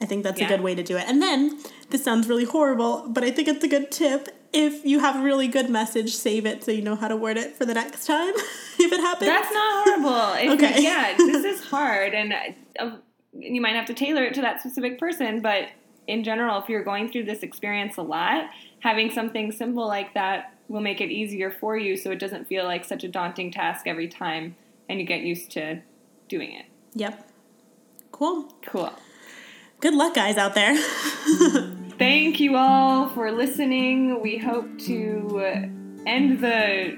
I 0.00 0.06
think 0.06 0.24
that's 0.24 0.40
Yeah. 0.40 0.46
a 0.46 0.48
good 0.48 0.60
way 0.60 0.74
to 0.74 0.82
do 0.82 0.96
it. 0.96 1.04
And 1.06 1.22
then 1.22 1.58
this 1.90 2.02
sounds 2.02 2.28
really 2.28 2.44
horrible, 2.44 3.04
but 3.08 3.22
I 3.24 3.30
think 3.30 3.48
it's 3.48 3.64
a 3.64 3.68
good 3.68 3.90
tip. 3.90 4.28
If 4.52 4.84
you 4.84 5.00
have 5.00 5.16
a 5.16 5.22
really 5.22 5.48
good 5.48 5.68
message, 5.70 6.14
save 6.14 6.46
it 6.46 6.62
so 6.64 6.70
you 6.70 6.82
know 6.82 6.94
how 6.96 7.08
to 7.08 7.16
word 7.16 7.36
it 7.36 7.56
for 7.56 7.64
the 7.64 7.74
next 7.74 8.06
time 8.06 8.34
if 8.78 8.92
it 8.92 9.00
happens. 9.00 9.28
That's 9.30 9.52
not 9.52 9.84
horrible. 9.84 10.52
Okay. 10.54 10.82
yeah, 10.82 11.14
this 11.16 11.44
is 11.44 11.64
hard, 11.64 12.14
and 12.14 12.32
uh, 12.78 12.96
you 13.32 13.60
might 13.60 13.74
have 13.74 13.86
to 13.86 13.94
tailor 13.94 14.24
it 14.24 14.34
to 14.34 14.40
that 14.42 14.60
specific 14.60 14.98
person. 14.98 15.40
But 15.40 15.68
in 16.06 16.22
general, 16.22 16.60
if 16.60 16.68
you're 16.68 16.84
going 16.84 17.10
through 17.10 17.24
this 17.24 17.42
experience 17.42 17.96
a 17.96 18.02
lot, 18.02 18.48
having 18.80 19.10
something 19.10 19.50
simple 19.52 19.86
like 19.88 20.14
that 20.14 20.52
will 20.68 20.80
make 20.80 21.00
it 21.00 21.10
easier 21.10 21.50
for 21.50 21.76
you 21.76 21.96
so 21.96 22.10
it 22.10 22.18
doesn't 22.18 22.46
feel 22.46 22.64
like 22.64 22.84
such 22.84 23.04
a 23.04 23.08
daunting 23.08 23.50
task 23.50 23.86
every 23.86 24.08
time 24.08 24.54
and 24.88 25.00
you 25.00 25.06
get 25.06 25.20
used 25.22 25.50
to 25.50 25.80
doing 26.28 26.52
it. 26.52 26.66
Yep. 26.94 27.28
Cool. 28.14 28.44
Cool. 28.64 28.92
Good 29.80 29.92
luck, 29.92 30.14
guys 30.14 30.36
out 30.36 30.54
there. 30.54 30.76
Thank 31.98 32.38
you 32.38 32.54
all 32.56 33.08
for 33.08 33.32
listening. 33.32 34.22
We 34.22 34.38
hope 34.38 34.78
to 34.82 35.40
end 36.06 36.38
the 36.38 36.96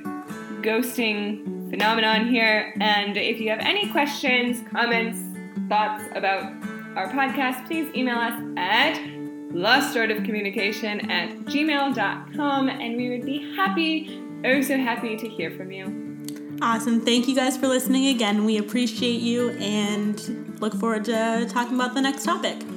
ghosting 0.60 1.70
phenomenon 1.70 2.28
here. 2.28 2.74
And 2.82 3.16
if 3.16 3.40
you 3.40 3.48
have 3.48 3.60
any 3.60 3.90
questions, 3.90 4.62
comments, 4.70 5.18
thoughts 5.70 6.04
about 6.14 6.52
our 6.96 7.08
podcast, 7.08 7.66
please 7.66 7.88
email 7.94 8.18
us 8.18 8.38
at 8.58 8.96
lostartofcommunication 9.54 11.08
at 11.10 11.30
gmail.com 11.46 12.68
and 12.68 12.96
we 12.98 13.08
would 13.08 13.24
be 13.24 13.56
happy, 13.56 14.22
oh 14.44 14.60
so 14.60 14.76
happy 14.76 15.16
to 15.16 15.26
hear 15.26 15.50
from 15.52 15.72
you. 15.72 16.58
Awesome. 16.60 17.00
Thank 17.00 17.26
you 17.26 17.34
guys 17.34 17.56
for 17.56 17.68
listening 17.68 18.08
again. 18.08 18.44
We 18.44 18.58
appreciate 18.58 19.22
you 19.22 19.50
and 19.52 20.45
look 20.60 20.74
forward 20.74 21.04
to 21.06 21.46
talking 21.48 21.74
about 21.74 21.94
the 21.94 22.00
next 22.00 22.24
topic. 22.24 22.75